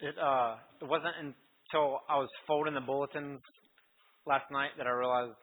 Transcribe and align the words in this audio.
It 0.00 0.14
uh, 0.14 0.54
it 0.80 0.88
wasn't 0.88 1.14
until 1.18 2.00
I 2.08 2.18
was 2.18 2.28
folding 2.46 2.74
the 2.74 2.80
bulletins 2.80 3.40
last 4.26 4.46
night 4.50 4.70
that 4.78 4.86
I 4.86 4.90
realized 4.90 5.34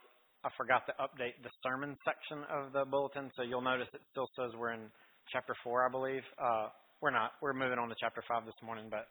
I 0.45 0.49
forgot 0.55 0.85
to 0.87 0.93
update 0.93 1.35
the 1.43 1.49
sermon 1.61 1.97
section 2.05 2.45
of 2.47 2.71
the 2.71 2.85
bulletin. 2.89 3.29
So 3.35 3.43
you'll 3.43 3.61
notice 3.61 3.87
it 3.93 4.01
still 4.11 4.29
says 4.37 4.55
we're 4.57 4.71
in 4.71 4.87
chapter 5.33 5.53
four, 5.61 5.85
I 5.85 5.91
believe. 5.91 6.23
Uh, 6.39 6.69
we're 7.01 7.11
not. 7.11 7.31
We're 7.41 7.53
moving 7.53 7.79
on 7.79 7.89
to 7.89 7.95
chapter 7.99 8.23
five 8.29 8.45
this 8.45 8.55
morning. 8.63 8.85
But 8.89 9.07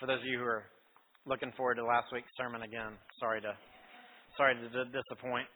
for 0.00 0.06
those 0.06 0.18
of 0.18 0.26
you 0.26 0.38
who 0.38 0.44
are 0.44 0.64
looking 1.26 1.52
forward 1.56 1.76
to 1.76 1.84
last 1.84 2.06
week's 2.12 2.34
sermon 2.36 2.62
again, 2.62 2.98
sorry 3.20 3.40
to 3.42 3.52
sorry 4.36 4.54
to 4.56 4.84
disappoint. 4.90 5.46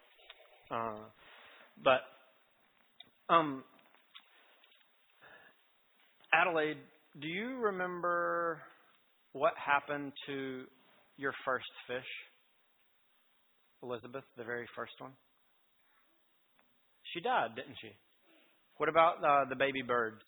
Uh, 0.71 1.03
but 1.83 2.01
um, 3.29 3.65
Adelaide, 6.33 6.79
do 7.21 7.27
you 7.27 7.59
remember 7.59 8.63
what 9.33 9.53
happened 9.57 10.13
to 10.27 10.65
your 11.17 11.33
first 11.45 11.71
fish? 11.87 12.11
Elizabeth, 13.83 14.25
the 14.37 14.45
very 14.45 14.67
first 14.77 14.93
one? 14.99 15.13
She 17.15 17.21
died, 17.21 17.57
didn't 17.57 17.77
she? 17.81 17.91
What 18.77 18.89
about 18.89 19.25
uh, 19.25 19.49
the 19.49 19.57
baby 19.57 19.83
birds? 19.87 20.21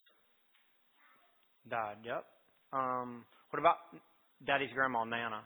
Died, 1.69 1.97
yep. 2.05 2.25
Um, 2.73 3.25
what 3.51 3.61
about 3.61 3.77
Daddy's 4.47 4.73
grandma, 4.75 5.05
Nana? 5.05 5.43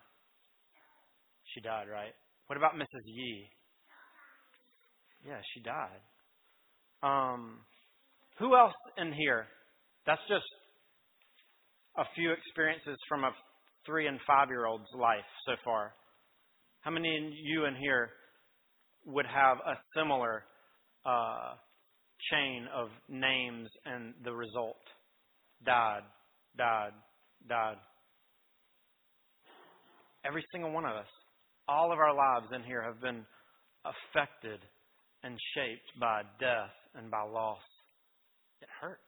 She 1.55 1.61
died, 1.61 1.86
right? 1.91 2.14
What 2.47 2.56
about 2.56 2.75
Mrs. 2.75 3.05
Yee? 3.05 3.48
Yeah, 5.27 5.41
she 5.55 5.61
died. 5.61 6.00
Um, 7.02 7.59
who 8.38 8.56
else 8.56 8.75
in 8.97 9.12
here? 9.12 9.47
That's 10.06 10.20
just 10.28 10.47
a 11.98 12.05
few 12.14 12.33
experiences 12.33 12.97
from 13.08 13.25
a 13.25 13.30
three 13.87 14.06
and 14.06 14.19
five 14.27 14.48
year 14.48 14.67
old's 14.67 14.91
life 14.95 15.25
so 15.47 15.53
far. 15.65 15.92
How 16.81 16.91
many 16.91 17.17
of 17.17 17.33
you 17.42 17.65
in 17.65 17.75
here 17.77 18.11
would 19.06 19.27
have 19.27 19.59
a 19.59 19.75
similar 19.97 20.45
uh, 21.05 21.55
chain 22.31 22.67
of 22.75 22.89
names 23.09 23.69
and 23.84 24.14
the 24.25 24.33
result? 24.33 24.77
Died, 25.64 26.03
died, 26.57 26.92
died. 27.48 27.77
Every 30.25 30.45
single 30.53 30.73
one 30.73 30.84
of 30.84 30.97
us, 30.97 31.07
all 31.69 31.92
of 31.92 31.98
our 31.98 32.14
lives 32.14 32.47
in 32.55 32.62
here 32.64 32.83
have 32.83 33.01
been 33.01 33.25
affected 33.84 34.61
and 35.23 35.39
shaped 35.55 36.01
by 36.01 36.23
death 36.41 36.75
and 36.95 37.11
by 37.11 37.23
loss. 37.23 37.62
It 38.61 38.69
hurts. 38.81 39.01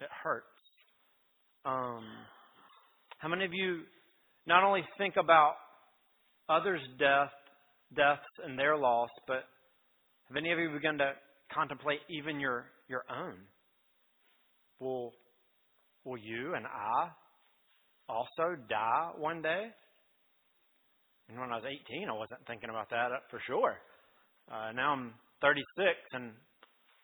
It 0.00 0.08
hurts. 0.22 0.46
Um, 1.64 2.04
how 3.26 3.30
many 3.30 3.44
of 3.44 3.52
you 3.52 3.80
not 4.46 4.62
only 4.62 4.82
think 4.98 5.14
about 5.16 5.54
others' 6.48 6.80
death, 6.96 7.32
deaths 7.96 8.22
and 8.44 8.56
their 8.56 8.76
loss, 8.76 9.08
but 9.26 9.42
have 10.28 10.36
any 10.36 10.52
of 10.52 10.60
you 10.60 10.70
begun 10.70 10.96
to 10.98 11.10
contemplate 11.52 11.98
even 12.08 12.38
your 12.38 12.66
your 12.88 13.02
own? 13.10 13.34
Will 14.78 15.12
will 16.04 16.18
you 16.18 16.54
and 16.54 16.66
I 16.66 17.08
also 18.08 18.54
die 18.68 19.10
one 19.18 19.42
day? 19.42 19.64
And 21.28 21.40
when 21.40 21.50
I 21.50 21.56
was 21.56 21.64
18, 21.66 22.08
I 22.08 22.12
wasn't 22.12 22.46
thinking 22.46 22.70
about 22.70 22.90
that 22.90 23.08
for 23.28 23.40
sure. 23.44 23.74
Uh, 24.48 24.70
now 24.70 24.92
I'm 24.92 25.14
36 25.42 25.66
and 26.12 26.30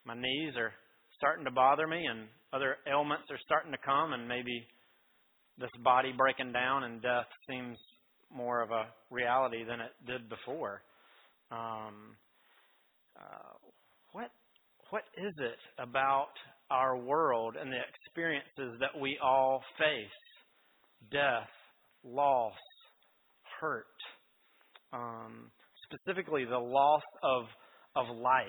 my 0.04 0.14
knees 0.14 0.54
are 0.56 0.72
starting 1.16 1.44
to 1.46 1.50
bother 1.50 1.88
me 1.88 2.06
and 2.08 2.28
other 2.52 2.76
ailments 2.86 3.24
are 3.28 3.40
starting 3.44 3.72
to 3.72 3.78
come 3.84 4.12
and 4.12 4.28
maybe 4.28 4.68
this 5.58 5.70
body 5.82 6.12
breaking 6.16 6.52
down 6.52 6.84
and 6.84 7.02
death 7.02 7.26
seems 7.48 7.76
more 8.34 8.62
of 8.62 8.70
a 8.70 8.86
reality 9.10 9.64
than 9.64 9.80
it 9.80 9.92
did 10.06 10.28
before. 10.28 10.82
Um, 11.50 12.16
uh, 13.16 13.56
what 14.12 14.30
what 14.90 15.02
is 15.16 15.34
it 15.38 15.58
about 15.78 16.32
our 16.70 16.96
world 16.98 17.56
and 17.60 17.70
the 17.70 17.78
experiences 18.04 18.78
that 18.80 18.98
we 18.98 19.18
all 19.22 19.62
face? 19.78 21.10
Death, 21.10 21.48
loss, 22.04 22.54
hurt, 23.60 23.86
um, 24.92 25.50
specifically 25.90 26.44
the 26.44 26.58
loss 26.58 27.02
of 27.22 27.44
of 27.96 28.16
life. 28.16 28.46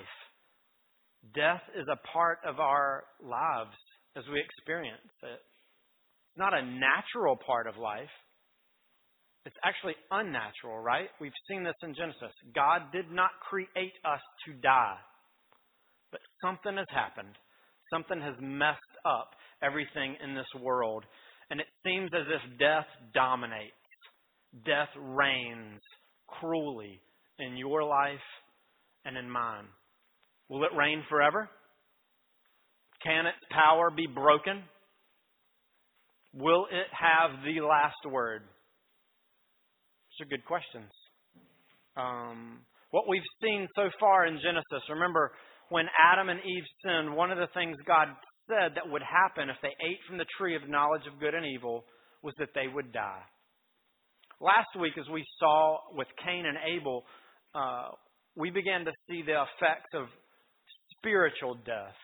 Death 1.34 1.62
is 1.74 1.86
a 1.90 1.96
part 2.12 2.38
of 2.46 2.60
our 2.60 3.04
lives 3.22 3.76
as 4.16 4.24
we 4.32 4.40
experience 4.40 5.12
it. 5.22 5.40
It's 6.34 6.40
not 6.40 6.52
a 6.52 6.66
natural 6.66 7.36
part 7.46 7.68
of 7.68 7.76
life. 7.76 8.10
It's 9.46 9.54
actually 9.64 9.94
unnatural, 10.10 10.80
right? 10.80 11.06
We've 11.20 11.30
seen 11.48 11.62
this 11.62 11.76
in 11.84 11.94
Genesis. 11.94 12.34
God 12.56 12.90
did 12.92 13.08
not 13.12 13.30
create 13.48 13.94
us 14.04 14.20
to 14.46 14.54
die. 14.54 14.96
But 16.10 16.20
something 16.42 16.76
has 16.76 16.88
happened. 16.90 17.38
Something 17.92 18.20
has 18.20 18.34
messed 18.40 18.80
up 19.06 19.30
everything 19.62 20.16
in 20.24 20.34
this 20.34 20.60
world. 20.60 21.04
And 21.50 21.60
it 21.60 21.66
seems 21.86 22.10
as 22.12 22.26
if 22.26 22.58
death 22.58 22.86
dominates. 23.14 23.70
Death 24.66 24.90
reigns 24.98 25.80
cruelly 26.26 27.00
in 27.38 27.56
your 27.56 27.84
life 27.84 28.26
and 29.04 29.16
in 29.16 29.30
mine. 29.30 29.66
Will 30.48 30.64
it 30.64 30.76
reign 30.76 31.04
forever? 31.08 31.48
Can 33.04 33.26
its 33.26 33.38
power 33.52 33.90
be 33.94 34.08
broken? 34.12 34.64
Will 36.34 36.66
it 36.66 36.86
have 36.90 37.44
the 37.44 37.60
last 37.60 38.02
word? 38.10 38.42
These 40.10 40.26
are 40.26 40.30
good 40.30 40.44
questions. 40.44 40.90
Um, 41.96 42.66
what 42.90 43.08
we've 43.08 43.22
seen 43.40 43.68
so 43.76 43.88
far 44.00 44.26
in 44.26 44.40
Genesis, 44.42 44.88
remember 44.90 45.30
when 45.68 45.86
Adam 45.94 46.28
and 46.28 46.40
Eve 46.40 46.64
sinned, 46.84 47.14
one 47.14 47.30
of 47.30 47.38
the 47.38 47.46
things 47.54 47.76
God 47.86 48.08
said 48.48 48.74
that 48.74 48.90
would 48.90 49.02
happen 49.02 49.48
if 49.48 49.56
they 49.62 49.74
ate 49.86 49.98
from 50.08 50.18
the 50.18 50.26
tree 50.36 50.56
of 50.56 50.68
knowledge 50.68 51.02
of 51.06 51.20
good 51.20 51.34
and 51.34 51.46
evil 51.46 51.84
was 52.22 52.34
that 52.38 52.50
they 52.54 52.66
would 52.66 52.92
die. 52.92 53.22
Last 54.40 54.74
week, 54.80 54.94
as 54.98 55.08
we 55.12 55.24
saw 55.38 55.78
with 55.92 56.08
Cain 56.24 56.44
and 56.46 56.58
Abel, 56.66 57.04
uh, 57.54 57.88
we 58.36 58.50
began 58.50 58.84
to 58.84 58.92
see 59.08 59.22
the 59.22 59.38
effects 59.42 59.90
of 59.94 60.06
spiritual 60.98 61.54
death, 61.64 61.94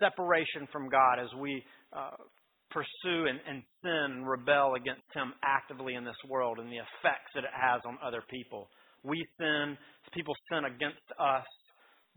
separation 0.00 0.66
from 0.72 0.88
God 0.88 1.20
as 1.20 1.28
we 1.38 1.62
uh, 1.92 2.16
pursue 2.72 3.26
and, 3.28 3.38
and 3.48 3.62
sin 3.82 4.18
and 4.18 4.28
rebel 4.28 4.74
against 4.74 5.06
Him 5.14 5.32
actively 5.44 5.94
in 5.94 6.04
this 6.04 6.18
world 6.28 6.58
and 6.58 6.68
the 6.68 6.82
effects 6.82 7.30
that 7.34 7.44
it 7.44 7.54
has 7.54 7.80
on 7.86 7.98
other 8.04 8.22
people. 8.30 8.68
We 9.04 9.24
sin, 9.38 9.76
people 10.14 10.34
sin 10.50 10.64
against 10.64 11.06
us, 11.18 11.46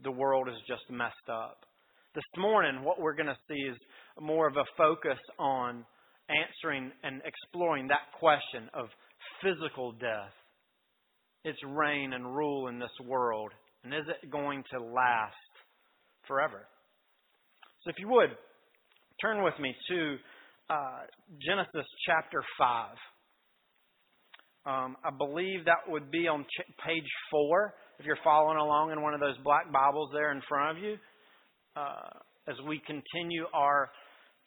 the 0.04 0.12
world 0.12 0.48
is 0.50 0.56
just 0.68 0.84
messed 0.90 1.30
up. 1.30 1.66
This 2.14 2.24
morning, 2.38 2.84
what 2.84 3.00
we're 3.00 3.16
going 3.16 3.28
to 3.28 3.38
see 3.48 3.60
is 3.70 3.78
more 4.20 4.48
of 4.48 4.56
a 4.56 4.66
focus 4.78 5.20
on 5.38 5.86
answering 6.30 6.92
and 7.04 7.22
exploring 7.26 7.88
that 7.88 8.12
question 8.20 8.70
of 8.74 8.88
physical 9.44 9.92
death, 9.94 10.34
its 11.44 11.60
reign 11.68 12.14
and 12.14 12.36
rule 12.36 12.68
in 12.68 12.80
this 12.80 12.96
world, 13.06 13.52
and 13.84 13.94
is 13.94 14.06
it 14.08 14.32
going 14.32 14.64
to 14.72 14.80
last 14.80 15.36
forever? 16.28 16.68
So, 17.84 17.90
if 17.92 17.96
you 18.00 18.08
would, 18.10 18.32
turn 19.22 19.44
with 19.44 19.54
me 19.60 19.76
to 19.90 20.18
uh, 20.70 21.00
Genesis 21.46 21.86
chapter 22.06 22.44
5. 22.58 22.90
Um, 24.68 24.98
I 25.04 25.12
believe 25.16 25.66
that 25.66 25.88
would 25.88 26.10
be 26.10 26.28
on 26.28 26.44
ch- 26.44 26.86
page 26.86 27.08
4 27.32 27.74
if 28.00 28.06
you're 28.06 28.18
following 28.24 28.58
along 28.58 28.92
in 28.92 29.02
one 29.02 29.14
of 29.14 29.20
those 29.20 29.38
black 29.44 29.72
Bibles 29.72 30.10
there 30.12 30.32
in 30.32 30.42
front 30.50 30.78
of 30.78 30.84
you. 30.84 30.98
Uh, 31.76 32.10
as 32.48 32.56
we 32.68 32.82
continue 32.86 33.46
our 33.54 33.90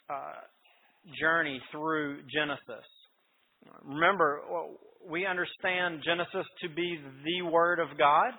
uh, 0.08 0.40
journey 1.20 1.60
through 1.72 2.18
Genesis. 2.32 2.84
Remember, 3.84 4.40
we 5.08 5.26
understand 5.26 6.02
Genesis 6.04 6.46
to 6.62 6.68
be 6.68 6.98
the 7.24 7.50
Word 7.50 7.80
of 7.80 7.98
God, 7.98 8.30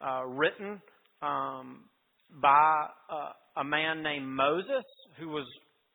uh, 0.00 0.26
written 0.26 0.80
um, 1.22 1.84
by 2.42 2.86
uh, 3.10 3.60
a 3.60 3.64
man 3.64 4.02
named 4.02 4.26
Moses, 4.26 4.84
who 5.18 5.28
was 5.28 5.46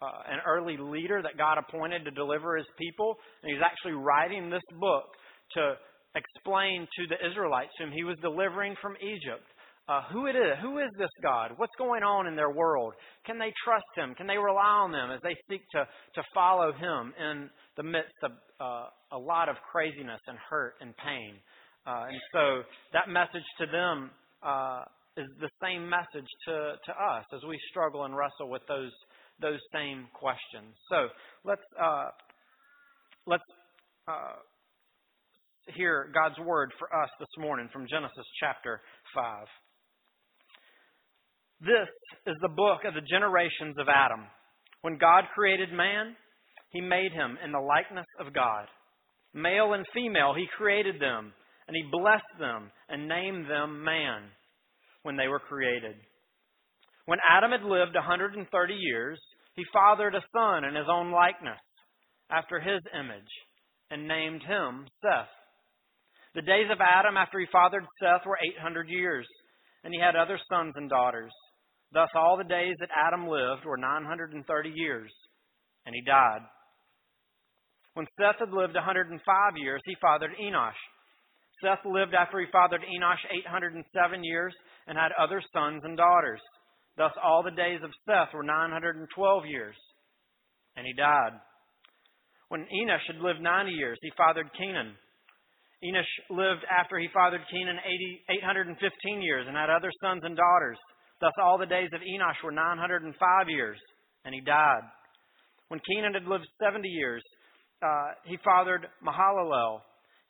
uh, 0.06 0.32
an 0.32 0.40
early 0.46 0.78
leader 0.78 1.22
that 1.22 1.38
God 1.38 1.58
appointed 1.58 2.06
to 2.06 2.12
deliver 2.12 2.58
his 2.58 2.68
people. 2.78 3.16
And 3.42 3.52
he's 3.52 3.64
actually 3.64 3.94
writing 3.94 4.50
this 4.50 4.64
book 4.80 5.06
to 5.54 5.74
explain 6.16 6.88
to 6.96 7.08
the 7.10 7.28
Israelites 7.28 7.72
whom 7.80 7.92
he 7.92 8.04
was 8.04 8.18
delivering 8.22 8.76
from 8.82 8.96
Egypt 9.02 9.44
uh, 9.88 10.02
who 10.12 10.26
it 10.26 10.36
is. 10.36 10.58
Who 10.62 10.80
is 10.80 10.90
this 10.98 11.10
God? 11.22 11.52
What's 11.58 11.74
going 11.78 12.04
on 12.04 12.28
in 12.28 12.36
their 12.36 12.50
world? 12.50 12.94
Can 13.26 13.38
they 13.38 13.54
trust 13.64 13.86
him? 13.96 14.16
Can 14.16 14.28
they 14.28 14.38
rely 14.38 14.82
on 14.82 14.94
Him 14.94 15.12
as 15.12 15.22
they 15.22 15.36
seek 15.50 15.62
to, 15.74 15.88
to 16.16 16.24
follow 16.34 16.72
him 16.74 17.14
in 17.20 17.50
the 17.78 17.84
midst 17.84 18.16
of 18.24 18.32
uh, 18.60 18.88
a 19.12 19.18
lot 19.18 19.50
of 19.50 19.56
craziness 19.72 20.22
and 20.28 20.38
hurt 20.50 20.74
and 20.82 20.94
pain? 20.98 21.36
Uh, 21.86 22.06
and 22.10 22.20
so 22.34 22.64
that 22.94 23.10
message 23.10 23.46
to 23.60 23.66
them 23.68 24.10
uh, 24.42 24.82
is 25.18 25.28
the 25.40 25.50
same 25.62 25.88
message 25.88 26.30
to, 26.48 26.74
to 26.84 26.92
us 26.92 27.26
as 27.34 27.42
we 27.48 27.58
struggle 27.70 28.06
and 28.06 28.18
wrestle 28.18 28.50
with 28.50 28.64
those 28.68 28.92
those 29.42 29.60
same 29.74 30.08
questions. 30.14 30.76
So 30.90 31.08
let's 31.44 31.62
uh, 31.82 32.10
let's 33.28 33.44
uh, 34.08 34.40
hear 35.76 36.12
God's 36.14 36.40
word 36.40 36.72
for 36.80 36.88
us 36.96 37.10
this 37.20 37.30
morning 37.38 37.70
from 37.74 37.88
Genesis 37.90 38.26
chapter 38.40 38.82
5. 39.14 39.48
This 41.62 41.90
is 42.28 42.36
the 42.42 42.50
book 42.50 42.82
of 42.86 42.94
the 42.94 43.08
generations 43.10 43.76
of 43.80 43.88
Adam. 43.90 44.28
When 44.82 44.98
God 44.98 45.24
created 45.34 45.72
man, 45.72 46.16
he 46.70 46.82
made 46.82 47.12
him 47.12 47.38
in 47.44 47.52
the 47.52 47.60
likeness 47.60 48.06
of 48.20 48.34
God. 48.34 48.68
Male 49.34 49.74
and 49.74 49.86
female, 49.94 50.34
he 50.36 50.46
created 50.58 50.96
them, 51.00 51.34
and 51.68 51.76
he 51.76 51.90
blessed 51.92 52.24
them 52.40 52.70
and 52.90 53.08
named 53.08 53.50
them 53.50 53.84
man 53.84 54.30
when 55.04 55.18
they 55.18 55.28
were 55.28 55.40
created. 55.40 55.96
When 57.06 57.20
Adam 57.22 57.52
had 57.52 57.64
lived 57.64 57.96
a 57.96 58.02
130 58.02 58.74
years, 58.74 59.20
he 59.54 59.64
fathered 59.72 60.16
a 60.16 60.26
son 60.34 60.66
in 60.66 60.76
his 60.76 60.88
own 60.90 61.12
likeness, 61.12 61.62
after 62.30 62.60
his 62.60 62.82
image, 62.94 63.32
and 63.92 64.08
named 64.08 64.42
him 64.42 64.88
Seth. 65.02 65.30
The 66.34 66.42
days 66.42 66.68
of 66.72 66.82
Adam 66.82 67.16
after 67.16 67.40
he 67.40 67.46
fathered 67.52 67.86
Seth 68.02 68.26
were 68.26 68.40
800 68.60 68.90
years, 68.90 69.28
and 69.84 69.94
he 69.94 70.00
had 70.00 70.16
other 70.16 70.40
sons 70.50 70.74
and 70.76 70.90
daughters. 70.90 71.32
Thus, 71.94 72.10
all 72.16 72.38
the 72.38 72.44
days 72.44 72.76
that 72.80 72.90
Adam 72.92 73.28
lived 73.28 73.64
were 73.66 73.78
930 73.78 74.70
years, 74.76 75.12
and 75.86 75.96
he 75.96 76.02
died. 76.02 76.42
When 77.94 78.08
Seth 78.20 78.40
had 78.40 78.52
lived 78.52 78.74
105 78.76 79.14
years, 79.56 79.82
he 79.86 79.96
fathered 80.02 80.32
Enosh. 80.42 80.82
Seth 81.64 81.86
lived 81.86 82.14
after 82.14 82.40
he 82.40 82.48
fathered 82.52 82.82
Enosh 82.82 83.24
807 83.32 84.24
years 84.24 84.54
and 84.88 84.98
had 84.98 85.14
other 85.14 85.42
sons 85.54 85.82
and 85.86 85.96
daughters. 85.96 86.42
Thus, 86.98 87.12
all 87.24 87.44
the 87.44 87.52
days 87.52 87.80
of 87.84 87.92
Seth 88.08 88.34
were 88.34 88.44
912 88.44 89.46
years, 89.46 89.76
and 90.76 90.86
he 90.88 90.94
died. 90.94 91.36
When 92.48 92.62
Enosh 92.62 93.04
had 93.08 93.20
lived 93.20 93.42
90 93.42 93.72
years, 93.72 93.98
he 94.02 94.12
fathered 94.16 94.48
Kenan. 94.58 94.96
Enosh 95.84 96.14
lived 96.30 96.64
after 96.72 96.98
he 96.98 97.10
fathered 97.14 97.42
Kenan 97.52 97.78
80, 97.84 98.40
815 98.48 99.22
years 99.22 99.46
and 99.48 99.58
had 99.58 99.70
other 99.70 99.92
sons 100.02 100.24
and 100.24 100.38
daughters. 100.38 100.78
Thus, 101.20 101.34
all 101.42 101.58
the 101.58 101.66
days 101.66 101.90
of 101.94 102.02
Enosh 102.02 102.40
were 102.44 102.52
905 102.52 103.12
years, 103.50 103.80
and 104.24 104.34
he 104.34 104.42
died. 104.42 104.84
When 105.68 105.82
Kenan 105.84 106.14
had 106.14 106.26
lived 106.26 106.46
70 106.62 106.88
years, 106.88 107.24
uh, 107.84 108.16
he 108.26 108.38
fathered 108.44 108.88
Mahalalel. 109.04 109.82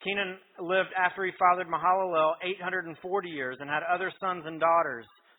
Kenan 0.04 0.38
lived 0.60 0.90
after 0.98 1.26
he 1.26 1.32
fathered 1.38 1.68
Mahalalel 1.68 2.34
840 2.44 3.30
years 3.30 3.58
and 3.60 3.70
had 3.70 3.84
other 3.84 4.12
sons 4.20 4.44
and 4.46 4.60
daughters. 4.60 5.06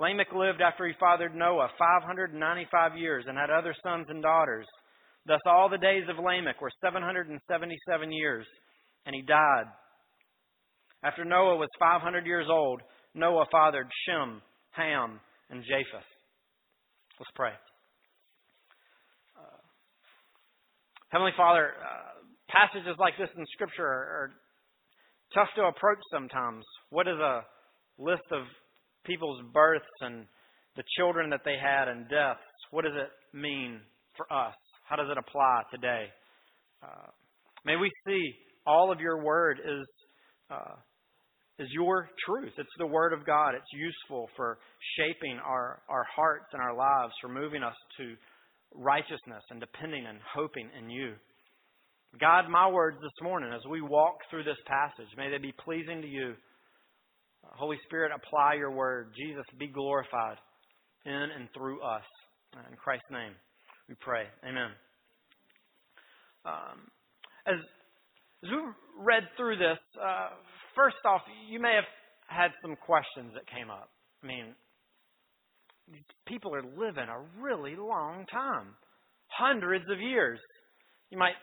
Lamech 0.00 0.32
lived 0.34 0.62
after 0.62 0.86
he 0.86 0.94
fathered 0.98 1.34
Noah 1.34 1.68
595 1.78 2.96
years 2.96 3.26
and 3.28 3.36
had 3.36 3.50
other 3.50 3.74
sons 3.84 4.06
and 4.08 4.22
daughters. 4.22 4.66
Thus, 5.26 5.40
all 5.44 5.68
the 5.68 5.76
days 5.76 6.04
of 6.08 6.16
Lamech 6.16 6.58
were 6.62 6.72
777 6.80 7.36
years, 8.10 8.46
and 9.04 9.14
he 9.14 9.20
died. 9.20 9.68
After 11.04 11.22
Noah 11.22 11.56
was 11.56 11.68
500 11.78 12.24
years 12.24 12.46
old, 12.50 12.80
Noah 13.14 13.44
fathered 13.52 13.88
Shem, 14.06 14.40
Ham, 14.70 15.20
and 15.50 15.62
Japheth. 15.64 16.08
Let's 17.18 17.30
pray. 17.34 17.52
Uh, 19.36 19.60
Heavenly 21.10 21.32
Father, 21.36 21.72
uh, 21.76 22.24
passages 22.48 22.96
like 22.98 23.18
this 23.18 23.28
in 23.36 23.44
Scripture 23.52 23.84
are, 23.84 24.08
are 24.08 24.30
tough 25.34 25.48
to 25.56 25.64
approach 25.64 26.00
sometimes. 26.10 26.64
What 26.88 27.06
is 27.06 27.18
a 27.18 27.42
list 27.98 28.24
of 28.32 28.44
people's 29.04 29.42
births 29.52 29.84
and 30.00 30.26
the 30.76 30.82
children 30.96 31.30
that 31.30 31.40
they 31.44 31.56
had 31.60 31.88
and 31.88 32.08
deaths? 32.08 32.40
What 32.70 32.84
does 32.84 32.94
it 32.94 33.36
mean 33.36 33.80
for 34.16 34.30
us? 34.32 34.54
How 34.88 34.96
does 34.96 35.08
it 35.10 35.18
apply 35.18 35.62
today? 35.72 36.06
Uh, 36.82 37.10
may 37.64 37.76
we 37.76 37.90
see 38.06 38.34
all 38.66 38.92
of 38.92 39.00
your 39.00 39.22
word 39.22 39.58
is 39.64 39.86
uh, 40.50 40.74
is 41.60 41.68
your 41.72 42.08
truth. 42.26 42.52
It's 42.56 42.76
the 42.78 42.86
Word 42.86 43.12
of 43.12 43.26
God. 43.26 43.54
It's 43.54 43.72
useful 43.72 44.28
for 44.34 44.58
shaping 44.96 45.38
our, 45.44 45.82
our 45.90 46.06
hearts 46.16 46.46
and 46.52 46.62
our 46.62 46.74
lives, 46.74 47.12
for 47.20 47.28
moving 47.28 47.62
us 47.62 47.76
to 47.98 48.14
righteousness 48.74 49.44
and 49.50 49.60
depending 49.60 50.06
and 50.06 50.18
hoping 50.34 50.70
in 50.78 50.88
you. 50.88 51.12
God, 52.18 52.48
my 52.48 52.68
words 52.68 52.96
this 53.02 53.12
morning, 53.22 53.52
as 53.52 53.60
we 53.70 53.82
walk 53.82 54.16
through 54.30 54.44
this 54.44 54.58
passage, 54.66 55.06
may 55.16 55.30
they 55.30 55.38
be 55.38 55.52
pleasing 55.52 56.00
to 56.00 56.08
you. 56.08 56.34
Holy 57.44 57.78
Spirit, 57.86 58.12
apply 58.14 58.54
your 58.54 58.70
word. 58.70 59.12
Jesus, 59.16 59.44
be 59.58 59.68
glorified 59.68 60.36
in 61.04 61.12
and 61.12 61.48
through 61.56 61.82
us. 61.82 62.04
In 62.54 62.76
Christ's 62.76 63.10
name, 63.10 63.32
we 63.88 63.94
pray. 64.00 64.24
Amen. 64.44 64.70
Um, 66.44 66.78
as, 67.46 67.54
as 68.44 68.50
we 68.50 68.58
read 68.98 69.24
through 69.36 69.56
this, 69.56 69.78
uh, 70.02 70.30
first 70.74 70.96
off, 71.04 71.22
you 71.48 71.60
may 71.60 71.74
have 71.74 71.84
had 72.26 72.50
some 72.62 72.76
questions 72.76 73.32
that 73.34 73.46
came 73.46 73.70
up. 73.70 73.90
I 74.22 74.26
mean, 74.26 74.54
people 76.26 76.54
are 76.54 76.62
living 76.62 77.06
a 77.08 77.42
really 77.42 77.76
long 77.76 78.26
time, 78.30 78.74
hundreds 79.28 79.84
of 79.90 80.00
years. 80.00 80.38
You 81.10 81.18
might 81.18 81.38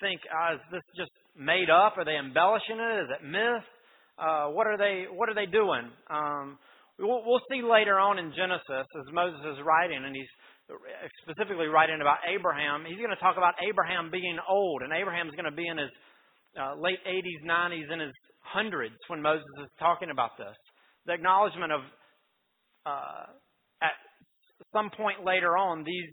think, 0.00 0.20
uh, 0.30 0.54
is 0.54 0.60
this 0.72 0.82
just 0.96 1.10
made 1.36 1.70
up? 1.70 1.96
Are 1.96 2.04
they 2.04 2.16
embellishing 2.16 2.78
it? 2.78 3.02
Is 3.04 3.10
it 3.20 3.26
myth? 3.26 3.64
Uh, 4.18 4.50
what 4.50 4.66
are 4.66 4.76
they 4.76 5.06
What 5.06 5.28
are 5.28 5.34
they 5.34 5.46
doing? 5.46 5.86
Um, 6.10 6.58
we'll, 6.98 7.22
we'll 7.24 7.44
see 7.50 7.62
later 7.62 7.98
on 7.98 8.18
in 8.18 8.34
Genesis 8.34 8.66
as 8.90 9.06
Moses 9.14 9.40
is 9.46 9.58
writing, 9.64 10.02
and 10.04 10.14
he's 10.14 10.28
specifically 11.22 11.66
writing 11.66 12.00
about 12.00 12.18
Abraham. 12.26 12.84
He's 12.84 12.98
going 12.98 13.14
to 13.14 13.22
talk 13.22 13.36
about 13.38 13.54
Abraham 13.62 14.10
being 14.10 14.36
old, 14.48 14.82
and 14.82 14.92
Abraham's 14.92 15.32
going 15.32 15.48
to 15.48 15.54
be 15.54 15.66
in 15.66 15.78
his 15.78 15.90
uh, 16.58 16.74
late 16.76 16.98
80s, 17.06 17.46
90s, 17.46 17.92
in 17.92 18.00
his 18.00 18.12
hundreds 18.42 18.96
when 19.08 19.22
Moses 19.22 19.46
is 19.62 19.70
talking 19.78 20.10
about 20.10 20.36
this. 20.36 20.56
The 21.06 21.14
acknowledgement 21.14 21.72
of 21.72 21.80
uh, 22.84 23.24
at 23.82 23.96
some 24.72 24.90
point 24.90 25.24
later 25.24 25.56
on, 25.56 25.84
these 25.84 26.10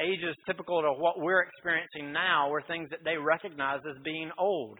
ages 0.00 0.34
typical 0.46 0.82
to 0.82 0.92
what 0.92 1.18
we're 1.18 1.42
experiencing 1.42 2.12
now 2.12 2.50
were 2.50 2.62
things 2.66 2.88
that 2.90 3.00
they 3.04 3.16
recognized 3.16 3.84
as 3.86 3.96
being 4.04 4.30
old. 4.38 4.78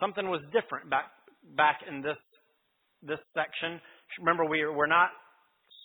Something 0.00 0.28
was 0.28 0.40
different 0.52 0.90
back 0.90 1.10
back 1.56 1.80
in 1.88 2.02
this 2.02 2.16
this 3.02 3.20
section. 3.34 3.80
Remember, 4.18 4.44
we 4.44 4.64
we're 4.66 4.86
not 4.86 5.10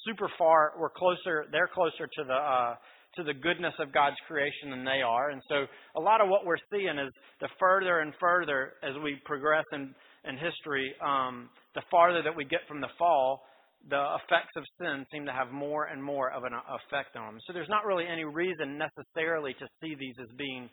super 0.05 0.29
far. 0.37 0.73
We're 0.79 0.89
closer. 0.89 1.45
They're 1.51 1.69
closer 1.73 2.07
to 2.07 2.23
the 2.23 2.33
uh, 2.33 2.75
to 3.15 3.23
the 3.23 3.33
goodness 3.33 3.73
of 3.79 3.93
God's 3.93 4.15
creation 4.27 4.69
than 4.69 4.85
they 4.85 5.01
are. 5.01 5.31
And 5.31 5.41
so 5.49 5.65
a 5.95 5.99
lot 5.99 6.21
of 6.21 6.29
what 6.29 6.45
we're 6.45 6.61
seeing 6.71 6.97
is 6.99 7.11
the 7.41 7.49
further 7.59 7.99
and 7.99 8.13
further 8.19 8.73
as 8.83 8.93
we 9.03 9.17
progress 9.25 9.65
in 9.73 9.93
in 10.25 10.35
history, 10.35 10.93
um, 11.05 11.49
the 11.75 11.81
farther 11.89 12.21
that 12.21 12.35
we 12.35 12.43
get 12.43 12.59
from 12.67 12.81
the 12.81 12.91
fall, 12.97 13.41
the 13.89 14.17
effects 14.19 14.51
of 14.57 14.63
sin 14.79 15.05
seem 15.11 15.25
to 15.25 15.31
have 15.31 15.51
more 15.51 15.85
and 15.85 16.03
more 16.03 16.29
of 16.31 16.43
an 16.43 16.51
effect 16.53 17.15
on 17.15 17.33
them. 17.33 17.41
So 17.47 17.53
there's 17.53 17.69
not 17.69 17.85
really 17.85 18.03
any 18.05 18.25
reason 18.25 18.77
necessarily 18.77 19.53
to 19.53 19.65
see 19.81 19.95
these 19.97 20.15
as 20.21 20.27
being 20.37 20.69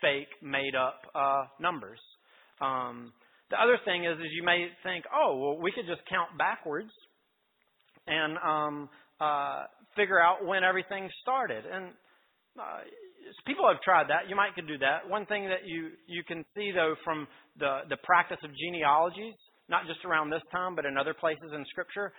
fake, 0.00 0.32
made 0.42 0.74
up 0.74 1.02
uh, 1.14 1.44
numbers. 1.60 2.00
Um, 2.60 3.12
the 3.50 3.56
other 3.60 3.78
thing 3.84 4.04
is, 4.04 4.18
is 4.18 4.26
you 4.32 4.42
may 4.42 4.68
think, 4.82 5.04
oh, 5.14 5.38
well, 5.38 5.58
we 5.62 5.72
could 5.72 5.86
just 5.86 6.02
count 6.08 6.36
backwards 6.36 6.90
and 8.06 8.36
um, 8.38 8.88
uh, 9.20 9.64
figure 9.94 10.20
out 10.20 10.44
when 10.44 10.64
everything 10.64 11.08
started. 11.22 11.64
And 11.64 11.90
uh, 12.58 12.82
people 13.46 13.66
have 13.68 13.80
tried 13.82 14.08
that. 14.08 14.28
You 14.28 14.36
might 14.36 14.54
could 14.54 14.66
do 14.66 14.78
that. 14.78 15.08
One 15.08 15.26
thing 15.26 15.44
that 15.46 15.66
you 15.66 15.90
you 16.06 16.22
can 16.26 16.44
see 16.54 16.72
though 16.74 16.94
from 17.04 17.26
the 17.58 17.80
the 17.88 17.96
practice 18.02 18.38
of 18.42 18.50
genealogies, 18.56 19.34
not 19.68 19.86
just 19.86 20.04
around 20.04 20.30
this 20.30 20.42
time, 20.52 20.74
but 20.74 20.84
in 20.84 20.96
other 20.96 21.14
places 21.14 21.50
in 21.54 21.64
Scripture, 21.70 22.12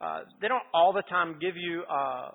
uh, 0.00 0.20
they 0.40 0.48
don't 0.48 0.64
all 0.72 0.92
the 0.92 1.02
time 1.02 1.38
give 1.40 1.56
you 1.56 1.82
uh, 1.90 2.30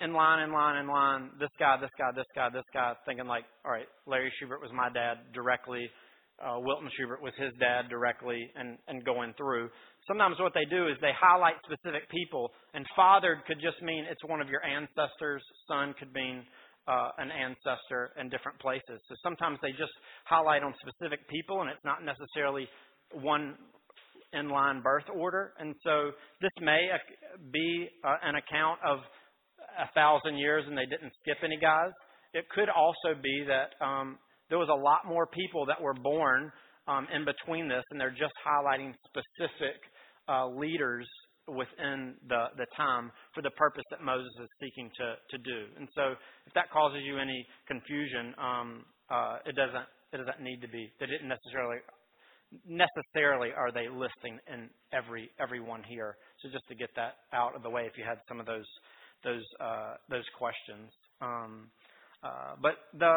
in 0.00 0.12
line, 0.12 0.42
in 0.42 0.52
line, 0.52 0.80
in 0.80 0.88
line. 0.88 1.30
This 1.38 1.50
guy, 1.58 1.76
this 1.80 1.90
guy, 1.98 2.10
this 2.14 2.26
guy, 2.34 2.48
this 2.50 2.64
guy, 2.72 2.94
thinking 3.06 3.26
like, 3.26 3.44
all 3.64 3.72
right, 3.72 3.88
Larry 4.06 4.32
Schubert 4.38 4.60
was 4.60 4.70
my 4.72 4.88
dad 4.92 5.18
directly. 5.34 5.88
Uh, 6.40 6.58
Wilton 6.60 6.90
Schubert 6.96 7.22
was 7.22 7.32
his 7.36 7.52
dad 7.60 7.88
directly, 7.88 8.50
and 8.56 8.78
and 8.88 9.04
going 9.04 9.34
through. 9.36 9.68
Sometimes 10.08 10.40
what 10.40 10.54
they 10.54 10.64
do 10.64 10.88
is 10.88 10.96
they 11.00 11.12
highlight 11.18 11.54
specific 11.64 12.08
people, 12.10 12.50
and 12.74 12.84
fathered 12.96 13.44
could 13.46 13.60
just 13.60 13.80
mean 13.82 14.04
it's 14.10 14.24
one 14.24 14.40
of 14.40 14.48
your 14.48 14.64
ancestors. 14.64 15.42
Son 15.68 15.94
could 15.98 16.12
mean 16.14 16.42
uh, 16.88 17.10
an 17.18 17.30
ancestor 17.30 18.10
in 18.18 18.28
different 18.28 18.58
places. 18.58 18.98
So 19.08 19.14
sometimes 19.22 19.58
they 19.62 19.70
just 19.72 19.92
highlight 20.24 20.62
on 20.62 20.74
specific 20.80 21.28
people, 21.28 21.60
and 21.60 21.70
it's 21.70 21.84
not 21.84 22.02
necessarily 22.04 22.66
one 23.12 23.54
in-line 24.32 24.80
birth 24.80 25.04
order. 25.14 25.52
And 25.58 25.74
so 25.84 26.10
this 26.40 26.52
may 26.60 26.88
be 27.52 27.88
uh, 28.04 28.16
an 28.22 28.36
account 28.36 28.80
of 28.84 28.98
a 29.78 29.92
thousand 29.94 30.38
years, 30.38 30.64
and 30.66 30.76
they 30.76 30.86
didn't 30.86 31.12
skip 31.22 31.38
any 31.44 31.58
guys. 31.58 31.90
It 32.32 32.48
could 32.48 32.68
also 32.68 33.18
be 33.20 33.44
that 33.46 33.74
um, 33.84 34.18
there 34.50 34.58
was 34.58 34.68
a 34.68 34.74
lot 34.74 35.06
more 35.06 35.26
people 35.26 35.64
that 35.66 35.80
were 35.80 35.94
born 35.94 36.52
um, 36.86 37.06
in 37.14 37.24
between 37.24 37.68
this, 37.68 37.84
and 37.90 38.00
they're 38.00 38.10
just 38.10 38.34
highlighting 38.44 38.92
specific 39.06 39.78
uh, 40.28 40.48
leaders 40.48 41.08
within 41.48 42.14
the, 42.28 42.46
the 42.56 42.66
time 42.76 43.10
for 43.34 43.42
the 43.42 43.50
purpose 43.50 43.84
that 43.90 44.02
Moses 44.02 44.30
is 44.40 44.48
seeking 44.60 44.90
to, 44.98 45.14
to 45.30 45.38
do. 45.38 45.66
And 45.78 45.88
so 45.94 46.14
if 46.46 46.52
that 46.54 46.70
causes 46.70 47.00
you 47.04 47.18
any 47.18 47.46
confusion, 47.66 48.34
um, 48.38 48.84
uh, 49.10 49.38
it 49.46 49.56
doesn't 49.56 49.86
it 50.12 50.18
doesn't 50.18 50.42
need 50.42 50.60
to 50.60 50.68
be. 50.68 50.90
They 50.98 51.06
didn't 51.06 51.28
necessarily 51.28 51.78
necessarily 52.66 53.50
are 53.56 53.70
they 53.70 53.86
listing 53.88 54.38
in 54.52 54.68
every 54.92 55.30
everyone 55.40 55.82
here. 55.88 56.16
So 56.42 56.50
just 56.50 56.66
to 56.68 56.74
get 56.74 56.90
that 56.96 57.14
out 57.32 57.54
of 57.54 57.62
the 57.62 57.70
way, 57.70 57.82
if 57.86 57.96
you 57.96 58.04
had 58.04 58.18
some 58.28 58.40
of 58.40 58.46
those 58.46 58.66
those 59.24 59.44
uh, 59.60 59.94
those 60.08 60.26
questions. 60.36 60.90
Um, 61.20 61.70
uh, 62.22 62.54
but 62.60 62.74
the 62.98 63.14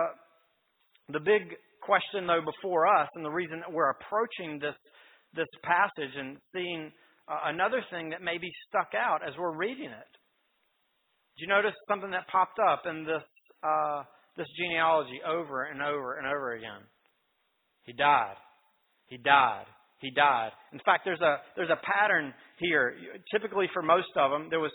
the 1.10 1.19
big 1.19 1.55
question 1.81 2.27
though 2.27 2.41
before 2.41 2.88
us, 2.88 3.10
and 3.15 3.25
the 3.25 3.31
reason 3.31 3.60
that 3.60 3.72
we're 3.72 3.91
approaching 3.91 4.60
this 4.60 4.75
this 5.36 5.48
passage 5.63 6.13
and 6.17 6.38
seeing 6.53 6.91
uh, 7.27 7.39
another 7.45 7.81
thing 7.91 8.10
that 8.10 8.22
maybe 8.22 8.50
stuck 8.69 8.91
out 8.95 9.19
as 9.27 9.33
we're 9.38 9.55
reading 9.55 9.89
it. 9.89 10.12
Did 11.36 11.43
you 11.43 11.48
notice 11.48 11.74
something 11.89 12.12
that 12.12 12.27
popped 12.27 12.60
up 12.60 12.83
in 12.86 13.03
this 13.03 13.24
uh, 13.63 14.03
this 14.38 14.48
genealogy 14.57 15.19
over 15.27 15.63
and 15.63 15.81
over 15.81 16.17
and 16.17 16.27
over 16.27 16.53
again? 16.53 16.86
He 17.83 17.93
died. 17.93 18.36
He 19.07 19.17
died. 19.17 19.65
He 20.00 20.12
died. 20.12 20.51
In 20.74 20.79
fact, 20.86 21.03
there's 21.05 21.22
a 21.22 21.38
there's 21.55 21.69
a 21.69 21.81
pattern 21.83 22.33
here. 22.60 22.95
Typically, 23.31 23.67
for 23.74 23.81
most 23.81 24.12
of 24.15 24.31
them, 24.31 24.48
there 24.50 24.60
was 24.60 24.72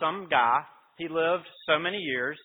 some 0.00 0.28
guy. 0.30 0.60
He 0.98 1.08
lived 1.08 1.46
so 1.66 1.78
many 1.78 1.98
years. 1.98 2.38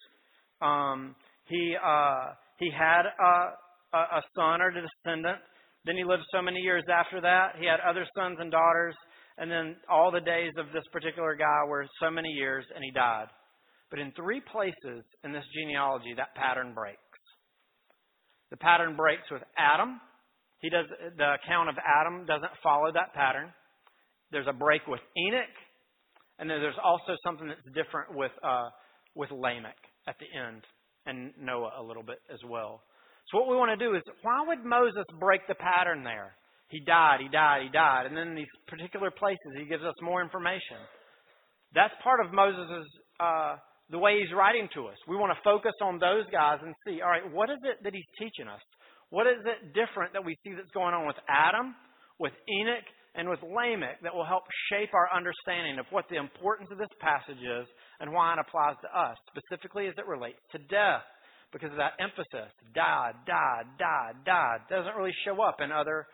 Um, 0.62 1.16
he 1.48 1.76
uh, 1.76 2.34
he 2.60 2.70
had 2.72 3.04
a, 3.06 3.98
a 3.98 4.22
son 4.36 4.62
or 4.62 4.70
a 4.70 4.82
descendant. 4.82 5.40
Then 5.86 5.98
he 5.98 6.04
lived 6.04 6.24
so 6.32 6.42
many 6.42 6.60
years 6.60 6.84
after 6.92 7.20
that. 7.22 7.56
He 7.60 7.66
had 7.66 7.80
other 7.80 8.06
sons 8.16 8.38
and 8.40 8.52
daughters. 8.52 8.96
And 9.38 9.50
then 9.50 9.76
all 9.90 10.12
the 10.12 10.22
days 10.22 10.54
of 10.58 10.68
this 10.74 10.84
particular 10.92 11.36
guy 11.36 11.68
were 11.68 11.88
so 12.00 12.12
many 12.12 12.30
years, 12.30 12.66
and 12.74 12.84
he 12.84 12.92
died. 12.92 13.28
But 13.90 14.00
in 14.00 14.12
three 14.14 14.42
places 14.42 15.04
in 15.24 15.34
this 15.34 15.44
genealogy, 15.54 16.14
that 16.18 16.36
pattern 16.36 16.74
breaks. 16.74 17.00
The 18.52 18.58
pattern 18.58 18.96
breaks 18.96 19.24
with 19.32 19.42
Adam. 19.58 20.00
He 20.62 20.70
does 20.70 20.86
the 21.18 21.34
account 21.34 21.70
of 21.70 21.76
Adam 21.82 22.26
doesn't 22.26 22.52
follow 22.62 22.92
that 22.94 23.14
pattern. 23.14 23.52
There's 24.32 24.48
a 24.48 24.54
break 24.54 24.88
with 24.88 25.02
Enoch, 25.18 25.58
and 26.40 26.50
then 26.50 26.62
there's 26.62 26.80
also 26.84 27.18
something 27.24 27.48
that's 27.48 27.66
different 27.76 28.16
with 28.16 28.32
uh, 28.44 28.70
with 29.16 29.32
Lamech 29.32 29.78
at 30.08 30.16
the 30.20 30.26
end, 30.40 30.62
and 31.06 31.32
Noah 31.40 31.72
a 31.80 31.84
little 31.84 32.04
bit 32.04 32.20
as 32.32 32.40
well. 32.48 32.82
So 33.32 33.40
what 33.40 33.50
we 33.50 33.56
want 33.56 33.78
to 33.78 33.80
do 33.80 33.96
is, 33.96 34.04
why 34.22 34.44
would 34.48 34.64
Moses 34.66 35.06
break 35.20 35.48
the 35.48 35.56
pattern 35.56 36.04
there? 36.04 36.36
He 36.70 36.80
died, 36.84 37.20
he 37.22 37.30
died, 37.30 37.64
he 37.64 37.70
died. 37.70 38.06
And 38.06 38.18
then 38.18 38.30
in 38.30 38.36
these 38.36 38.52
particular 38.68 39.12
places, 39.12 39.56
he 39.58 39.66
gives 39.66 39.84
us 39.84 39.96
more 40.02 40.22
information. 40.22 40.82
That's 41.74 41.94
part 42.04 42.20
of 42.26 42.34
Moses' 42.34 42.86
uh, 43.20 43.56
the 43.90 44.00
way 44.00 44.20
he's 44.20 44.34
writing 44.36 44.68
to 44.76 44.88
us. 44.88 44.98
We 45.08 45.16
want 45.16 45.32
to 45.36 45.40
focus 45.44 45.74
on 45.82 46.00
those 46.00 46.26
guys 46.32 46.60
and 46.62 46.74
see, 46.86 47.02
all 47.02 47.10
right, 47.10 47.26
what 47.32 47.50
is 47.50 47.62
it 47.64 47.84
that 47.84 47.94
he's 47.94 48.10
teaching 48.18 48.48
us? 48.48 48.62
What 49.10 49.28
is 49.28 49.40
it 49.46 49.74
different 49.78 50.14
that 50.14 50.26
we 50.26 50.36
see 50.44 50.54
that's 50.58 50.72
going 50.74 50.94
on 50.94 51.06
with 51.06 51.18
Adam, 51.30 51.76
with 52.20 52.34
Enoch, 52.50 52.88
and 53.16 53.30
with 53.30 53.40
Lamech 53.46 54.02
that 54.02 54.14
will 54.14 54.26
help 54.26 54.44
shape 54.74 54.90
our 54.94 55.06
understanding 55.14 55.78
of 55.78 55.86
what 55.92 56.06
the 56.10 56.18
importance 56.18 56.70
of 56.72 56.82
this 56.82 56.90
passage 56.98 57.38
is 57.38 57.70
and 58.00 58.12
why 58.12 58.34
it 58.34 58.40
applies 58.40 58.76
to 58.82 58.90
us, 58.90 59.18
specifically 59.30 59.88
as 59.88 59.94
it 59.98 60.08
relates 60.08 60.42
to 60.52 60.60
death? 60.70 61.06
Because 61.52 61.72
of 61.72 61.78
that 61.78 61.94
emphasis, 62.00 62.50
died, 62.74 63.14
died, 63.28 63.70
died, 63.78 64.26
died, 64.26 64.60
doesn't 64.70 64.96
really 64.98 65.14
show 65.24 65.42
up 65.44 65.62
in 65.62 65.72
other 65.72 66.08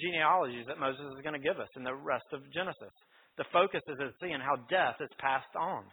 genealogies 0.00 0.64
that 0.68 0.80
Moses 0.80 1.04
is 1.12 1.22
going 1.22 1.36
to 1.36 1.42
give 1.42 1.60
us 1.60 1.68
in 1.76 1.84
the 1.84 1.94
rest 1.94 2.24
of 2.32 2.40
Genesis. 2.52 2.92
The 3.36 3.44
focus 3.52 3.82
is 3.88 4.00
in 4.00 4.10
seeing 4.20 4.40
how 4.40 4.56
death 4.70 4.96
is 5.00 5.12
passed 5.20 5.52
on. 5.58 5.84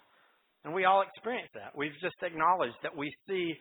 And 0.63 0.73
we 0.73 0.85
all 0.85 1.03
experience 1.03 1.49
that. 1.55 1.75
We've 1.75 1.95
just 2.01 2.15
acknowledged 2.23 2.79
that 2.83 2.95
we 2.95 3.11
see 3.27 3.53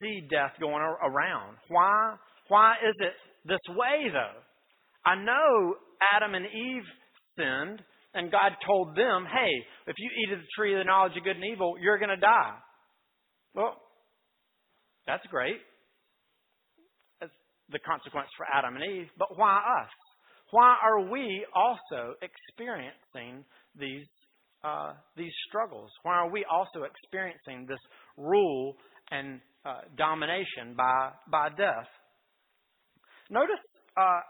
see 0.00 0.26
death 0.30 0.52
going 0.60 0.80
around. 0.80 1.56
Why 1.68 2.16
why 2.48 2.74
is 2.80 2.94
it 3.00 3.12
this 3.44 3.60
way 3.76 4.08
though? 4.12 4.40
I 5.04 5.16
know 5.16 5.74
Adam 6.14 6.34
and 6.34 6.46
Eve 6.46 6.88
sinned 7.36 7.82
and 8.14 8.30
God 8.30 8.52
told 8.66 8.96
them, 8.96 9.26
"Hey, 9.26 9.52
if 9.86 9.96
you 9.98 10.10
eat 10.22 10.32
of 10.32 10.40
the 10.40 10.46
tree 10.56 10.74
of 10.74 10.78
the 10.78 10.84
knowledge 10.84 11.16
of 11.16 11.24
good 11.24 11.36
and 11.36 11.44
evil, 11.44 11.76
you're 11.78 11.98
going 11.98 12.10
to 12.10 12.16
die." 12.16 12.56
Well, 13.54 13.80
that's 15.06 15.26
great 15.26 15.60
That's 17.20 17.32
the 17.70 17.78
consequence 17.80 18.28
for 18.36 18.46
Adam 18.52 18.76
and 18.76 18.84
Eve, 18.84 19.08
but 19.18 19.36
why 19.38 19.56
us? 19.82 19.90
Why 20.50 20.76
are 20.82 21.08
we 21.10 21.46
also 21.54 22.14
experiencing 22.22 23.44
these 23.78 24.06
uh, 24.62 24.92
these 25.16 25.32
struggles? 25.48 25.90
Why 26.02 26.16
are 26.16 26.30
we 26.30 26.44
also 26.44 26.82
experiencing 26.82 27.66
this 27.66 27.80
rule 28.16 28.76
and 29.10 29.40
uh, 29.64 29.82
domination 29.96 30.74
by 30.76 31.10
by 31.30 31.48
death? 31.50 31.88
Notice 33.30 33.62
uh, 33.96 34.20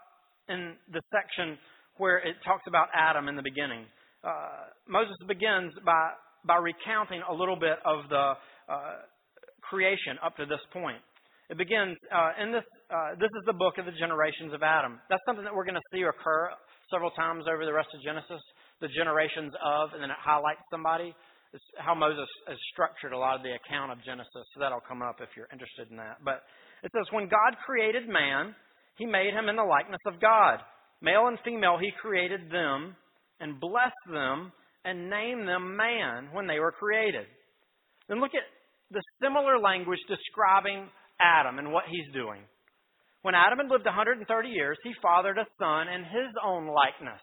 in 0.48 0.76
the 0.92 1.00
section 1.10 1.58
where 2.00 2.18
it 2.18 2.36
talks 2.44 2.64
about 2.66 2.88
Adam 2.96 3.28
in 3.28 3.36
the 3.36 3.44
beginning, 3.44 3.84
uh, 4.24 4.72
Moses 4.88 5.16
begins 5.28 5.72
by 5.84 6.16
by 6.46 6.56
recounting 6.56 7.20
a 7.28 7.34
little 7.34 7.56
bit 7.56 7.76
of 7.84 8.08
the 8.08 8.32
uh, 8.64 9.04
creation 9.60 10.16
up 10.24 10.36
to 10.40 10.46
this 10.46 10.64
point. 10.72 11.04
It 11.50 11.58
begins 11.58 11.98
uh, 12.08 12.40
in 12.40 12.52
this. 12.52 12.64
Uh, 12.88 13.18
this 13.20 13.28
is 13.28 13.42
the 13.44 13.52
book 13.52 13.76
of 13.76 13.84
the 13.84 13.92
generations 13.98 14.54
of 14.54 14.62
Adam. 14.62 14.98
That's 15.10 15.22
something 15.26 15.44
that 15.44 15.52
we're 15.52 15.68
going 15.68 15.78
to 15.78 15.88
see 15.92 16.00
occur 16.02 16.50
several 16.88 17.10
times 17.12 17.44
over 17.50 17.66
the 17.66 17.74
rest 17.74 17.92
of 17.92 18.00
Genesis. 18.00 18.40
The 18.80 18.88
generations 18.96 19.52
of, 19.60 19.92
and 19.92 20.00
then 20.00 20.08
it 20.08 20.20
highlights 20.22 20.64
somebody. 20.70 21.12
It's 21.52 21.66
how 21.76 21.94
Moses 21.98 22.30
has 22.46 22.56
structured 22.72 23.12
a 23.12 23.18
lot 23.18 23.34
of 23.34 23.42
the 23.42 23.52
account 23.52 23.90
of 23.90 23.98
Genesis. 24.06 24.46
So 24.54 24.62
that'll 24.62 24.86
come 24.86 25.02
up 25.02 25.18
if 25.20 25.34
you're 25.34 25.50
interested 25.50 25.90
in 25.90 25.98
that. 25.98 26.22
But 26.24 26.46
it 26.86 26.94
says, 26.94 27.10
when 27.10 27.26
God 27.26 27.58
created 27.66 28.08
man, 28.08 28.54
He 28.96 29.04
made 29.04 29.34
him 29.34 29.50
in 29.50 29.58
the 29.58 29.66
likeness 29.66 30.00
of 30.06 30.22
God. 30.22 30.62
Male 31.02 31.28
and 31.28 31.38
female, 31.44 31.78
He 31.80 31.90
created 32.00 32.50
them 32.50 32.96
and 33.40 33.60
blessed 33.60 34.06
them 34.10 34.52
and 34.84 35.10
named 35.10 35.48
them 35.48 35.76
man 35.76 36.28
when 36.32 36.46
they 36.46 36.58
were 36.58 36.72
created. 36.72 37.26
Then 38.08 38.20
look 38.20 38.34
at 38.34 38.46
the 38.90 39.02
similar 39.22 39.58
language 39.58 40.00
describing 40.08 40.88
Adam 41.20 41.58
and 41.58 41.72
what 41.72 41.84
he's 41.88 42.12
doing. 42.12 42.42
When 43.22 43.34
Adam 43.34 43.58
had 43.58 43.70
lived 43.70 43.84
130 43.84 44.24
years, 44.48 44.78
he 44.82 44.92
fathered 45.02 45.38
a 45.38 45.46
son 45.60 45.88
in 45.88 46.02
his 46.04 46.32
own 46.42 46.66
likeness. 46.66 47.20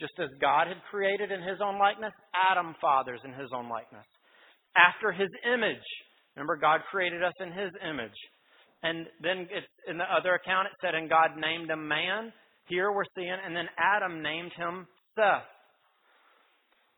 Just 0.00 0.18
as 0.18 0.28
God 0.40 0.66
had 0.66 0.82
created 0.90 1.30
in 1.30 1.40
his 1.40 1.62
own 1.62 1.78
likeness, 1.78 2.12
Adam 2.34 2.74
fathers 2.80 3.20
in 3.24 3.32
his 3.32 3.48
own 3.54 3.68
likeness. 3.70 4.06
After 4.74 5.12
his 5.12 5.30
image. 5.46 5.86
Remember, 6.34 6.56
God 6.56 6.80
created 6.90 7.22
us 7.22 7.34
in 7.40 7.52
his 7.52 7.70
image. 7.88 8.18
And 8.82 9.06
then 9.22 9.46
in 9.86 9.98
the 9.98 10.08
other 10.10 10.34
account, 10.34 10.66
it 10.66 10.76
said, 10.82 10.94
and 10.94 11.08
God 11.08 11.38
named 11.38 11.70
him 11.70 11.86
man. 11.86 12.32
Here 12.68 12.92
we're 12.92 13.08
seeing, 13.14 13.36
and 13.44 13.54
then 13.54 13.66
Adam 13.78 14.22
named 14.22 14.52
him 14.56 14.86
Seth. 15.14 15.48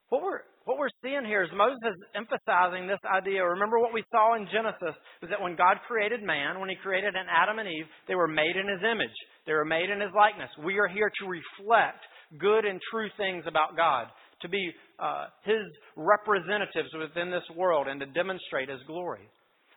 What 0.08 0.22
we're 0.22 0.40
what 0.64 0.78
we're 0.78 0.92
seeing 1.04 1.28
here 1.28 1.44
is 1.44 1.50
Moses 1.52 1.76
is 1.84 2.00
emphasizing 2.16 2.88
this 2.88 3.00
idea. 3.04 3.44
Remember 3.44 3.78
what 3.78 3.92
we 3.92 4.02
saw 4.10 4.34
in 4.34 4.48
Genesis 4.48 4.96
was 5.20 5.28
that 5.28 5.40
when 5.40 5.60
God 5.60 5.76
created 5.86 6.24
man, 6.24 6.58
when 6.58 6.70
he 6.70 6.76
created 6.80 7.12
an 7.12 7.28
Adam 7.28 7.58
and 7.58 7.68
Eve, 7.68 7.84
they 8.08 8.14
were 8.14 8.28
made 8.28 8.56
in 8.56 8.64
his 8.64 8.80
image. 8.80 9.12
They 9.44 9.52
were 9.52 9.68
made 9.68 9.92
in 9.92 10.00
his 10.00 10.12
likeness. 10.16 10.48
We 10.64 10.80
are 10.80 10.88
here 10.88 11.12
to 11.20 11.24
reflect 11.28 12.00
good 12.40 12.64
and 12.64 12.80
true 12.90 13.12
things 13.20 13.44
about 13.46 13.76
God, 13.76 14.08
to 14.40 14.48
be 14.48 14.72
uh, 14.96 15.28
his 15.44 15.68
representatives 15.96 16.88
within 16.96 17.30
this 17.30 17.44
world 17.54 17.86
and 17.86 18.00
to 18.00 18.06
demonstrate 18.16 18.72
his 18.72 18.80
glory. 18.86 19.28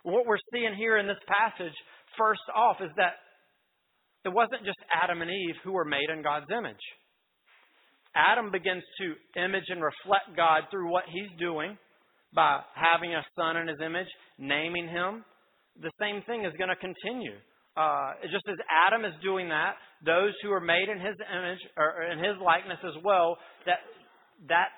What 0.03 0.25
we're 0.25 0.41
seeing 0.53 0.73
here 0.75 0.97
in 0.99 1.07
this 1.07 1.19
passage, 1.27 1.75
first 2.17 2.47
off, 2.55 2.77
is 2.79 2.91
that 2.95 3.26
it 4.27 4.33
wasn't 4.33 4.67
just 4.67 4.77
Adam 4.91 5.21
and 5.21 5.31
Eve 5.31 5.55
who 5.63 5.71
were 5.71 5.85
made 5.87 6.11
in 6.11 6.21
God's 6.21 6.51
image. 6.51 6.83
Adam 8.13 8.51
begins 8.51 8.83
to 8.99 9.39
image 9.39 9.63
and 9.69 9.79
reflect 9.79 10.35
God 10.35 10.67
through 10.69 10.91
what 10.91 11.05
he's 11.07 11.31
doing 11.39 11.77
by 12.35 12.59
having 12.75 13.15
a 13.15 13.23
son 13.39 13.55
in 13.55 13.67
his 13.67 13.79
image, 13.79 14.07
naming 14.37 14.87
him. 14.87 15.23
The 15.79 15.91
same 15.99 16.23
thing 16.27 16.43
is 16.43 16.51
going 16.57 16.69
to 16.69 16.75
continue. 16.75 17.39
Uh, 17.77 18.19
just 18.33 18.43
as 18.49 18.57
Adam 18.67 19.05
is 19.05 19.13
doing 19.23 19.47
that, 19.47 19.75
those 20.03 20.33
who 20.43 20.51
are 20.51 20.59
made 20.59 20.89
in 20.89 20.99
his 20.99 21.15
image 21.23 21.61
or 21.77 22.03
in 22.11 22.19
his 22.19 22.35
likeness 22.43 22.79
as 22.83 22.97
well, 23.05 23.37
that 23.65 23.79
that 24.49 24.75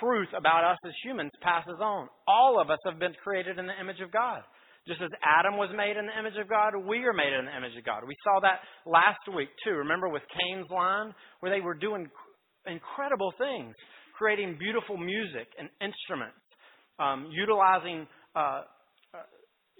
truth 0.00 0.28
about 0.36 0.64
us 0.64 0.78
as 0.84 0.92
humans 1.04 1.30
passes 1.40 1.78
on. 1.80 2.08
All 2.26 2.60
of 2.60 2.70
us 2.70 2.78
have 2.84 2.98
been 2.98 3.14
created 3.22 3.58
in 3.58 3.66
the 3.66 3.78
image 3.78 4.00
of 4.00 4.10
God. 4.10 4.42
Just 4.86 5.00
as 5.00 5.10
Adam 5.24 5.56
was 5.56 5.70
made 5.74 5.96
in 5.96 6.04
the 6.04 6.18
image 6.18 6.36
of 6.36 6.48
God, 6.48 6.76
we 6.76 7.04
are 7.08 7.16
made 7.16 7.32
in 7.32 7.46
the 7.46 7.56
image 7.56 7.76
of 7.76 7.84
God. 7.84 8.04
We 8.06 8.16
saw 8.22 8.40
that 8.40 8.60
last 8.84 9.24
week 9.34 9.48
too. 9.64 9.72
Remember 9.72 10.08
with 10.08 10.22
Cain's 10.28 10.68
line, 10.68 11.14
where 11.40 11.50
they 11.50 11.64
were 11.64 11.74
doing 11.74 12.06
incredible 12.66 13.32
things, 13.38 13.74
creating 14.16 14.56
beautiful 14.58 14.96
music 14.96 15.48
and 15.58 15.68
instruments, 15.80 16.36
um, 16.98 17.28
utilizing 17.32 18.06
uh, 18.36 18.62
uh, 19.16 19.24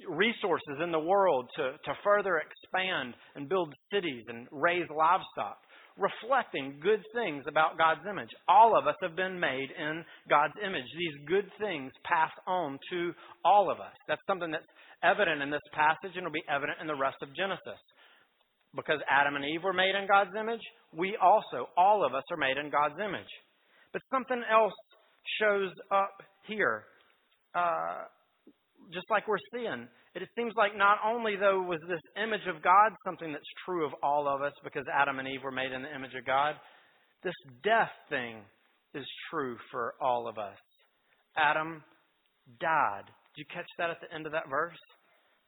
resources 0.08 0.80
in 0.82 0.90
the 0.90 0.98
world 0.98 1.48
to, 1.56 1.72
to 1.84 1.92
further 2.02 2.40
expand 2.40 3.14
and 3.36 3.48
build 3.48 3.74
cities 3.92 4.24
and 4.28 4.48
raise 4.50 4.88
livestock, 4.88 5.58
reflecting 5.96 6.80
good 6.82 7.02
things 7.14 7.44
about 7.46 7.78
God's 7.78 8.00
image. 8.08 8.30
All 8.48 8.76
of 8.76 8.86
us 8.86 8.96
have 9.00 9.14
been 9.14 9.38
made 9.38 9.68
in 9.78 10.04
God's 10.28 10.54
image. 10.64 10.86
These 10.98 11.28
good 11.28 11.46
things 11.60 11.92
pass 12.04 12.30
on 12.46 12.78
to 12.90 13.12
all 13.44 13.70
of 13.70 13.78
us. 13.78 13.94
That's 14.08 14.24
something 14.26 14.50
that's 14.50 14.66
evident 15.02 15.42
in 15.42 15.50
this 15.50 15.62
passage 15.72 16.16
and 16.16 16.24
will 16.24 16.32
be 16.32 16.42
evident 16.48 16.78
in 16.80 16.86
the 16.86 16.96
rest 16.98 17.18
of 17.22 17.34
Genesis. 17.36 17.78
Because 18.74 18.98
Adam 19.08 19.36
and 19.36 19.44
Eve 19.44 19.62
were 19.62 19.72
made 19.72 19.94
in 19.94 20.08
God's 20.08 20.34
image, 20.38 20.62
we 20.92 21.16
also, 21.22 21.70
all 21.76 22.04
of 22.04 22.14
us, 22.14 22.24
are 22.30 22.36
made 22.36 22.58
in 22.58 22.70
God's 22.70 22.98
image. 22.98 23.30
But 23.92 24.02
something 24.10 24.42
else 24.50 24.74
shows 25.38 25.70
up 25.92 26.16
here. 26.48 26.82
Uh, 27.54 28.10
just 28.92 29.06
like 29.10 29.28
we're 29.28 29.38
seeing. 29.54 29.86
It 30.14 30.28
seems 30.36 30.54
like 30.56 30.76
not 30.76 30.98
only, 31.04 31.34
though, 31.34 31.62
was 31.62 31.80
this 31.88 32.00
image 32.22 32.46
of 32.48 32.62
God 32.62 32.92
something 33.04 33.32
that's 33.32 33.44
true 33.66 33.84
of 33.84 33.92
all 34.02 34.28
of 34.28 34.42
us 34.42 34.52
because 34.62 34.84
Adam 34.92 35.18
and 35.18 35.26
Eve 35.26 35.42
were 35.42 35.50
made 35.50 35.72
in 35.72 35.82
the 35.82 35.94
image 35.94 36.14
of 36.18 36.24
God, 36.24 36.54
this 37.24 37.34
death 37.64 37.90
thing 38.08 38.36
is 38.94 39.04
true 39.30 39.56
for 39.72 39.94
all 40.00 40.28
of 40.28 40.38
us. 40.38 40.56
Adam 41.36 41.82
died. 42.60 43.06
Did 43.34 43.42
you 43.42 43.44
catch 43.52 43.66
that 43.78 43.90
at 43.90 44.00
the 44.00 44.14
end 44.14 44.26
of 44.26 44.32
that 44.32 44.48
verse? 44.48 44.78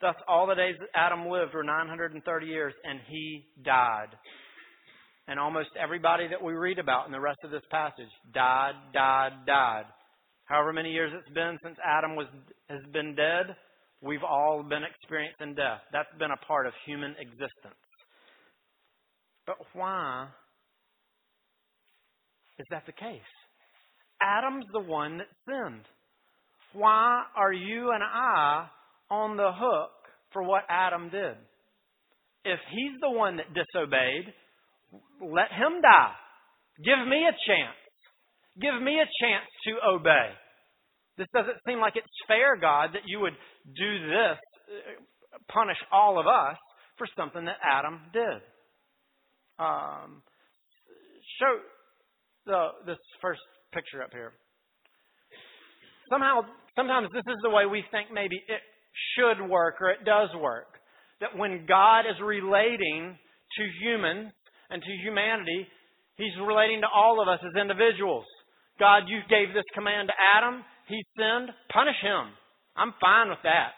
Thus, 0.01 0.17
all 0.27 0.47
the 0.47 0.55
days 0.55 0.75
that 0.81 0.89
Adam 0.95 1.29
lived 1.29 1.55
were 1.55 1.63
930 1.63 2.47
years, 2.47 2.75
and 2.85 2.99
he 3.09 3.45
died. 3.65 4.11
And 5.29 5.39
almost 5.39 5.71
everybody 5.81 6.29
that 6.29 6.43
we 6.43 6.55
read 6.55 6.79
about 6.79 7.07
in 7.07 7.13
the 7.13 7.21
rest 7.21 7.39
of 7.45 7.51
this 7.51 7.63
passage 7.71 8.11
died, 8.35 8.75
died, 8.93 9.47
died. 9.47 9.85
However 10.45 10.73
many 10.73 10.91
years 10.91 11.13
it's 11.17 11.35
been 11.35 11.59
since 11.63 11.77
Adam 11.85 12.15
was, 12.15 12.27
has 12.69 12.81
been 12.93 13.15
dead, 13.15 13.57
we've 14.07 14.25
all 14.25 14.63
been 14.63 14.83
experiencing 14.83 15.55
death. 15.55 15.81
That's 15.93 16.09
been 16.19 16.31
a 16.31 16.47
part 16.47 16.67
of 16.67 16.73
human 16.87 17.15
existence. 17.21 17.81
But 19.47 19.57
why 19.73 20.29
is 22.59 22.67
that 22.71 22.85
the 22.87 22.93
case? 22.93 23.21
Adam's 24.23 24.67
the 24.73 24.81
one 24.81 25.19
that 25.19 25.27
sinned. 25.47 25.85
Why 26.73 27.25
are 27.37 27.53
you 27.53 27.93
and 27.93 28.03
I 28.03 28.69
on 29.11 29.37
the 29.37 29.51
hook 29.55 29.91
for 30.33 30.43
what 30.43 30.63
Adam 30.69 31.09
did. 31.11 31.37
If 32.45 32.61
he's 32.71 33.01
the 33.01 33.11
one 33.11 33.37
that 33.37 33.47
disobeyed, 33.55 34.33
let 35.21 35.51
him 35.51 35.81
die. 35.83 36.13
Give 36.85 37.09
me 37.09 37.25
a 37.25 37.35
chance. 37.49 37.81
Give 38.61 38.81
me 38.83 39.01
a 39.01 39.09
chance 39.25 39.49
to 39.65 39.73
obey. 39.89 40.31
This 41.19 41.29
doesn't 41.35 41.57
seem 41.67 41.81
like 41.81 41.97
it's 41.97 42.07
fair, 42.29 42.57
God, 42.57 42.91
that 42.93 43.03
you 43.07 43.21
would 43.21 43.37
do 43.65 43.93
this, 44.07 44.39
punish 45.49 45.79
all 45.91 46.19
of 46.19 46.27
us 46.27 46.57
for 46.99 47.07
something 47.17 47.45
that 47.47 47.57
Adam 47.65 48.01
did. 48.13 48.41
Um, 49.59 50.23
show 51.41 51.53
the 52.45 52.69
this 52.87 52.99
first 53.23 53.41
picture 53.73 54.03
up 54.03 54.11
here. 54.13 54.33
Somehow, 56.11 56.43
sometimes 56.77 57.09
this 57.13 57.25
is 57.27 57.39
the 57.43 57.51
way 57.51 57.67
we 57.67 57.83
think 57.91 58.09
maybe 58.13 58.37
it 58.37 58.61
should 59.17 59.49
work 59.49 59.77
or 59.81 59.91
it 59.91 60.05
does 60.05 60.29
work. 60.39 60.69
That 61.21 61.37
when 61.37 61.65
God 61.67 62.01
is 62.01 62.21
relating 62.23 63.17
to 63.17 63.63
humans 63.81 64.33
and 64.71 64.83
to 64.83 64.93
humanity, 65.03 65.67
He's 66.17 66.37
relating 66.47 66.81
to 66.81 66.89
all 66.89 67.21
of 67.21 67.29
us 67.29 67.41
as 67.45 67.61
individuals. 67.61 68.25
God, 68.79 69.05
you 69.09 69.21
gave 69.29 69.53
this 69.53 69.65
command 69.75 70.09
to 70.09 70.15
Adam. 70.17 70.65
He 70.89 71.03
sinned. 71.17 71.51
Punish 71.73 72.01
him. 72.03 72.33
I'm 72.77 72.95
fine 73.01 73.29
with 73.29 73.43
that. 73.43 73.73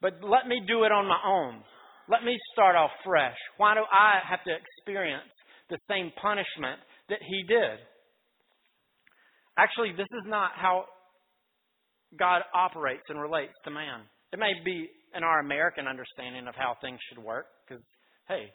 But 0.00 0.22
let 0.22 0.46
me 0.46 0.60
do 0.66 0.84
it 0.84 0.92
on 0.92 1.06
my 1.06 1.20
own. 1.24 1.62
Let 2.08 2.24
me 2.24 2.38
start 2.52 2.76
off 2.76 2.90
fresh. 3.04 3.36
Why 3.56 3.74
do 3.74 3.80
I 3.80 4.20
have 4.28 4.42
to 4.44 4.52
experience 4.54 5.30
the 5.70 5.78
same 5.88 6.12
punishment 6.20 6.78
that 7.08 7.18
he 7.26 7.42
did? 7.48 7.78
Actually, 9.58 9.92
this 9.92 10.10
is 10.12 10.24
not 10.26 10.50
how 10.54 10.84
God 12.18 12.42
operates 12.54 13.04
and 13.08 13.20
relates 13.20 13.54
to 13.64 13.70
man. 13.70 14.02
It 14.32 14.38
may 14.38 14.52
be 14.64 14.88
in 15.16 15.24
our 15.24 15.40
American 15.40 15.86
understanding 15.88 16.46
of 16.46 16.54
how 16.54 16.76
things 16.80 16.98
should 17.08 17.22
work, 17.22 17.46
because, 17.66 17.82
hey, 18.28 18.52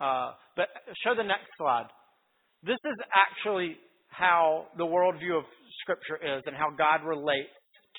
uh, 0.00 0.32
but 0.56 0.68
show 1.02 1.14
the 1.16 1.24
next 1.24 1.48
slide. 1.56 1.88
This 2.62 2.78
is 2.84 2.98
actually 3.14 3.76
how 4.08 4.66
the 4.76 4.84
worldview 4.84 5.38
of 5.38 5.44
Scripture 5.80 6.16
is 6.16 6.42
and 6.46 6.56
how 6.56 6.70
God 6.70 7.06
relates 7.06 7.54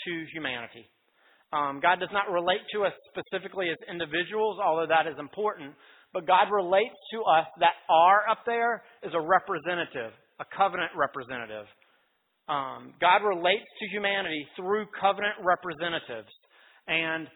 to 0.06 0.12
humanity. 0.34 0.86
Um, 1.54 1.80
God 1.82 2.00
does 2.00 2.12
not 2.12 2.30
relate 2.30 2.62
to 2.74 2.84
us 2.84 2.94
specifically 3.08 3.70
as 3.70 3.78
individuals, 3.90 4.60
although 4.60 4.88
that 4.88 5.08
is 5.08 5.16
important, 5.20 5.74
but 6.13 6.28
God 6.28 6.52
relates 6.52 6.96
to 7.13 7.24
us 7.24 7.48
that 7.60 7.80
are 7.90 8.28
up 8.30 8.44
there 8.46 8.84
as 9.04 9.12
a 9.13 9.22
representative, 9.22 10.12
a 10.40 10.46
covenant 10.56 10.92
representative. 10.96 11.66
Um, 12.50 12.94
God 13.00 13.24
relates 13.24 13.68
to 13.80 13.86
humanity 13.92 14.48
through 14.56 14.88
covenant 15.00 15.36
representatives. 15.44 16.32
And 16.88 17.28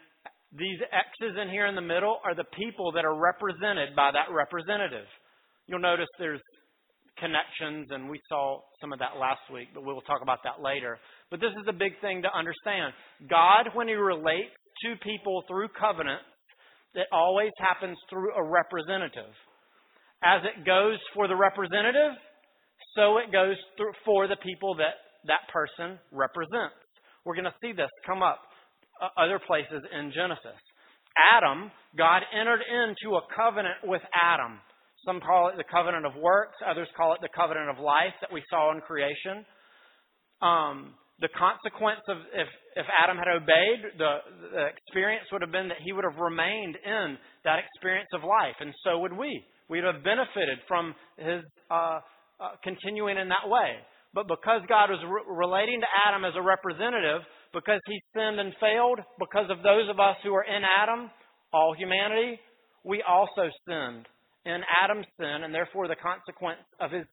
these 0.52 0.80
X's 0.92 1.36
in 1.40 1.48
here 1.48 1.66
in 1.66 1.74
the 1.74 1.84
middle 1.84 2.20
are 2.24 2.34
the 2.34 2.48
people 2.52 2.92
that 2.92 3.04
are 3.04 3.16
represented 3.16 3.96
by 3.96 4.10
that 4.12 4.32
representative. 4.32 5.08
You'll 5.66 5.80
notice 5.84 6.08
there's 6.18 6.40
connections, 7.22 7.86
and 7.94 8.10
we 8.10 8.18
saw 8.28 8.60
some 8.82 8.92
of 8.92 8.98
that 8.98 9.14
last 9.14 9.46
week, 9.54 9.68
but 9.72 9.84
we'll 9.86 10.02
talk 10.02 10.20
about 10.22 10.42
that 10.42 10.58
later. 10.58 10.98
But 11.30 11.38
this 11.38 11.54
is 11.54 11.66
a 11.70 11.72
big 11.72 11.94
thing 12.02 12.22
to 12.26 12.30
understand. 12.34 12.92
God, 13.30 13.70
when 13.78 13.86
He 13.86 13.94
relates 13.94 14.50
to 14.82 14.98
people 15.06 15.44
through 15.46 15.70
covenant, 15.78 16.20
it 16.94 17.06
always 17.12 17.54
happens 17.62 17.96
through 18.10 18.34
a 18.34 18.42
representative. 18.42 19.30
As 20.22 20.42
it 20.42 20.66
goes 20.66 20.98
for 21.14 21.28
the 21.28 21.36
representative, 21.36 22.18
so 22.94 23.18
it 23.18 23.32
goes 23.32 23.56
through 23.78 23.94
for 24.04 24.26
the 24.26 24.36
people 24.42 24.74
that 24.76 24.98
that 25.30 25.46
person 25.54 25.98
represents. 26.10 26.76
We're 27.24 27.38
going 27.38 27.50
to 27.50 27.54
see 27.62 27.72
this 27.72 27.90
come 28.04 28.22
up 28.22 28.42
uh, 29.00 29.08
other 29.16 29.38
places 29.38 29.82
in 29.94 30.12
Genesis. 30.14 30.58
Adam, 31.14 31.70
God 31.96 32.22
entered 32.34 32.60
into 32.66 33.16
a 33.16 33.22
covenant 33.34 33.84
with 33.84 34.02
Adam. 34.10 34.58
Some 35.04 35.20
call 35.20 35.48
it 35.48 35.56
the 35.56 35.64
covenant 35.66 36.06
of 36.06 36.14
works, 36.14 36.54
others 36.62 36.88
call 36.96 37.14
it 37.14 37.20
the 37.20 37.32
covenant 37.34 37.70
of 37.70 37.78
life 37.82 38.14
that 38.20 38.32
we 38.32 38.42
saw 38.48 38.72
in 38.72 38.80
creation. 38.80 39.44
Um, 40.40 40.94
the 41.20 41.30
consequence 41.38 42.02
of 42.08 42.18
if, 42.34 42.48
if 42.74 42.86
Adam 42.86 43.16
had 43.18 43.30
obeyed, 43.30 43.98
the, 43.98 44.12
the 44.54 44.66
experience 44.66 45.26
would 45.30 45.42
have 45.42 45.50
been 45.50 45.68
that 45.68 45.78
he 45.84 45.92
would 45.92 46.04
have 46.04 46.18
remained 46.18 46.76
in 46.84 47.18
that 47.44 47.58
experience 47.58 48.10
of 48.14 48.22
life, 48.22 48.58
and 48.60 48.74
so 48.82 48.98
would 48.98 49.12
we. 49.12 49.42
We'd 49.68 49.84
have 49.84 50.02
benefited 50.02 50.58
from 50.66 50.94
his 51.18 51.42
uh, 51.70 52.00
uh, 52.42 52.58
continuing 52.62 53.18
in 53.18 53.28
that 53.28 53.46
way. 53.46 53.78
But 54.14 54.28
because 54.28 54.60
God 54.68 54.90
was 54.90 55.00
re- 55.06 55.24
relating 55.26 55.80
to 55.80 55.86
Adam 56.06 56.24
as 56.24 56.34
a 56.36 56.42
representative, 56.42 57.22
because 57.54 57.80
he 57.86 57.98
sinned 58.14 58.38
and 58.38 58.52
failed, 58.60 59.00
because 59.18 59.48
of 59.48 59.62
those 59.62 59.88
of 59.88 60.00
us 60.00 60.16
who 60.22 60.34
are 60.34 60.44
in 60.44 60.62
Adam, 60.62 61.10
all 61.52 61.74
humanity, 61.74 62.38
we 62.84 63.02
also 63.06 63.48
sinned 63.66 64.06
in 64.44 64.60
Adam's 64.82 65.06
sin, 65.18 65.44
and 65.44 65.54
therefore 65.54 65.88
the 65.88 65.96
consequence 65.96 66.64
of 66.80 66.90
his 66.90 67.06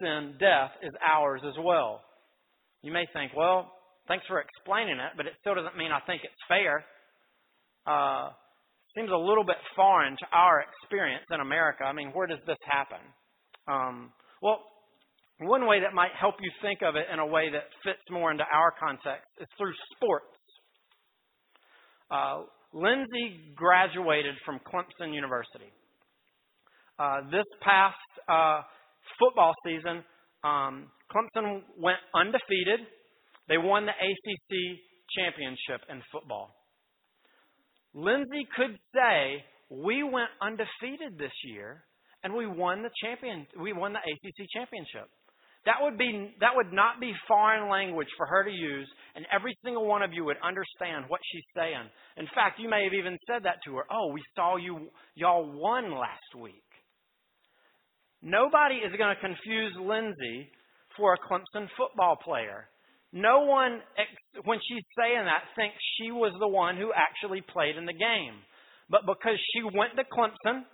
sin, 0.00 0.34
death, 0.38 0.70
is 0.82 0.92
ours 1.02 1.40
as 1.46 1.54
well. 1.62 2.02
You 2.82 2.92
may 2.92 3.06
think, 3.12 3.32
well, 3.36 3.72
thanks 4.06 4.26
for 4.26 4.40
explaining 4.40 4.98
it, 4.98 5.12
but 5.16 5.26
it 5.26 5.32
still 5.40 5.54
doesn't 5.54 5.76
mean 5.76 5.90
I 5.92 6.00
think 6.06 6.22
it's 6.24 6.42
fair. 6.46 6.84
Uh, 7.86 8.30
seems 8.96 9.10
a 9.10 9.16
little 9.16 9.44
bit 9.44 9.56
foreign 9.76 10.16
to 10.18 10.26
our 10.32 10.64
experience 10.64 11.24
in 11.30 11.40
America. 11.40 11.84
I 11.84 11.92
mean, 11.92 12.10
where 12.12 12.26
does 12.26 12.42
this 12.46 12.58
happen? 12.68 13.00
Um, 13.66 14.12
well, 14.42 14.60
one 15.40 15.66
way 15.66 15.80
that 15.80 15.94
might 15.94 16.10
help 16.18 16.34
you 16.40 16.50
think 16.62 16.80
of 16.82 16.96
it 16.96 17.06
in 17.12 17.18
a 17.18 17.26
way 17.26 17.50
that 17.50 17.64
fits 17.84 18.02
more 18.10 18.30
into 18.30 18.44
our 18.44 18.72
context 18.78 19.28
is 19.40 19.46
through 19.56 19.74
sports. 19.94 20.26
Uh, 22.10 22.42
Lindsay 22.72 23.54
graduated 23.54 24.34
from 24.44 24.58
Clemson 24.66 25.14
University. 25.14 25.70
Uh, 26.98 27.20
this 27.30 27.46
past 27.62 27.94
uh, 28.28 28.62
football 29.18 29.54
season, 29.64 30.02
um, 30.42 30.90
Clemson 31.12 31.62
went 31.78 31.98
undefeated. 32.14 32.80
They 33.48 33.56
won 33.56 33.86
the 33.86 33.92
ACC 33.92 34.78
championship 35.16 35.86
in 35.88 36.02
football. 36.12 36.54
Lindsay 37.94 38.46
could 38.56 38.76
say, 38.94 39.44
"We 39.70 40.02
went 40.02 40.30
undefeated 40.42 41.18
this 41.18 41.32
year, 41.44 41.84
and 42.24 42.34
we 42.34 42.46
won 42.46 42.82
the 42.82 42.90
champion. 43.02 43.46
We 43.58 43.72
won 43.72 43.92
the 43.92 44.00
ACC 44.00 44.46
championship." 44.52 45.08
That 45.66 45.82
would 45.82 45.98
be 45.98 46.34
that 46.40 46.54
would 46.54 46.72
not 46.72 47.00
be 47.00 47.12
foreign 47.26 47.68
language 47.70 48.08
for 48.16 48.26
her 48.26 48.44
to 48.44 48.50
use, 48.50 48.88
and 49.14 49.26
every 49.32 49.56
single 49.64 49.86
one 49.86 50.02
of 50.02 50.12
you 50.12 50.24
would 50.24 50.38
understand 50.42 51.04
what 51.08 51.20
she's 51.32 51.44
saying. 51.54 51.88
In 52.16 52.26
fact, 52.34 52.58
you 52.58 52.68
may 52.68 52.84
have 52.84 52.94
even 52.94 53.18
said 53.26 53.44
that 53.44 53.62
to 53.66 53.76
her. 53.76 53.84
Oh, 53.90 54.12
we 54.12 54.22
saw 54.34 54.56
you 54.56 54.90
y'all 55.14 55.46
won 55.46 55.92
last 55.92 56.34
week. 56.40 56.67
Nobody 58.22 58.76
is 58.76 58.92
going 58.98 59.14
to 59.14 59.20
confuse 59.20 59.74
Lindsay 59.78 60.50
for 60.96 61.14
a 61.14 61.18
Clemson 61.18 61.68
football 61.76 62.16
player. 62.16 62.66
No 63.12 63.40
one, 63.46 63.80
when 64.44 64.58
she's 64.68 64.84
saying 64.98 65.24
that, 65.24 65.44
thinks 65.56 65.76
she 65.96 66.10
was 66.10 66.32
the 66.38 66.48
one 66.48 66.76
who 66.76 66.92
actually 66.92 67.40
played 67.40 67.76
in 67.76 67.86
the 67.86 67.92
game. 67.92 68.36
But 68.90 69.02
because 69.06 69.38
she 69.54 69.62
went 69.62 69.96
to 69.96 70.04
Clemson 70.04 70.64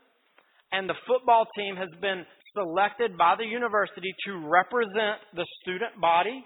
and 0.72 0.88
the 0.88 0.98
football 1.07 1.46
team 1.57 1.76
has 1.76 1.90
been 2.00 2.24
selected 2.54 3.18
by 3.18 3.35
the 3.37 3.44
university 3.44 4.14
to 4.26 4.48
represent 4.48 5.20
the 5.35 5.46
student 5.62 6.00
body, 6.00 6.44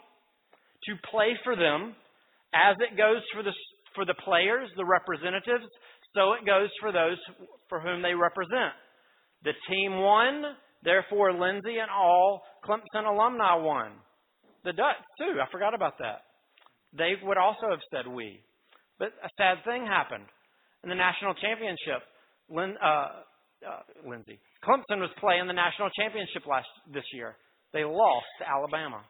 to 0.84 0.92
play 1.10 1.36
for 1.44 1.56
them, 1.56 1.94
as 2.52 2.76
it 2.80 2.96
goes 2.96 3.22
for 3.34 3.42
the, 3.42 3.52
for 3.94 4.04
the 4.04 4.14
players, 4.24 4.68
the 4.76 4.84
representatives, 4.84 5.68
so 6.14 6.32
it 6.32 6.44
goes 6.44 6.68
for 6.80 6.92
those 6.92 7.18
for 7.68 7.80
whom 7.80 8.02
they 8.02 8.14
represent. 8.14 8.72
The 9.44 9.52
team 9.68 10.00
won, 10.00 10.56
therefore 10.82 11.32
Lindsay 11.32 11.78
and 11.80 11.90
all 11.90 12.42
Clemson 12.64 13.06
alumni 13.06 13.54
won. 13.56 13.92
The 14.64 14.72
Dutch, 14.72 14.96
too, 15.18 15.38
I 15.40 15.50
forgot 15.50 15.74
about 15.74 15.98
that. 15.98 16.22
They 16.96 17.14
would 17.22 17.38
also 17.38 17.68
have 17.70 17.80
said 17.92 18.10
we. 18.10 18.40
But 18.98 19.08
a 19.22 19.28
sad 19.36 19.58
thing 19.64 19.86
happened. 19.86 20.24
In 20.82 20.90
the 20.90 20.94
national 20.94 21.34
championship, 21.34 22.02
Lin, 22.50 22.74
uh, 22.82 23.22
uh, 23.66 23.82
Lindsay. 24.06 24.38
Clemson 24.64 25.00
was 25.00 25.10
playing 25.18 25.46
the 25.46 25.52
national 25.52 25.90
championship 25.90 26.46
last 26.46 26.66
this 26.92 27.04
year. 27.12 27.36
They 27.72 27.84
lost 27.84 28.26
to 28.40 28.48
Alabama. 28.48 29.02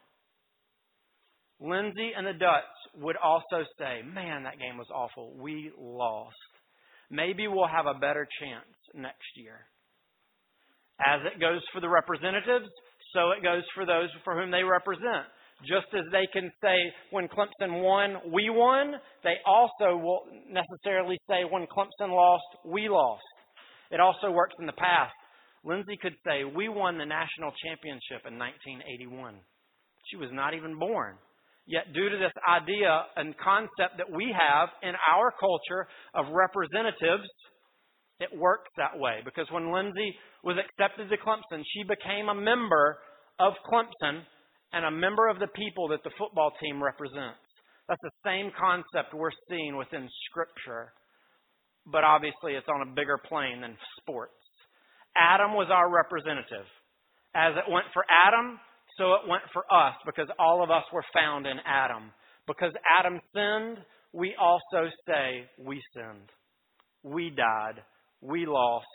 Lindsay 1.61 2.13
and 2.17 2.27
the 2.27 2.33
Dutch 2.33 2.65
would 2.97 3.17
also 3.17 3.65
say, 3.79 4.03
"Man, 4.03 4.45
that 4.45 4.59
game 4.59 4.79
was 4.79 4.89
awful. 4.93 5.35
We 5.35 5.73
lost. 5.77 6.37
Maybe 7.11 7.49
we'll 7.49 7.67
have 7.67 7.87
a 7.87 7.95
better 7.95 8.27
chance 8.41 8.77
next 8.95 9.37
year." 9.37 9.67
As 11.05 11.21
it 11.27 11.41
goes 11.41 11.61
for 11.73 11.81
the 11.81 11.89
representatives, 11.89 12.69
so 13.15 13.31
it 13.31 13.43
goes 13.43 13.63
for 13.75 13.87
those 13.87 14.09
for 14.25 14.39
whom 14.39 14.51
they 14.51 14.63
represent. 14.63 15.27
Just 15.67 15.87
as 15.95 16.05
they 16.13 16.27
can 16.33 16.51
say, 16.63 16.77
when 17.11 17.27
Clemson 17.27 17.83
won, 17.83 18.33
we 18.33 18.49
won, 18.49 18.95
they 19.25 19.35
also 19.45 19.97
will 19.97 20.23
necessarily 20.49 21.19
say, 21.29 21.43
when 21.51 21.67
Clemson 21.67 22.11
lost, 22.11 22.47
we 22.65 22.89
lost. 22.89 23.23
It 23.91 24.01
also 24.01 24.31
works 24.31 24.55
in 24.61 24.67
the 24.67 24.73
past. 24.73 25.15
Lindsay 25.65 25.99
could 26.01 26.15
say, 26.25 26.45
We 26.45 26.69
won 26.69 26.99
the 26.99 27.07
national 27.07 27.53
championship 27.65 28.23
in 28.27 28.39
1981. 28.39 29.35
She 30.11 30.17
was 30.17 30.31
not 30.33 30.55
even 30.55 30.79
born. 30.79 31.17
Yet, 31.67 31.93
due 31.93 32.09
to 32.09 32.17
this 32.17 32.33
idea 32.49 33.05
and 33.17 33.37
concept 33.37 33.99
that 33.99 34.11
we 34.11 34.33
have 34.33 34.69
in 34.83 34.95
our 35.13 35.35
culture 35.39 35.87
of 36.15 36.33
representatives, 36.33 37.29
it 38.21 38.31
works 38.37 38.71
that 38.77 38.99
way. 38.99 39.21
Because 39.25 39.47
when 39.51 39.73
Lindsay 39.73 40.15
was 40.45 40.57
accepted 40.59 41.09
to 41.11 41.17
Clemson, 41.17 41.63
she 41.75 41.83
became 41.85 42.29
a 42.29 42.35
member 42.35 42.99
of 43.39 43.55
Clemson 43.71 44.23
and 44.73 44.85
a 44.85 44.91
member 44.91 45.29
of 45.29 45.39
the 45.39 45.49
people 45.55 45.89
that 45.89 46.03
the 46.05 46.11
football 46.19 46.53
team 46.61 46.83
represents. 46.83 47.41
That's 47.89 48.03
the 48.03 48.21
same 48.25 48.51
concept 48.59 49.15
we're 49.15 49.31
seeing 49.49 49.77
within 49.77 50.09
Scripture 50.29 50.93
but 51.91 52.05
obviously 52.05 52.53
it's 52.53 52.69
on 52.69 52.87
a 52.87 52.95
bigger 52.95 53.19
plane 53.29 53.61
than 53.61 53.77
sports. 54.01 54.33
Adam 55.17 55.55
was 55.55 55.69
our 55.73 55.91
representative. 55.91 56.67
As 57.35 57.55
it 57.57 57.71
went 57.71 57.87
for 57.93 58.05
Adam, 58.09 58.59
so 58.97 59.15
it 59.15 59.29
went 59.29 59.45
for 59.53 59.63
us 59.73 59.95
because 60.07 60.29
all 60.39 60.63
of 60.63 60.71
us 60.71 60.85
were 60.93 61.05
found 61.15 61.47
in 61.47 61.57
Adam. 61.67 62.11
Because 62.47 62.73
Adam 62.99 63.21
sinned, 63.35 63.79
we 64.13 64.35
also 64.41 64.89
say 65.07 65.45
we 65.59 65.81
sinned. 65.95 66.29
We 67.03 67.31
died. 67.31 67.83
We 68.21 68.47
lost. 68.47 68.87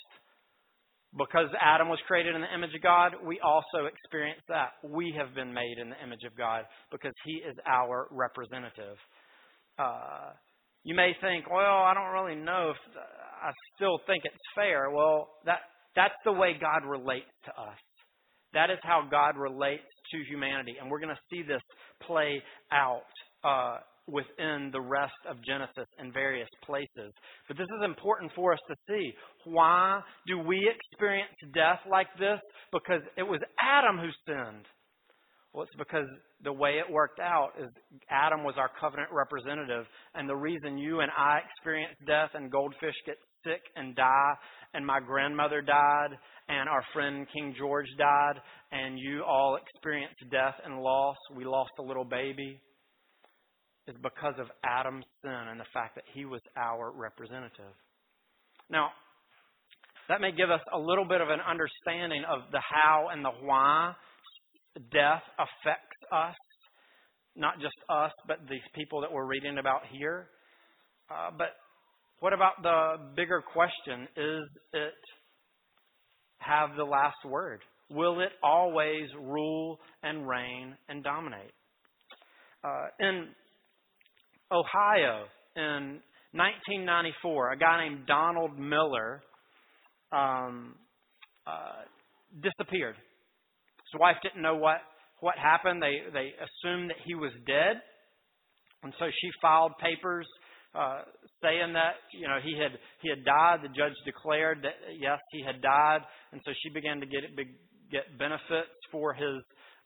Because 1.16 1.50
Adam 1.62 1.90
was 1.90 2.00
created 2.08 2.34
in 2.34 2.42
the 2.42 2.54
image 2.54 2.74
of 2.74 2.82
God, 2.82 3.14
we 3.24 3.40
also 3.40 3.86
experience 3.86 4.42
that. 4.50 4.72
We 4.84 5.14
have 5.16 5.36
been 5.36 5.54
made 5.54 5.78
in 5.80 5.92
the 5.92 6.04
image 6.04 6.24
of 6.26 6.36
God 6.36 6.66
because 6.92 7.14
He 7.24 7.34
is 7.34 7.56
our 7.68 8.08
representative. 8.10 8.98
Uh, 9.78 10.34
you 10.84 10.96
may 10.96 11.14
think, 11.22 11.50
well, 11.50 11.86
I 11.86 11.94
don't 11.94 12.12
really 12.12 12.40
know 12.40 12.72
if 12.72 12.78
I 12.98 13.52
still 13.76 14.00
think 14.08 14.24
it's 14.26 14.36
fair. 14.56 14.90
Well, 14.90 15.30
that 15.46 15.60
that's 15.96 16.18
the 16.26 16.32
way 16.32 16.58
God 16.60 16.88
relates 16.88 17.30
to 17.46 17.52
us. 17.52 17.78
That 18.54 18.70
is 18.70 18.80
how 18.84 19.08
God 19.10 19.38
relates 19.38 19.84
to 20.12 20.18
humanity, 20.30 20.76
and 20.80 20.90
we're 20.90 21.00
going 21.00 21.16
to 21.16 21.22
see 21.32 21.44
this 21.44 21.62
play 22.06 22.42
out 22.72 23.02
uh, 23.44 23.78
within 24.08 24.70
the 24.72 24.82
rest 24.82 25.14
of 25.30 25.38
Genesis 25.46 25.88
in 26.00 26.12
various 26.12 26.50
places. 26.66 27.14
But 27.48 27.58
this 27.58 27.68
is 27.68 27.86
important 27.86 28.32
for 28.36 28.54
us 28.54 28.60
to 28.68 28.76
see. 28.88 29.14
Why 29.46 30.02
do 30.28 30.40
we 30.40 30.70
experience 30.70 31.32
death 31.54 31.80
like 31.90 32.08
this? 32.20 32.40
Because 32.72 33.02
it 33.18 33.24
was 33.24 33.40
Adam 33.62 33.98
who 33.98 34.10
sinned. 34.28 34.66
Well, 35.54 35.64
it's 35.64 35.76
because 35.78 36.08
the 36.44 36.52
way 36.52 36.80
it 36.80 36.92
worked 36.92 37.20
out 37.20 37.52
is 37.62 37.70
Adam 38.10 38.44
was 38.44 38.56
our 38.58 38.72
covenant 38.82 39.10
representative, 39.12 39.86
and 40.16 40.28
the 40.28 40.36
reason 40.36 40.80
you 40.80 41.02
and 41.02 41.12
I 41.16 41.40
experience 41.46 41.96
death 42.08 42.32
and 42.34 42.52
goldfish 42.52 42.96
get 43.06 43.18
sick 43.46 43.62
and 43.76 43.96
die, 43.96 44.34
and 44.74 44.86
my 44.86 45.00
grandmother 45.00 45.62
died, 45.62 46.10
and 46.50 46.68
our 46.68 46.84
friend 46.92 47.28
King 47.32 47.54
George 47.56 47.86
died, 48.00 48.42
and 48.72 48.98
you 48.98 49.24
all 49.24 49.58
experienced 49.62 50.16
death 50.32 50.56
and 50.66 50.80
loss. 50.80 51.18
We 51.36 51.46
lost 51.46 51.72
a 51.80 51.84
little 51.84 52.06
baby. 52.06 52.60
Is 53.86 53.96
because 54.02 54.36
of 54.40 54.48
Adam's 54.64 55.06
sin 55.22 55.32
and 55.32 55.60
the 55.60 55.66
fact 55.74 55.96
that 55.96 56.06
he 56.14 56.24
was 56.24 56.42
our 56.56 56.92
representative. 56.92 57.76
Now, 58.70 58.92
that 60.08 60.22
may 60.22 60.32
give 60.32 60.50
us 60.50 60.62
a 60.74 60.80
little 60.80 61.06
bit 61.06 61.20
of 61.20 61.30
an 61.30 61.40
understanding 61.42 62.24
of 62.30 62.52
the 62.52 62.62
how 62.62 63.10
and 63.12 63.26
the 63.26 63.32
why 63.42 63.94
death 64.92 65.24
affects 65.38 65.98
us, 66.12 66.36
not 67.36 67.60
just 67.60 67.76
us, 67.90 68.12
but 68.28 68.40
these 68.50 68.62
people 68.74 69.02
that 69.02 69.12
we're 69.12 69.26
reading 69.26 69.58
about 69.58 69.82
here. 69.92 70.28
Uh, 71.10 71.32
but 71.38 71.48
what 72.20 72.32
about 72.32 72.62
the 72.62 72.96
bigger 73.16 73.44
question? 73.54 74.08
Is 74.16 74.44
it 74.74 74.94
have 76.38 76.70
the 76.78 76.84
last 76.84 77.18
word? 77.26 77.62
Will 77.90 78.22
it 78.22 78.32
always 78.42 79.10
rule 79.20 79.80
and 80.04 80.28
reign 80.28 80.76
and 80.90 81.04
dominate? 81.04 81.52
Uh, 82.64 82.86
in 83.00 83.28
Ohio, 84.54 85.26
in 85.56 86.00
1994, 86.34 87.52
a 87.52 87.58
guy 87.58 87.88
named 87.88 88.06
Donald 88.08 88.58
Miller 88.58 89.22
um, 90.12 90.76
uh, 91.48 91.84
disappeared. 92.42 92.96
His 92.96 94.00
wife 94.00 94.18
didn't 94.24 94.42
know 94.42 94.56
what, 94.56 94.78
what 95.20 95.36
happened. 95.38 95.82
They, 95.82 96.00
they 96.14 96.32
assumed 96.38 96.90
that 96.90 96.98
he 97.06 97.16
was 97.16 97.32
dead. 97.48 97.82
And 98.84 98.94
so 99.00 99.06
she 99.06 99.30
filed 99.42 99.72
papers 99.82 100.28
uh, 100.76 101.04
saying 101.42 101.74
that 101.74 102.02
you 102.12 102.28
know 102.28 102.38
he 102.44 102.58
had 102.60 102.72
he 103.02 103.10
had 103.10 103.24
died. 103.24 103.60
The 103.62 103.70
judge 103.70 103.94
declared 104.06 104.64
that 104.64 104.74
yes 104.98 105.20
he 105.32 105.44
had 105.46 105.62
died, 105.62 106.02
and 106.32 106.42
so 106.44 106.52
she 106.64 106.70
began 106.74 107.00
to 107.00 107.06
get 107.06 107.22
get 107.92 108.18
benefits 108.18 108.74
for 108.92 109.14
his 109.14 109.38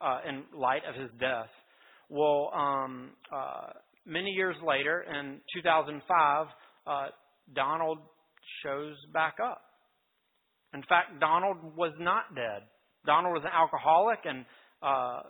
uh, 0.01 0.19
in 0.27 0.43
light 0.57 0.81
of 0.87 0.95
his 0.95 1.11
death. 1.19 1.51
Well, 2.09 2.51
um, 2.55 3.11
uh, 3.35 3.75
many 4.07 4.31
years 4.31 4.55
later, 4.65 5.03
in 5.03 5.39
2005, 5.53 6.47
uh, 6.87 7.07
Donald 7.55 7.99
shows 8.63 8.95
back 9.13 9.35
up 9.43 9.61
In 10.73 10.81
fact, 10.89 11.19
Donald 11.19 11.57
was 11.75 11.93
not 11.99 12.35
dead. 12.35 12.63
Donald 13.05 13.33
was 13.33 13.43
an 13.43 13.51
alcoholic, 13.55 14.19
and 14.25 14.45
uh, 14.83 15.21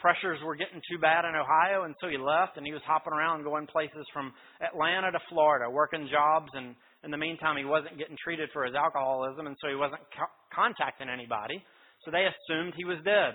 pressures 0.00 0.38
were 0.44 0.54
getting 0.56 0.80
too 0.90 0.98
bad 1.00 1.24
in 1.24 1.34
Ohio, 1.34 1.84
and 1.84 1.94
so 2.00 2.08
he 2.08 2.18
left, 2.18 2.56
and 2.56 2.66
he 2.66 2.72
was 2.72 2.82
hopping 2.86 3.12
around 3.12 3.42
going 3.44 3.66
places 3.66 4.04
from 4.12 4.32
Atlanta 4.60 5.10
to 5.12 5.20
Florida, 5.28 5.70
working 5.70 6.08
jobs, 6.12 6.48
and 6.54 6.74
in 7.04 7.10
the 7.10 7.18
meantime, 7.18 7.56
he 7.56 7.64
wasn't 7.64 7.98
getting 7.98 8.16
treated 8.22 8.48
for 8.52 8.64
his 8.64 8.74
alcoholism, 8.74 9.46
and 9.46 9.56
so 9.60 9.68
he 9.68 9.74
wasn't 9.74 10.00
co- 10.14 10.36
contacting 10.54 11.08
anybody. 11.08 11.58
So 12.04 12.10
they 12.10 12.28
assumed 12.28 12.74
he 12.76 12.84
was 12.84 12.98
dead. 13.04 13.34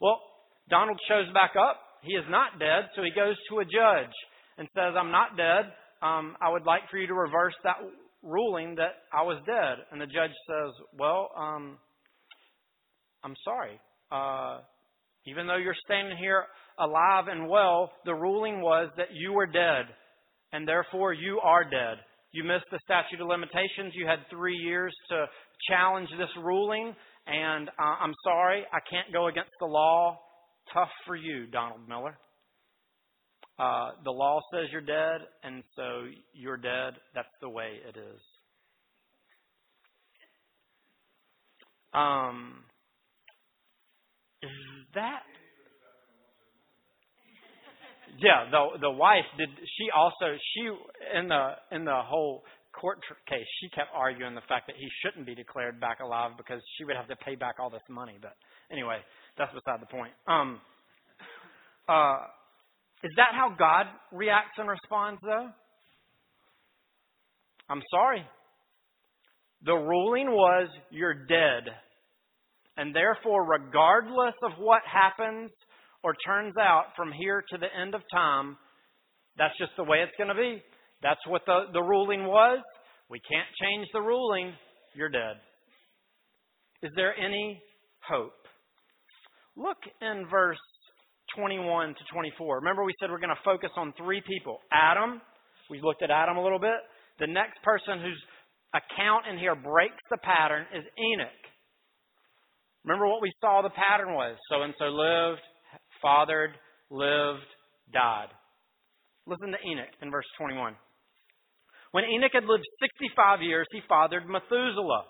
Well, 0.00 0.20
Donald 0.70 0.98
shows 1.08 1.28
back 1.34 1.52
up. 1.58 1.83
He 2.04 2.12
is 2.14 2.24
not 2.28 2.58
dead, 2.58 2.90
so 2.94 3.02
he 3.02 3.10
goes 3.10 3.36
to 3.50 3.58
a 3.60 3.64
judge 3.64 4.12
and 4.58 4.68
says, 4.74 4.94
I'm 4.98 5.10
not 5.10 5.36
dead. 5.36 5.72
Um, 6.02 6.36
I 6.40 6.50
would 6.50 6.64
like 6.64 6.82
for 6.90 6.98
you 6.98 7.06
to 7.06 7.14
reverse 7.14 7.54
that 7.64 7.76
ruling 8.22 8.74
that 8.76 8.92
I 9.12 9.22
was 9.22 9.42
dead. 9.46 9.84
And 9.90 10.00
the 10.00 10.06
judge 10.06 10.32
says, 10.46 10.72
Well, 10.98 11.30
um, 11.36 11.78
I'm 13.24 13.34
sorry. 13.44 13.80
Uh, 14.12 14.60
even 15.26 15.46
though 15.46 15.56
you're 15.56 15.76
standing 15.84 16.16
here 16.18 16.44
alive 16.78 17.24
and 17.28 17.48
well, 17.48 17.90
the 18.04 18.14
ruling 18.14 18.60
was 18.60 18.90
that 18.96 19.08
you 19.12 19.32
were 19.32 19.46
dead, 19.46 19.86
and 20.52 20.68
therefore 20.68 21.12
you 21.12 21.40
are 21.42 21.64
dead. 21.64 21.98
You 22.32 22.44
missed 22.44 22.66
the 22.70 22.80
statute 22.84 23.20
of 23.20 23.28
limitations. 23.28 23.94
You 23.94 24.06
had 24.06 24.18
three 24.28 24.56
years 24.56 24.92
to 25.10 25.26
challenge 25.70 26.08
this 26.18 26.28
ruling, 26.42 26.94
and 27.26 27.68
uh, 27.68 27.96
I'm 28.02 28.12
sorry, 28.24 28.64
I 28.72 28.78
can't 28.90 29.12
go 29.12 29.28
against 29.28 29.52
the 29.60 29.66
law. 29.66 30.18
Tough 30.72 30.90
for 31.06 31.16
you, 31.16 31.46
Donald 31.46 31.88
Miller. 31.88 32.16
Uh, 33.58 33.90
the 34.02 34.10
law 34.10 34.40
says 34.52 34.66
you're 34.72 34.80
dead, 34.80 35.20
and 35.44 35.62
so 35.76 36.06
you're 36.32 36.56
dead. 36.56 36.94
That's 37.14 37.28
the 37.40 37.48
way 37.48 37.78
it 37.88 37.96
is. 37.96 38.20
Um, 41.92 42.64
is 44.42 44.50
that? 44.94 45.22
Yeah, 48.18 48.50
the 48.50 48.78
the 48.80 48.90
wife 48.90 49.24
did. 49.38 49.48
She 49.78 49.90
also 49.94 50.36
she 50.54 50.68
in 51.18 51.28
the 51.28 51.50
in 51.70 51.84
the 51.84 52.02
whole 52.04 52.42
court 52.72 52.98
case 53.28 53.46
she 53.60 53.68
kept 53.70 53.90
arguing 53.94 54.34
the 54.34 54.46
fact 54.48 54.66
that 54.66 54.76
he 54.76 54.88
shouldn't 55.02 55.26
be 55.26 55.34
declared 55.34 55.80
back 55.80 56.00
alive 56.00 56.32
because 56.36 56.60
she 56.76 56.84
would 56.84 56.96
have 56.96 57.06
to 57.08 57.16
pay 57.16 57.36
back 57.36 57.56
all 57.60 57.70
this 57.70 57.86
money. 57.88 58.18
But 58.20 58.34
anyway, 58.70 58.98
that's 59.36 59.52
beside 59.52 59.80
the 59.80 59.86
point. 59.86 60.12
Um, 60.26 60.60
uh, 61.88 62.18
is 63.02 63.12
that 63.16 63.32
how 63.32 63.54
God 63.58 63.86
reacts 64.12 64.56
and 64.58 64.68
responds, 64.68 65.20
though? 65.22 65.48
I'm 67.68 67.82
sorry. 67.90 68.24
The 69.64 69.74
ruling 69.74 70.30
was 70.30 70.68
you're 70.90 71.26
dead. 71.26 71.64
And 72.76 72.94
therefore, 72.94 73.46
regardless 73.46 74.34
of 74.42 74.52
what 74.58 74.82
happens 74.90 75.50
or 76.02 76.14
turns 76.26 76.54
out 76.58 76.86
from 76.96 77.12
here 77.12 77.42
to 77.50 77.58
the 77.58 77.68
end 77.80 77.94
of 77.94 78.02
time, 78.12 78.56
that's 79.38 79.56
just 79.58 79.72
the 79.76 79.84
way 79.84 79.98
it's 79.98 80.12
going 80.18 80.28
to 80.28 80.34
be. 80.34 80.62
That's 81.02 81.20
what 81.26 81.42
the, 81.46 81.64
the 81.72 81.82
ruling 81.82 82.24
was. 82.24 82.62
We 83.10 83.20
can't 83.20 83.48
change 83.60 83.86
the 83.92 84.00
ruling. 84.00 84.52
You're 84.94 85.08
dead. 85.10 85.36
Is 86.82 86.90
there 86.96 87.14
any 87.16 87.62
hope? 88.08 88.32
Look 89.56 89.78
in 90.02 90.26
verse 90.30 90.58
21 91.36 91.88
to 91.88 92.04
24. 92.12 92.56
Remember, 92.58 92.84
we 92.84 92.94
said 92.98 93.10
we're 93.10 93.22
going 93.22 93.34
to 93.34 93.44
focus 93.44 93.70
on 93.76 93.94
three 93.96 94.22
people 94.26 94.58
Adam. 94.72 95.20
We 95.70 95.80
looked 95.82 96.02
at 96.02 96.10
Adam 96.10 96.36
a 96.36 96.42
little 96.42 96.58
bit. 96.58 96.78
The 97.20 97.26
next 97.26 97.62
person 97.62 98.00
whose 98.02 98.20
account 98.74 99.26
in 99.30 99.38
here 99.38 99.54
breaks 99.54 100.02
the 100.10 100.18
pattern 100.18 100.66
is 100.74 100.84
Enoch. 100.98 101.42
Remember 102.84 103.06
what 103.06 103.22
we 103.22 103.32
saw 103.40 103.62
the 103.62 103.70
pattern 103.70 104.12
was 104.12 104.36
so 104.50 104.62
and 104.62 104.74
so 104.78 104.86
lived, 104.86 105.40
fathered, 106.02 106.50
lived, 106.90 107.48
died. 107.92 108.28
Listen 109.26 109.54
to 109.54 109.70
Enoch 109.70 109.94
in 110.02 110.10
verse 110.10 110.26
21. 110.36 110.74
When 111.92 112.04
Enoch 112.04 112.34
had 112.34 112.44
lived 112.44 112.66
65 112.82 113.40
years, 113.40 113.66
he 113.70 113.80
fathered 113.88 114.26
Methuselah. 114.26 115.04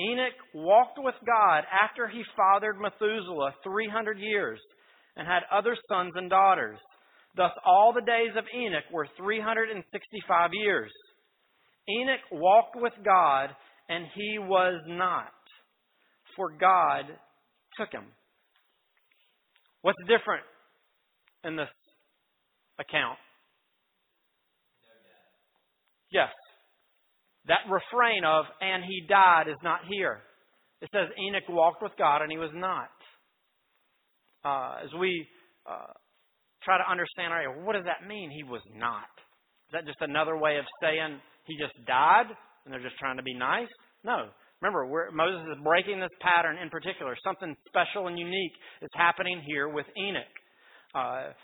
Enoch 0.00 0.32
walked 0.54 0.98
with 0.98 1.14
God 1.26 1.64
after 1.70 2.08
he 2.08 2.22
fathered 2.36 2.76
Methuselah 2.80 3.54
300 3.62 4.18
years 4.18 4.58
and 5.16 5.26
had 5.26 5.42
other 5.52 5.76
sons 5.88 6.12
and 6.16 6.30
daughters. 6.30 6.78
Thus, 7.36 7.50
all 7.64 7.92
the 7.94 8.00
days 8.04 8.36
of 8.36 8.44
Enoch 8.54 8.84
were 8.92 9.08
365 9.16 10.50
years. 10.52 10.90
Enoch 11.88 12.20
walked 12.30 12.76
with 12.76 12.92
God, 13.04 13.50
and 13.88 14.06
he 14.14 14.38
was 14.38 14.80
not, 14.86 15.32
for 16.36 16.50
God 16.50 17.04
took 17.78 17.90
him. 17.92 18.04
What's 19.82 19.98
different 20.02 20.44
in 21.44 21.56
this 21.56 21.68
account? 22.78 23.18
Yes. 26.10 26.28
That 27.46 27.66
refrain 27.68 28.24
of, 28.24 28.44
and 28.60 28.84
he 28.84 29.06
died, 29.08 29.48
is 29.48 29.60
not 29.62 29.80
here. 29.88 30.20
It 30.80 30.88
says 30.92 31.08
Enoch 31.18 31.48
walked 31.48 31.82
with 31.82 31.92
God, 31.98 32.22
and 32.22 32.30
he 32.30 32.38
was 32.38 32.50
not 32.54 32.90
uh, 34.44 34.76
as 34.84 34.90
we 34.98 35.26
uh, 35.66 35.92
try 36.62 36.78
to 36.78 36.90
understand, 36.90 37.32
what 37.64 37.74
does 37.74 37.86
that 37.86 38.06
mean? 38.06 38.30
He 38.30 38.42
was 38.42 38.62
not. 38.74 39.10
Is 39.70 39.72
that 39.72 39.86
just 39.86 40.00
another 40.00 40.36
way 40.36 40.58
of 40.58 40.64
saying 40.82 41.18
he 41.46 41.56
just 41.58 41.74
died 41.86 42.26
and 42.64 42.72
they're 42.72 42.82
just 42.82 42.98
trying 42.98 43.16
to 43.16 43.22
be 43.22 43.34
nice? 43.34 43.70
No. 44.04 44.28
Remember, 44.60 44.86
Moses 45.12 45.42
is 45.50 45.58
breaking 45.64 45.98
this 45.98 46.14
pattern 46.20 46.56
in 46.58 46.70
particular. 46.70 47.16
Something 47.24 47.56
special 47.66 48.06
and 48.06 48.18
unique 48.18 48.54
is 48.80 48.90
happening 48.94 49.42
here 49.46 49.68
with 49.68 49.86
Enoch. 49.98 50.36
Uh, 50.94 51.34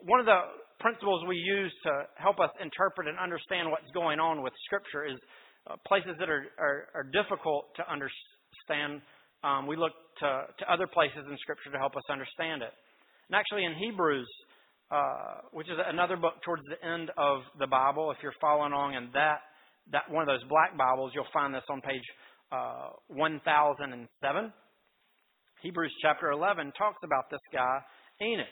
one 0.00 0.20
of 0.20 0.26
the 0.26 0.40
principles 0.82 1.24
we 1.26 1.36
use 1.36 1.72
to 1.86 1.92
help 2.18 2.40
us 2.40 2.50
interpret 2.60 3.06
and 3.06 3.16
understand 3.18 3.70
what's 3.70 3.88
going 3.94 4.18
on 4.18 4.42
with 4.42 4.52
Scripture 4.66 5.06
is 5.06 5.16
uh, 5.70 5.78
places 5.86 6.18
that 6.18 6.28
are, 6.28 6.44
are, 6.58 6.90
are 6.94 7.06
difficult 7.14 7.70
to 7.78 7.86
understand 7.86 9.00
um, 9.44 9.66
we 9.66 9.76
look 9.76 9.92
to, 10.20 10.46
to 10.58 10.72
other 10.72 10.86
places 10.86 11.22
in 11.26 11.36
Scripture 11.38 11.70
to 11.72 11.78
help 11.78 11.96
us 11.96 12.02
understand 12.10 12.62
it. 12.62 12.70
And 13.30 13.34
actually, 13.34 13.64
in 13.64 13.74
Hebrews, 13.74 14.28
uh, 14.90 15.48
which 15.52 15.66
is 15.68 15.78
another 15.88 16.16
book 16.16 16.34
towards 16.44 16.62
the 16.68 16.78
end 16.86 17.10
of 17.16 17.40
the 17.58 17.66
Bible, 17.66 18.10
if 18.10 18.18
you're 18.22 18.36
following 18.40 18.72
along 18.72 18.94
in 18.94 19.08
that, 19.14 19.40
that 19.90 20.10
one 20.10 20.22
of 20.22 20.28
those 20.28 20.46
black 20.48 20.76
Bibles, 20.76 21.12
you'll 21.14 21.32
find 21.32 21.54
this 21.54 21.64
on 21.70 21.80
page 21.80 22.02
uh, 22.52 22.90
1007. 23.08 24.52
Hebrews 25.62 25.94
chapter 26.02 26.30
11 26.30 26.72
talks 26.78 26.98
about 27.02 27.30
this 27.30 27.42
guy, 27.52 27.78
Enoch. 28.20 28.46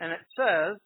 And 0.00 0.12
it 0.12 0.20
says, 0.36 0.76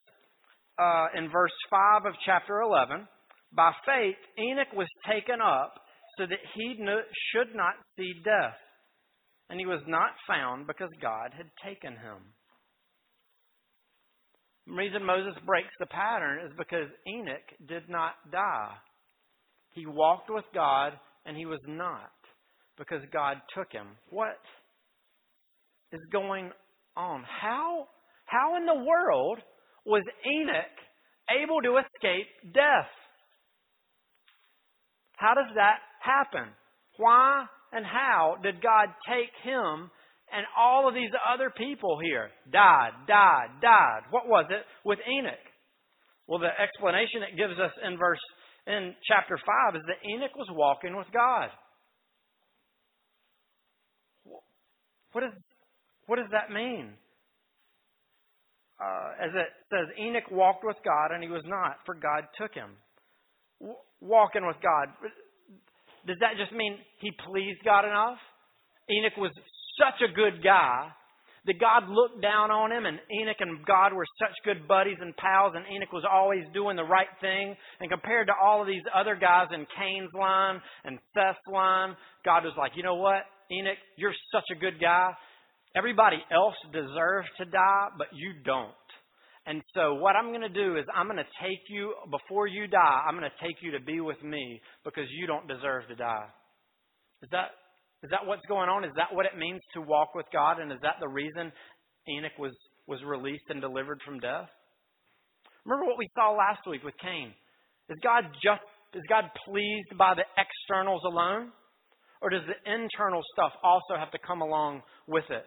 uh, 0.79 1.07
in 1.17 1.31
verse 1.31 1.55
5 1.69 2.07
of 2.07 2.15
chapter 2.25 2.61
11, 2.61 3.07
by 3.53 3.73
faith, 3.85 4.17
Enoch 4.39 4.73
was 4.75 4.89
taken 5.11 5.41
up 5.41 5.75
so 6.17 6.27
that 6.27 6.39
he 6.55 6.77
should 7.33 7.55
not 7.55 7.75
see 7.97 8.13
death. 8.25 8.57
And 9.49 9.59
he 9.59 9.67
was 9.67 9.83
not 9.89 10.11
found 10.29 10.67
because 10.67 10.91
God 11.03 11.33
had 11.37 11.51
taken 11.65 11.93
him. 11.93 12.35
The 14.67 14.75
reason 14.75 15.05
Moses 15.05 15.35
breaks 15.45 15.73
the 15.81 15.87
pattern 15.87 16.47
is 16.47 16.53
because 16.57 16.87
Enoch 17.09 17.69
did 17.69 17.89
not 17.89 18.15
die. 18.31 18.75
He 19.75 19.87
walked 19.87 20.31
with 20.31 20.45
God 20.55 20.93
and 21.27 21.37
he 21.37 21.47
was 21.47 21.61
not 21.67 22.13
because 22.79 23.03
God 23.13 23.39
took 23.57 23.73
him. 23.73 23.87
What 24.11 24.39
is 25.93 26.01
going 26.13 26.51
on? 26.97 27.25
How, 27.41 27.89
how 28.31 28.57
in 28.57 28.65
the 28.65 28.85
world 28.87 29.39
was 29.85 30.05
Enoch 30.25 30.77
able 31.43 31.61
to 31.63 31.83
escape 31.83 32.31
death? 32.55 32.87
How 35.17 35.35
does 35.35 35.51
that 35.57 35.79
happen? 36.01 36.49
Why 36.97 37.47
and 37.73 37.85
how 37.85 38.37
did 38.41 38.63
God 38.63 38.89
take 39.09 39.35
him 39.43 39.91
and 40.31 40.47
all 40.57 40.89
of 40.89 40.95
these 40.95 41.11
other 41.27 41.51
people 41.51 41.99
here? 42.01 42.31
Died, 42.53 42.93
died, 43.09 43.59
died. 43.61 44.03
What 44.11 44.29
was 44.29 44.47
it 44.51 44.63
with 44.85 45.01
Enoch? 45.11 45.47
Well, 46.29 46.39
the 46.39 46.55
explanation 46.55 47.27
it 47.27 47.37
gives 47.37 47.59
us 47.59 47.73
in 47.85 47.99
verse 47.99 48.23
in 48.69 48.95
chapter 49.11 49.37
5 49.37 49.75
is 49.75 49.83
that 49.89 50.09
Enoch 50.09 50.37
was 50.37 50.49
walking 50.53 50.97
with 50.97 51.09
God. 51.13 51.49
What, 55.13 55.25
is, 55.25 55.33
what 56.07 56.17
does 56.17 56.31
that 56.31 56.55
mean? 56.55 56.95
Uh, 58.81 59.11
as 59.25 59.31
it 59.35 59.49
says, 59.71 59.89
Enoch 60.01 60.31
walked 60.31 60.65
with 60.65 60.77
God 60.85 61.13
and 61.13 61.23
he 61.23 61.29
was 61.29 61.45
not, 61.47 61.77
for 61.87 61.95
God 61.95 62.25
took 62.41 62.55
him. 62.55 62.71
W- 63.61 63.79
walking 64.01 64.47
with 64.47 64.57
God. 64.63 64.89
Does 66.07 66.17
that 66.21 66.37
just 66.39 66.53
mean 66.53 66.79
he 67.01 67.11
pleased 67.29 67.61
God 67.65 67.85
enough? 67.85 68.19
Enoch 68.91 69.17
was 69.19 69.33
such 69.79 70.01
a 70.03 70.13
good 70.13 70.43
guy 70.43 70.89
That 71.47 71.59
God 71.59 71.89
looked 71.89 72.21
down 72.21 72.51
on 72.51 72.71
him, 72.71 72.85
and 72.85 73.01
Enoch 73.09 73.41
and 73.41 73.65
God 73.65 73.95
were 73.95 74.05
such 74.21 74.37
good 74.45 74.69
buddies 74.69 74.99
and 75.01 75.17
pals, 75.17 75.55
and 75.57 75.65
Enoch 75.75 75.93
was 75.93 76.05
always 76.05 76.45
doing 76.53 76.77
the 76.77 76.85
right 76.85 77.09
thing. 77.23 77.57
And 77.81 77.91
compared 77.91 78.27
to 78.27 78.35
all 78.37 78.61
of 78.61 78.69
these 78.69 78.85
other 78.95 79.17
guys 79.17 79.49
in 79.55 79.65
Cain's 79.79 80.13
line 80.13 80.61
and 80.85 80.99
Seth's 81.15 81.41
line, 81.51 81.97
God 82.27 82.45
was 82.45 82.53
like, 82.59 82.73
you 82.77 82.83
know 82.83 82.97
what, 82.97 83.25
Enoch, 83.51 83.79
you're 83.97 84.15
such 84.33 84.45
a 84.53 84.61
good 84.61 84.79
guy. 84.81 85.13
Everybody 85.77 86.19
else 86.33 86.57
deserves 86.73 87.29
to 87.39 87.45
die, 87.45 87.89
but 87.97 88.09
you 88.13 88.35
don't. 88.45 88.75
And 89.47 89.63
so 89.75 89.95
what 89.95 90.17
I'm 90.17 90.29
going 90.29 90.43
to 90.43 90.49
do 90.49 90.77
is 90.77 90.85
I'm 90.95 91.07
going 91.07 91.17
to 91.17 91.39
take 91.43 91.63
you, 91.69 91.95
before 92.11 92.47
you 92.47 92.67
die, 92.67 93.03
I'm 93.07 93.17
going 93.17 93.31
to 93.31 93.47
take 93.47 93.57
you 93.63 93.73
to 93.73 93.81
be 93.81 94.01
with 94.01 94.23
me 94.23 94.61
because 94.85 95.07
you 95.11 95.27
don't 95.27 95.49
deserve 95.49 95.89
to 95.89 95.95
die. 95.95 96.27
Is 97.23 97.31
that, 97.31 97.55
is 98.03 98.11
that 98.11 98.27
what's 98.27 98.45
going 98.49 98.69
on? 98.69 98.85
Is 98.85 98.93
that 98.97 99.15
what 99.15 99.27
it 99.27 99.39
means 99.39 99.61
to 99.75 99.81
walk 99.81 100.15
with 100.15 100.27
God? 100.33 100.59
And 100.61 100.73
is 100.73 100.79
that 100.83 100.97
the 101.01 101.09
reason 101.09 101.53
Enoch 102.09 102.37
was, 102.39 102.53
was 102.87 103.01
released 103.05 103.45
and 103.49 103.61
delivered 103.61 104.01
from 104.05 104.19
death? 104.19 104.49
Remember 105.65 105.87
what 105.87 105.99
we 105.99 106.09
saw 106.15 106.33
last 106.33 106.67
week 106.69 106.83
with 106.83 106.95
Cain. 107.03 107.33
Is 107.89 107.99
God 108.03 108.25
just, 108.43 108.63
is 108.95 109.03
God 109.09 109.25
pleased 109.47 109.97
by 109.97 110.15
the 110.15 110.25
externals 110.37 111.03
alone? 111.05 111.53
Or 112.23 112.29
does 112.29 112.43
the 112.47 112.71
internal 112.71 113.23
stuff 113.33 113.53
also 113.65 113.97
have 113.99 114.11
to 114.13 114.19
come 114.19 114.43
along 114.43 114.83
with 115.07 115.25
it? 115.31 115.47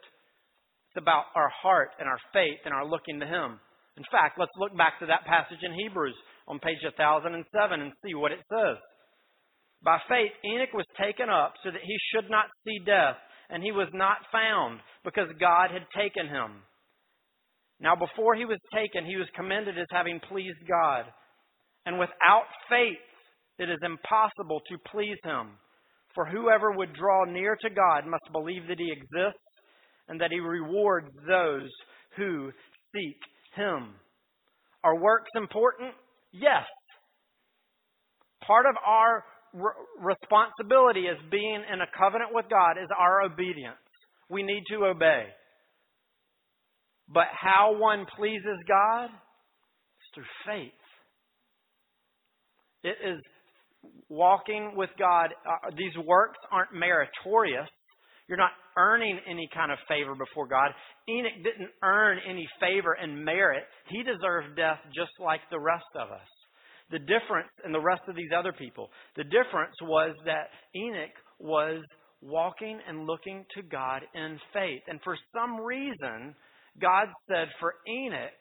It's 0.94 1.02
about 1.02 1.34
our 1.34 1.50
heart 1.50 1.90
and 1.98 2.08
our 2.08 2.22
faith 2.34 2.62
and 2.66 2.74
our 2.74 2.86
looking 2.86 3.20
to 3.20 3.26
Him. 3.26 3.58
In 3.98 4.06
fact, 4.14 4.38
let's 4.38 4.54
look 4.62 4.78
back 4.78 5.00
to 5.00 5.08
that 5.10 5.26
passage 5.26 5.66
in 5.66 5.74
Hebrews 5.74 6.14
on 6.48 6.60
page 6.62 6.78
1007 6.86 7.34
and 7.82 7.92
see 8.06 8.14
what 8.14 8.32
it 8.32 8.46
says. 8.46 8.78
By 9.82 9.98
faith, 10.08 10.30
Enoch 10.46 10.74
was 10.74 10.86
taken 10.94 11.34
up 11.34 11.54
so 11.64 11.72
that 11.72 11.82
he 11.82 11.98
should 12.14 12.30
not 12.30 12.46
see 12.64 12.78
death, 12.86 13.18
and 13.50 13.64
he 13.64 13.72
was 13.72 13.90
not 13.92 14.22
found 14.32 14.82
because 15.04 15.34
God 15.42 15.72
had 15.74 15.90
taken 15.98 16.30
him. 16.30 16.62
Now, 17.82 17.96
before 17.98 18.36
he 18.36 18.46
was 18.46 18.62
taken, 18.70 19.04
he 19.04 19.18
was 19.18 19.28
commended 19.36 19.80
as 19.80 19.90
having 19.90 20.22
pleased 20.30 20.62
God. 20.70 21.06
And 21.88 21.98
without 21.98 22.48
faith, 22.70 23.02
it 23.58 23.70
is 23.70 23.82
impossible 23.82 24.62
to 24.70 24.90
please 24.94 25.18
him. 25.26 25.58
For 26.14 26.30
whoever 26.30 26.72
would 26.72 26.94
draw 26.94 27.26
near 27.26 27.58
to 27.60 27.70
God 27.70 28.06
must 28.06 28.30
believe 28.32 28.70
that 28.70 28.78
he 28.78 28.94
exists 28.94 29.42
and 30.08 30.20
that 30.22 30.32
he 30.32 30.40
rewards 30.40 31.10
those 31.28 31.70
who 32.18 32.52
seek 32.94 33.18
him. 33.56 33.96
Are 34.84 35.00
works 35.00 35.30
important? 35.36 35.94
Yes. 36.32 36.66
Part 38.46 38.66
of 38.66 38.76
our 38.86 39.24
re- 39.54 39.72
responsibility 40.00 41.06
as 41.08 41.18
being 41.32 41.64
in 41.72 41.82
a 41.82 41.86
covenant 41.98 42.32
with 42.34 42.46
God 42.50 42.72
is 42.74 42.90
our 42.98 43.22
obedience. 43.22 43.78
We 44.30 44.44
need 44.44 44.64
to 44.72 44.86
obey. 44.86 45.26
But 47.08 47.28
how 47.32 47.76
one 47.78 48.06
pleases 48.18 48.58
God 48.68 49.06
is 49.06 50.08
through 50.16 50.24
faith. 50.46 50.72
It 52.84 52.98
is 53.08 53.22
walking 54.10 54.74
with 54.76 54.90
God. 55.00 55.30
Uh, 55.46 55.70
these 55.78 55.96
works 56.06 56.40
aren't 56.52 56.74
meritorious. 56.74 57.70
You're 58.28 58.38
not 58.38 58.52
earning 58.78 59.20
any 59.30 59.50
kind 59.54 59.72
of 59.72 59.78
favor 59.88 60.16
before 60.16 60.48
God. 60.48 60.72
Enoch 61.10 61.44
didn't 61.44 61.70
earn 61.84 62.20
any 62.28 62.48
favor 62.60 62.94
and 62.94 63.24
merit. 63.24 63.64
He 63.90 64.04
deserved 64.04 64.56
death 64.56 64.80
just 64.96 65.12
like 65.20 65.42
the 65.52 65.60
rest 65.60 65.92
of 65.96 66.10
us. 66.10 66.28
The 66.92 67.00
difference, 67.00 67.50
and 67.64 67.74
the 67.74 67.82
rest 67.82 68.02
of 68.08 68.16
these 68.16 68.30
other 68.38 68.54
people, 68.54 68.90
the 69.16 69.24
difference 69.24 69.76
was 69.82 70.16
that 70.26 70.50
Enoch 70.76 71.16
was 71.40 71.82
walking 72.22 72.80
and 72.88 73.06
looking 73.06 73.46
to 73.56 73.62
God 73.64 74.04
in 74.16 74.40
faith. 74.54 74.82
And 74.88 75.00
for 75.04 75.18
some 75.34 75.60
reason, 75.60 76.36
God 76.82 77.08
said, 77.28 77.48
for 77.60 77.76
Enoch, 77.88 78.32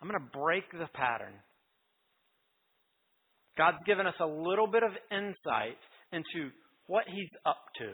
I'm 0.00 0.08
going 0.08 0.20
to 0.20 0.38
break 0.38 0.64
the 0.72 0.88
pattern. 0.94 1.34
God's 3.56 3.78
given 3.86 4.06
us 4.06 4.14
a 4.20 4.26
little 4.26 4.66
bit 4.66 4.82
of 4.82 4.90
insight 5.10 5.78
into 6.12 6.50
what 6.86 7.04
he's 7.06 7.30
up 7.46 7.62
to 7.78 7.92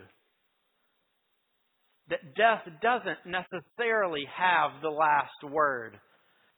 that 2.09 2.35
death 2.35 2.61
doesn't 2.81 3.19
necessarily 3.25 4.23
have 4.35 4.81
the 4.81 4.89
last 4.89 5.51
word. 5.51 5.97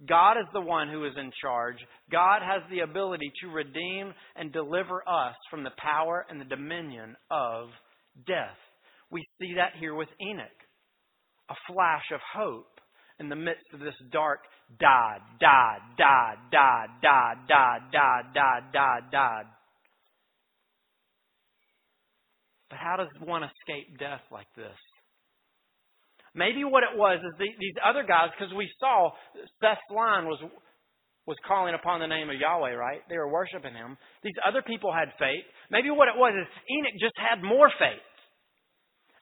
God 0.08 0.34
is 0.34 0.48
the 0.54 0.62
one 0.62 0.90
who 0.90 1.06
is 1.06 1.14
in 1.18 1.32
charge. 1.42 1.78
God 2.12 2.42
has 2.42 2.62
the 2.70 2.80
ability 2.80 3.32
to 3.42 3.50
redeem 3.50 4.14
and 4.36 4.52
deliver 4.52 5.02
us 5.08 5.36
from 5.50 5.64
the 5.64 5.72
power 5.78 6.26
and 6.30 6.40
the 6.40 6.46
dominion 6.46 7.16
of 7.32 7.70
death. 8.28 8.58
We 9.12 9.26
see 9.40 9.54
that 9.56 9.80
here 9.80 9.96
with 9.96 10.10
Enoch. 10.22 10.48
A 11.50 11.56
flash 11.72 12.04
of 12.14 12.20
hope 12.34 12.80
in 13.20 13.30
the 13.30 13.36
midst 13.36 13.66
of 13.74 13.80
this 13.80 13.96
dark, 14.12 14.40
died, 14.80 15.20
died, 15.40 15.80
died, 15.98 16.36
died, 16.52 16.88
died, 17.02 17.36
died, 17.48 17.82
died, 17.92 18.24
died, 18.34 18.64
died, 18.74 19.12
died. 19.12 19.46
But 22.70 22.80
how 22.80 22.98
does 22.98 23.08
one 23.24 23.44
escape 23.44 23.98
death 24.00 24.22
like 24.32 24.48
this? 24.58 24.76
Maybe 26.36 26.64
what 26.68 26.84
it 26.84 26.92
was 27.00 27.24
is 27.24 27.34
the, 27.40 27.48
these 27.60 27.80
other 27.80 28.04
guys, 28.04 28.30
because 28.38 28.54
we 28.54 28.68
saw 28.80 29.12
Seth's 29.64 29.88
line 29.90 30.28
was 30.28 30.44
was 31.26 31.38
calling 31.48 31.74
upon 31.74 32.00
the 32.00 32.06
name 32.06 32.30
of 32.30 32.38
Yahweh, 32.38 32.78
right? 32.78 33.02
They 33.10 33.18
were 33.18 33.32
worshiping 33.32 33.74
him. 33.74 33.98
These 34.22 34.38
other 34.46 34.62
people 34.62 34.94
had 34.94 35.10
faith. 35.18 35.42
Maybe 35.72 35.90
what 35.90 36.08
it 36.08 36.14
was 36.14 36.38
is 36.38 36.46
Enoch 36.70 36.94
just 37.02 37.18
had 37.18 37.42
more 37.42 37.66
faith. 37.82 38.06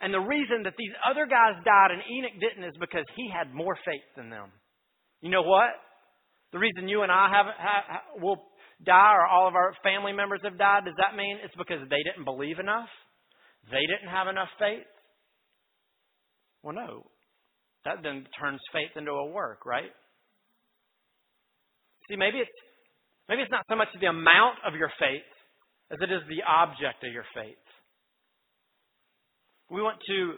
And 0.03 0.13
the 0.13 0.19
reason 0.19 0.67
that 0.67 0.75
these 0.75 0.91
other 0.99 1.23
guys 1.23 1.55
died 1.63 1.95
and 1.95 2.03
Enoch 2.03 2.35
didn't 2.43 2.67
is 2.67 2.75
because 2.75 3.07
he 3.15 3.31
had 3.31 3.55
more 3.55 3.79
faith 3.87 4.03
than 4.17 4.29
them. 4.29 4.51
You 5.23 5.31
know 5.31 5.47
what? 5.47 5.71
The 6.51 6.59
reason 6.59 6.91
you 6.91 7.03
and 7.03 7.11
I 7.11 7.31
haven't 7.31 7.55
ha, 7.55 8.03
will 8.19 8.51
die 8.83 9.15
or 9.15 9.25
all 9.25 9.47
of 9.47 9.55
our 9.55 9.71
family 9.81 10.11
members 10.11 10.41
have 10.43 10.59
died, 10.59 10.83
does 10.83 10.99
that 10.99 11.15
mean 11.15 11.39
it's 11.39 11.55
because 11.55 11.79
they 11.87 12.03
didn't 12.03 12.27
believe 12.27 12.59
enough? 12.59 12.91
They 13.71 13.87
didn't 13.87 14.11
have 14.11 14.27
enough 14.27 14.51
faith? 14.59 14.83
Well, 16.63 16.75
no. 16.75 17.03
That 17.85 18.01
then 18.01 18.25
turns 18.39 18.61
faith 18.71 18.95
into 18.95 19.11
a 19.11 19.27
work, 19.27 19.65
right? 19.65 19.91
See, 22.09 22.15
maybe 22.15 22.39
it's 22.39 22.57
maybe 23.27 23.41
it's 23.41 23.51
not 23.51 23.65
so 23.69 23.75
much 23.75 23.89
the 23.99 24.07
amount 24.07 24.59
of 24.65 24.75
your 24.75 24.91
faith 24.99 25.27
as 25.91 25.99
it 26.01 26.11
is 26.11 26.21
the 26.27 26.43
object 26.47 27.03
of 27.03 27.11
your 27.11 27.25
faith. 27.35 27.59
We 29.69 29.81
went 29.81 29.97
to 30.07 30.33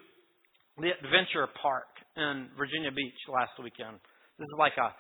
the 0.77 0.89
Adventure 0.89 1.47
Park 1.61 1.89
in 2.17 2.49
Virginia 2.57 2.91
Beach 2.91 3.19
last 3.29 3.51
weekend. 3.61 3.97
This 4.37 4.45
is 4.45 4.57
like 4.57 4.77
a 4.77 4.93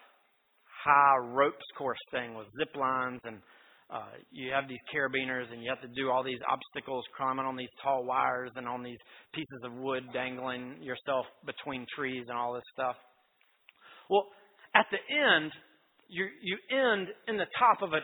high 0.85 1.17
ropes 1.17 1.65
course 1.77 1.99
thing 2.11 2.35
with 2.35 2.47
zip 2.57 2.75
lines 2.77 3.21
and 3.25 3.37
uh, 3.89 4.17
you 4.31 4.51
have 4.51 4.67
these 4.67 4.79
carabiners 4.93 5.51
and 5.51 5.61
you 5.61 5.69
have 5.69 5.81
to 5.81 5.93
do 5.95 6.09
all 6.09 6.23
these 6.23 6.39
obstacles 6.49 7.03
climbing 7.15 7.45
on 7.45 7.55
these 7.55 7.69
tall 7.83 8.03
wires 8.03 8.51
and 8.55 8.67
on 8.67 8.81
these 8.81 8.97
pieces 9.33 9.59
of 9.63 9.73
wood 9.73 10.03
dangling 10.11 10.81
yourself 10.81 11.25
between 11.45 11.85
trees 11.95 12.25
and 12.27 12.37
all 12.37 12.53
this 12.53 12.63
stuff. 12.73 12.95
Well, 14.09 14.25
at 14.75 14.87
the 14.89 14.97
end, 15.13 15.51
you, 16.07 16.25
you 16.41 16.57
end 16.71 17.07
in 17.27 17.37
the 17.37 17.45
top 17.59 17.83
of 17.83 17.93
a 17.93 18.01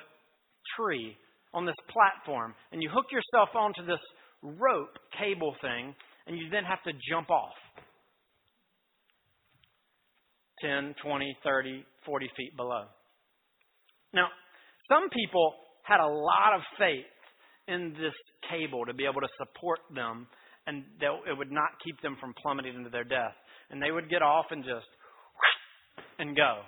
tree 0.77 1.17
on 1.53 1.65
this 1.65 1.75
platform 1.89 2.53
and 2.71 2.81
you 2.83 2.89
hook 2.93 3.05
yourself 3.11 3.49
onto 3.55 3.85
this 3.85 3.99
rope 4.43 4.97
cable 5.19 5.55
thing 5.61 5.95
and 6.27 6.37
you 6.37 6.49
then 6.51 6.63
have 6.63 6.81
to 6.83 6.91
jump 7.09 7.31
off 7.31 7.53
10, 10.61 10.93
20, 11.03 11.37
30, 11.43 11.85
40 12.05 12.29
feet 12.37 12.55
below. 12.55 12.83
Now, 14.13 14.27
some 14.87 15.09
people 15.09 15.55
had 15.83 15.99
a 15.99 16.07
lot 16.07 16.53
of 16.55 16.61
faith 16.77 17.05
in 17.67 17.93
this 17.93 18.13
cable 18.49 18.85
to 18.85 18.93
be 18.93 19.05
able 19.05 19.21
to 19.21 19.31
support 19.37 19.79
them 19.93 20.27
and 20.67 20.83
that 20.99 21.11
it 21.29 21.37
would 21.37 21.51
not 21.51 21.71
keep 21.83 21.99
them 22.01 22.17
from 22.19 22.33
plummeting 22.41 22.75
into 22.75 22.89
their 22.89 23.03
death. 23.03 23.33
And 23.69 23.81
they 23.81 23.91
would 23.91 24.09
get 24.09 24.21
off 24.21 24.45
and 24.51 24.63
just 24.63 24.85
and 26.19 26.35
go. 26.35 26.61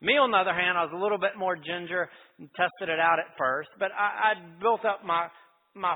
Me, 0.00 0.16
on 0.16 0.30
the 0.30 0.38
other 0.38 0.54
hand, 0.54 0.78
I 0.78 0.84
was 0.84 0.96
a 0.96 1.02
little 1.02 1.18
bit 1.18 1.36
more 1.36 1.56
ginger 1.56 2.08
and 2.38 2.48
tested 2.56 2.88
it 2.88 2.98
out 2.98 3.18
at 3.20 3.36
first, 3.36 3.68
but 3.78 3.92
I, 3.92 4.32
I 4.32 4.60
built 4.60 4.84
up 4.84 5.04
my 5.04 5.28
my 5.74 5.94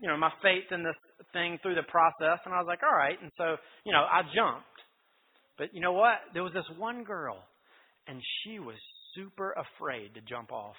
you 0.00 0.08
know 0.08 0.16
my 0.16 0.32
faith 0.42 0.72
in 0.72 0.82
this 0.82 0.96
thing 1.34 1.58
through 1.62 1.74
the 1.74 1.84
process, 1.84 2.40
and 2.46 2.54
I 2.54 2.58
was 2.58 2.66
like, 2.66 2.80
all 2.82 2.96
right. 2.96 3.20
And 3.20 3.30
so 3.36 3.56
you 3.84 3.92
know 3.92 4.00
I 4.08 4.22
jumped, 4.34 4.78
but 5.58 5.68
you 5.74 5.82
know 5.82 5.92
what? 5.92 6.16
There 6.32 6.42
was 6.42 6.54
this 6.54 6.64
one 6.78 7.04
girl, 7.04 7.36
and 8.08 8.18
she 8.40 8.58
was 8.58 8.76
super 9.14 9.52
afraid 9.52 10.14
to 10.14 10.20
jump 10.22 10.50
off. 10.50 10.76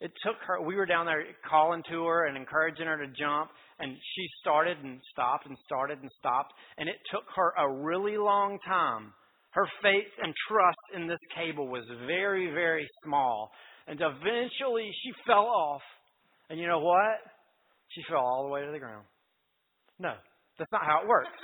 It 0.00 0.12
took 0.24 0.36
her, 0.46 0.62
we 0.62 0.76
were 0.76 0.86
down 0.86 1.04
there 1.04 1.22
calling 1.48 1.82
to 1.90 2.06
her 2.06 2.26
and 2.26 2.36
encouraging 2.36 2.86
her 2.86 2.96
to 2.96 3.06
jump, 3.12 3.50
and 3.78 3.92
she 3.92 4.26
started 4.40 4.78
and 4.82 4.98
stopped 5.12 5.46
and 5.46 5.56
started 5.66 5.98
and 6.00 6.10
stopped, 6.18 6.52
and 6.78 6.88
it 6.88 6.96
took 7.12 7.24
her 7.36 7.52
a 7.58 7.70
really 7.70 8.16
long 8.16 8.58
time. 8.66 9.12
Her 9.50 9.66
faith 9.82 10.12
and 10.22 10.32
trust 10.48 10.78
in 10.94 11.06
this 11.06 11.18
cable 11.36 11.68
was 11.68 11.84
very, 12.06 12.46
very 12.50 12.88
small. 13.04 13.50
And 13.88 14.00
eventually 14.00 14.88
she 15.02 15.10
fell 15.26 15.46
off. 15.46 15.82
And 16.48 16.58
you 16.58 16.68
know 16.68 16.78
what? 16.78 17.18
She 17.90 18.02
fell 18.08 18.20
all 18.20 18.44
the 18.44 18.50
way 18.50 18.64
to 18.64 18.70
the 18.70 18.78
ground. 18.78 19.04
No, 19.98 20.14
that's 20.58 20.70
not 20.72 20.82
how 20.84 21.00
it 21.02 21.08
works. 21.08 21.30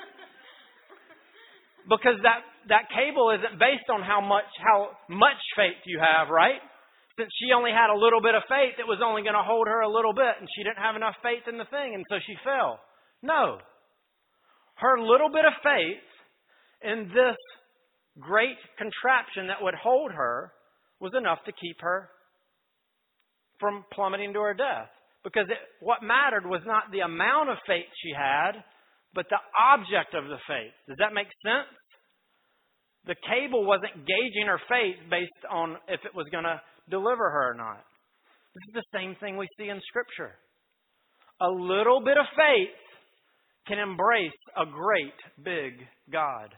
Because 1.88 2.18
that, 2.26 2.42
that 2.66 2.90
cable 2.90 3.30
isn't 3.30 3.60
based 3.60 3.86
on 3.94 4.02
how 4.02 4.20
much, 4.20 4.50
how 4.58 4.90
much 5.08 5.38
faith 5.54 5.78
you 5.86 6.00
have, 6.02 6.30
right? 6.34 6.58
Since 7.18 7.32
she 7.40 7.52
only 7.56 7.72
had 7.72 7.88
a 7.88 7.96
little 7.96 8.20
bit 8.20 8.34
of 8.34 8.44
faith, 8.48 8.76
it 8.78 8.86
was 8.86 9.00
only 9.00 9.22
going 9.22 9.36
to 9.36 9.46
hold 9.46 9.66
her 9.66 9.80
a 9.80 9.88
little 9.88 10.12
bit, 10.12 10.36
and 10.38 10.48
she 10.52 10.62
didn't 10.62 10.84
have 10.84 10.96
enough 10.96 11.16
faith 11.22 11.48
in 11.48 11.56
the 11.56 11.64
thing, 11.72 11.94
and 11.94 12.04
so 12.08 12.16
she 12.20 12.36
fell. 12.44 12.80
No. 13.22 13.58
Her 14.76 15.00
little 15.00 15.32
bit 15.32 15.48
of 15.48 15.56
faith 15.64 16.04
in 16.84 17.08
this 17.08 17.40
great 18.20 18.60
contraption 18.76 19.48
that 19.48 19.64
would 19.64 19.74
hold 19.74 20.12
her 20.12 20.52
was 21.00 21.12
enough 21.16 21.38
to 21.46 21.52
keep 21.52 21.80
her 21.80 22.08
from 23.60 23.84
plummeting 23.92 24.32
to 24.34 24.40
her 24.40 24.54
death. 24.54 24.92
Because 25.24 25.48
it, 25.48 25.58
what 25.80 26.04
mattered 26.04 26.44
was 26.46 26.60
not 26.66 26.92
the 26.92 27.00
amount 27.00 27.48
of 27.48 27.56
faith 27.66 27.88
she 28.04 28.12
had, 28.12 28.52
but 29.14 29.26
the 29.28 29.40
object 29.58 30.14
of 30.14 30.28
the 30.28 30.38
faith. 30.46 30.76
Does 30.86 31.00
that 31.00 31.16
make 31.16 31.32
sense? 31.40 31.72
The 33.06 33.16
cable 33.24 33.64
wasn't 33.64 34.04
gauging 34.04 34.46
her 34.46 34.60
faith 34.68 35.00
based 35.10 35.42
on 35.50 35.76
if 35.88 36.04
it 36.04 36.14
was 36.14 36.26
going 36.30 36.44
to 36.44 36.60
deliver 36.90 37.30
her 37.30 37.50
or 37.50 37.54
not. 37.54 37.84
This 38.54 38.62
is 38.68 38.74
the 38.74 38.98
same 38.98 39.16
thing 39.20 39.36
we 39.36 39.48
see 39.58 39.68
in 39.68 39.80
Scripture. 39.88 40.32
A 41.40 41.48
little 41.48 42.00
bit 42.00 42.16
of 42.16 42.24
faith 42.32 42.74
can 43.66 43.78
embrace 43.78 44.32
a 44.56 44.64
great 44.64 45.18
big 45.44 45.74
God. 46.10 46.54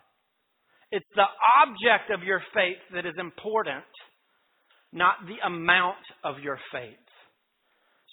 It's 0.91 1.09
the 1.16 1.26
object 1.61 2.11
of 2.14 2.22
your 2.22 2.41
faith 2.55 2.81
that 2.95 3.05
is 3.05 3.14
important, 3.18 3.85
not 4.93 5.16
the 5.26 5.45
amount 5.45 6.01
of 6.24 6.39
your 6.39 6.59
faith. 6.72 6.97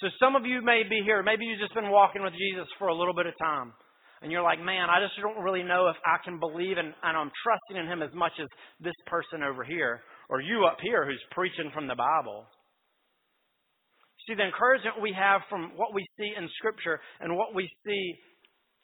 So 0.01 0.07
some 0.19 0.35
of 0.35 0.45
you 0.45 0.61
may 0.61 0.83
be 0.89 1.01
here, 1.05 1.23
maybe 1.23 1.45
you've 1.45 1.61
just 1.61 1.75
been 1.75 1.91
walking 1.91 2.23
with 2.23 2.33
Jesus 2.33 2.67
for 2.79 2.87
a 2.87 2.95
little 2.95 3.13
bit 3.13 3.27
of 3.27 3.33
time. 3.39 3.71
And 4.21 4.31
you're 4.31 4.43
like, 4.43 4.59
man, 4.59 4.89
I 4.89 4.99
just 4.99 5.13
don't 5.21 5.43
really 5.43 5.63
know 5.63 5.87
if 5.87 5.95
I 6.03 6.17
can 6.23 6.39
believe 6.39 6.77
and, 6.77 6.91
and 7.03 7.15
I'm 7.15 7.31
trusting 7.43 7.77
in 7.77 7.85
him 7.85 8.01
as 8.01 8.13
much 8.13 8.33
as 8.41 8.47
this 8.81 8.95
person 9.05 9.43
over 9.43 9.63
here 9.63 10.01
or 10.29 10.41
you 10.41 10.65
up 10.65 10.77
here 10.81 11.05
who's 11.05 11.23
preaching 11.31 11.71
from 11.73 11.87
the 11.87 11.95
Bible. 11.95 12.45
See, 14.27 14.33
the 14.33 14.43
encouragement 14.43 15.01
we 15.01 15.13
have 15.17 15.41
from 15.49 15.71
what 15.75 15.93
we 15.93 16.05
see 16.17 16.31
in 16.35 16.49
Scripture 16.57 16.99
and 17.19 17.35
what 17.37 17.53
we 17.53 17.69
see 17.85 18.15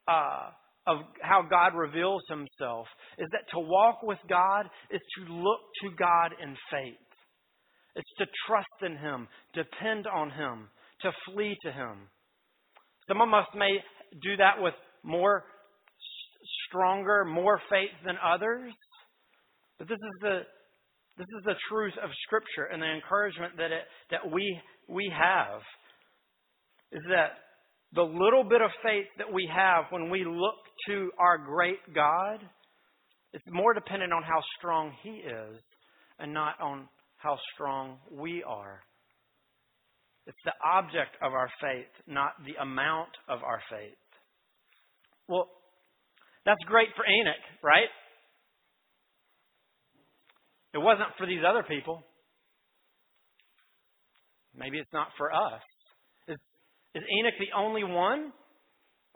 uh, 0.08 0.52
of 0.88 0.98
how 1.22 1.44
God 1.50 1.76
reveals 1.76 2.22
Himself 2.30 2.88
is 3.18 3.28
that 3.32 3.50
to 3.54 3.60
walk 3.60 4.04
with 4.04 4.20
God 4.30 4.66
is 4.92 5.02
to 5.18 5.34
look 5.34 5.60
to 5.82 5.90
God 5.98 6.34
in 6.42 6.56
faith. 6.72 6.98
It's 7.96 8.14
to 8.20 8.26
trust 8.48 8.68
in 8.86 8.98
Him, 8.98 9.28
depend 9.54 10.08
on 10.08 10.30
Him, 10.30 10.70
to 11.02 11.12
flee 11.26 11.56
to 11.64 11.72
Him. 11.72 12.08
Some 13.08 13.22
of 13.22 13.34
us 13.34 13.48
may 13.56 13.78
do 14.22 14.38
that 14.38 14.62
with 14.62 14.74
more 15.04 15.44
stronger, 16.68 17.26
more 17.26 17.60
faith 17.70 17.92
than 18.06 18.16
others. 18.24 18.72
But 19.78 19.88
this 19.88 19.98
is 19.98 20.22
the 20.22 20.42
this 21.22 21.38
is 21.38 21.46
the 21.46 21.62
truth 21.70 21.94
of 22.04 22.10
Scripture 22.26 22.74
and 22.74 22.82
the 22.82 22.90
encouragement 22.90 23.54
that 23.58 23.72
it 23.72 23.86
that 24.10 24.32
we 24.34 24.60
we 24.90 25.14
have 25.14 25.62
is 26.92 27.04
that 27.10 27.38
the 27.94 28.02
little 28.02 28.44
bit 28.44 28.62
of 28.62 28.72
faith 28.82 29.06
that 29.18 29.32
we 29.32 29.48
have 29.54 29.86
when 29.92 30.10
we 30.10 30.26
look 30.26 30.56
to 30.88 31.12
our 31.20 31.38
great 31.38 31.80
God, 31.94 32.40
is 33.34 33.42
more 33.50 33.74
dependent 33.74 34.12
on 34.12 34.24
how 34.24 34.42
strong 34.58 34.92
He 35.04 35.10
is 35.10 35.62
and 36.20 36.34
not 36.34 36.60
on 36.60 36.88
how 37.18 37.38
strong 37.54 37.98
we 38.12 38.44
are. 38.44 38.82
It's 40.28 40.38
the 40.46 40.54
object 40.66 41.16
of 41.22 41.34
our 41.34 41.50
faith, 41.62 41.92
not 42.08 42.32
the 42.46 42.62
amount 42.62 43.10
of 43.30 43.44
our 43.44 43.62
faith. 43.70 43.98
Well, 45.28 45.50
that's 46.46 46.62
great 46.66 46.90
for 46.96 47.06
Enoch, 47.06 47.46
right? 47.64 47.90
It 50.74 50.80
wasn't 50.80 51.10
for 51.18 51.28
these 51.28 51.42
other 51.48 51.64
people. 51.64 52.02
Maybe 54.56 54.78
it's 54.78 54.94
not 54.94 55.08
for 55.18 55.34
us. 55.34 55.62
Is 56.94 57.04
Enoch 57.20 57.34
the 57.40 57.58
only 57.58 57.84
one? 57.84 58.34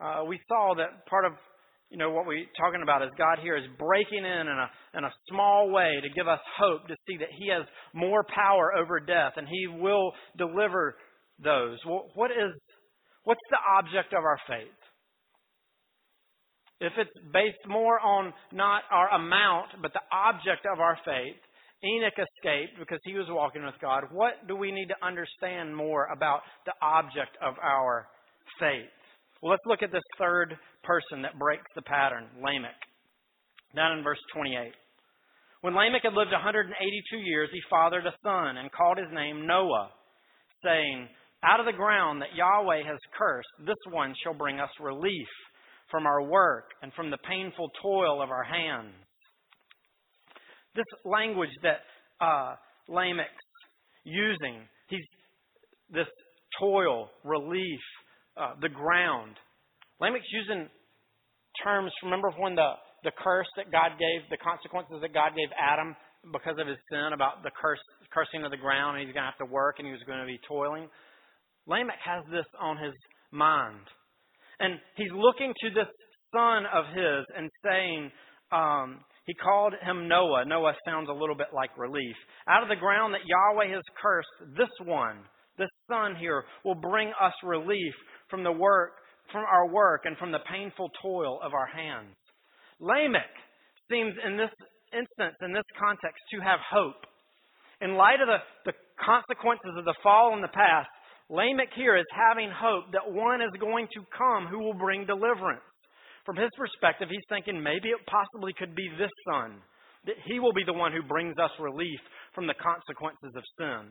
Uh, 0.02 0.24
we 0.28 0.40
saw 0.48 0.76
that 0.78 1.06
part 1.08 1.26
of 1.26 1.34
you 1.90 1.98
know 1.98 2.10
what 2.10 2.26
we're 2.26 2.46
talking 2.58 2.82
about 2.82 3.04
is 3.04 3.10
God 3.18 3.40
here 3.42 3.56
is 3.56 3.64
breaking 3.78 4.26
in 4.26 4.48
in 4.48 4.48
a 4.48 4.98
in 4.98 5.04
a 5.04 5.12
small 5.30 5.70
way 5.72 6.00
to 6.02 6.10
give 6.10 6.28
us 6.28 6.40
hope 6.58 6.88
to 6.88 6.96
see 7.08 7.18
that 7.18 7.30
He 7.38 7.50
has 7.50 7.66
more 7.94 8.26
power 8.34 8.74
over 8.76 9.00
death 9.00 9.34
and 9.38 9.48
He 9.48 9.68
will 9.68 10.12
deliver 10.38 10.96
those. 11.44 11.78
What 11.86 12.32
is 12.32 12.52
what's 13.24 13.42
the 13.50 13.60
object 13.78 14.14
of 14.14 14.24
our 14.24 14.40
faith? 14.48 14.80
If 16.82 16.94
it's 16.98 17.28
based 17.32 17.66
more 17.68 18.00
on 18.00 18.34
not 18.52 18.84
our 18.92 19.14
amount 19.16 19.82
but 19.82 19.94
the 19.94 20.04
object 20.12 20.66
of 20.72 20.80
our 20.80 20.98
faith, 21.06 21.40
Enoch 21.86 22.18
escaped 22.18 22.80
because 22.80 23.00
he 23.04 23.14
was 23.14 23.28
walking 23.30 23.64
with 23.64 23.76
God. 23.82 24.04
What 24.12 24.48
do 24.48 24.56
we 24.56 24.72
need 24.72 24.88
to 24.88 25.06
understand 25.06 25.76
more 25.76 26.08
about 26.12 26.42
the 26.66 26.74
object 26.82 27.38
of 27.42 27.54
our 27.62 28.08
faith? 28.60 28.90
Well, 29.42 29.52
let's 29.52 29.66
look 29.66 29.84
at 29.84 29.92
this 29.92 30.04
third 30.18 30.58
person 30.84 31.22
that 31.22 31.38
breaks 31.38 31.70
the 31.76 31.82
pattern, 31.84 32.26
Lamech. 32.42 32.80
Down 33.76 33.98
in 33.98 34.04
verse 34.04 34.20
28. 34.34 34.72
When 35.62 35.76
Lamech 35.76 36.04
had 36.04 36.14
lived 36.14 36.32
182 36.32 37.18
years, 37.18 37.50
he 37.52 37.60
fathered 37.70 38.06
a 38.06 38.16
son 38.24 38.58
and 38.58 38.72
called 38.72 38.98
his 38.98 39.14
name 39.14 39.46
Noah, 39.46 39.90
saying, 40.64 41.08
Out 41.44 41.60
of 41.60 41.66
the 41.66 41.74
ground 41.74 42.22
that 42.22 42.36
Yahweh 42.36 42.84
has 42.86 43.00
cursed, 43.18 43.50
this 43.66 43.82
one 43.92 44.14
shall 44.24 44.34
bring 44.34 44.60
us 44.60 44.70
relief 44.80 45.28
from 45.92 46.06
our 46.06 46.22
work 46.22 46.72
and 46.82 46.94
from 46.94 47.12
the 47.12 47.18
painful 47.28 47.70
toil 47.82 48.22
of 48.22 48.30
our 48.30 48.44
hands. 48.44 48.94
This 50.76 50.86
language 51.06 51.50
that 51.64 51.80
uh, 52.20 52.56
Lamech's 52.90 53.30
using, 54.04 54.62
he's 54.90 55.06
this 55.90 56.08
toil, 56.60 57.10
relief, 57.24 57.80
uh, 58.38 58.54
the 58.62 58.70
ground. 58.70 59.36
Lamech's 60.02 60.28
using 60.32 60.68
terms. 61.64 61.92
Remember 62.04 62.30
when 62.38 62.56
the 62.56 62.74
the 63.06 63.14
curse 63.22 63.48
that 63.56 63.72
God 63.72 63.96
gave, 64.02 64.26
the 64.34 64.42
consequences 64.42 64.98
that 65.00 65.14
God 65.14 65.38
gave 65.38 65.48
Adam 65.54 65.96
because 66.34 66.58
of 66.58 66.66
his 66.66 66.82
sin 66.90 67.14
about 67.14 67.46
the 67.46 67.54
curse, 67.54 67.80
cursing 68.10 68.44
of 68.44 68.50
the 68.50 68.58
ground, 68.58 68.98
and 68.98 69.06
he's 69.06 69.14
going 69.14 69.22
to 69.22 69.30
have 69.30 69.38
to 69.38 69.46
work 69.46 69.78
and 69.78 69.86
he 69.86 69.94
was 69.94 70.02
going 70.10 70.20
to 70.20 70.26
be 70.26 70.42
toiling. 70.50 70.90
Lamech 71.70 72.02
has 72.02 72.26
this 72.34 72.50
on 72.60 72.82
his 72.82 72.94
mind, 73.32 73.86
and 74.60 74.82
he's 74.98 75.14
looking 75.14 75.54
to 75.54 75.70
this 75.70 75.90
son 76.34 76.66
of 76.66 76.90
his 76.98 77.22
and 77.38 77.50
saying, 77.62 78.12
um, 78.52 79.06
he 79.26 79.34
called 79.34 79.74
him 79.82 80.08
Noah. 80.08 80.46
Noah 80.46 80.74
sounds 80.86 81.10
a 81.10 81.14
little 81.14 81.36
bit 81.36 81.48
like 81.54 81.78
relief. 81.78 82.16
Out 82.48 82.64
of 82.64 82.70
the 82.70 82.76
ground 82.76 83.14
that 83.14 83.26
Yahweh 83.26 83.74
has 83.74 83.84
cursed, 84.02 84.56
this 84.58 84.70
one, 84.86 85.18
this 85.58 85.70
son 85.90 86.16
here, 86.20 86.44
will 86.64 86.76
bring 86.76 87.12
us 87.20 87.34
relief 87.44 87.94
from 88.30 88.44
the 88.44 88.52
work, 88.52 88.92
from 89.32 89.44
our 89.46 89.68
work 89.68 90.02
and 90.06 90.18
from 90.18 90.32
the 90.32 90.46
painful 90.52 90.90
toil 91.02 91.40
of 91.44 91.54
our 91.54 91.66
hands. 91.66 92.16
Lamech 92.80 93.34
seems 93.90 94.14
in 94.26 94.38
this 94.38 94.52
instance, 94.94 95.36
in 95.42 95.54
this 95.54 95.66
context, 95.80 96.22
to 96.32 96.40
have 96.42 96.60
hope. 96.72 97.02
In 97.82 97.96
light 97.96 98.22
of 98.22 98.28
the, 98.28 98.72
the 98.72 98.78
consequences 99.04 99.74
of 99.78 99.86
the 99.86 99.96
fall 100.04 100.36
in 100.36 100.42
the 100.42 100.54
past, 100.54 100.88
Lamech 101.30 101.74
here 101.76 101.98
is 101.98 102.06
having 102.14 102.52
hope 102.54 102.86
that 102.94 103.12
one 103.12 103.42
is 103.42 103.52
going 103.60 103.88
to 103.94 104.06
come 104.16 104.46
who 104.46 104.60
will 104.60 104.78
bring 104.78 105.06
deliverance. 105.06 105.66
From 106.26 106.38
his 106.38 106.50
perspective, 106.58 107.08
he's 107.12 107.26
thinking 107.30 107.62
maybe 107.62 107.90
it 107.90 108.02
possibly 108.08 108.54
could 108.58 108.76
be 108.76 108.90
this 108.98 109.12
son. 109.30 109.62
That 110.06 110.16
he 110.26 110.40
will 110.40 110.54
be 110.54 110.64
the 110.66 110.74
one 110.74 110.92
who 110.92 111.02
brings 111.02 111.38
us 111.38 111.52
relief 111.60 112.00
from 112.34 112.48
the 112.48 112.54
consequences 112.54 113.34
of 113.36 113.44
sin. 113.58 113.90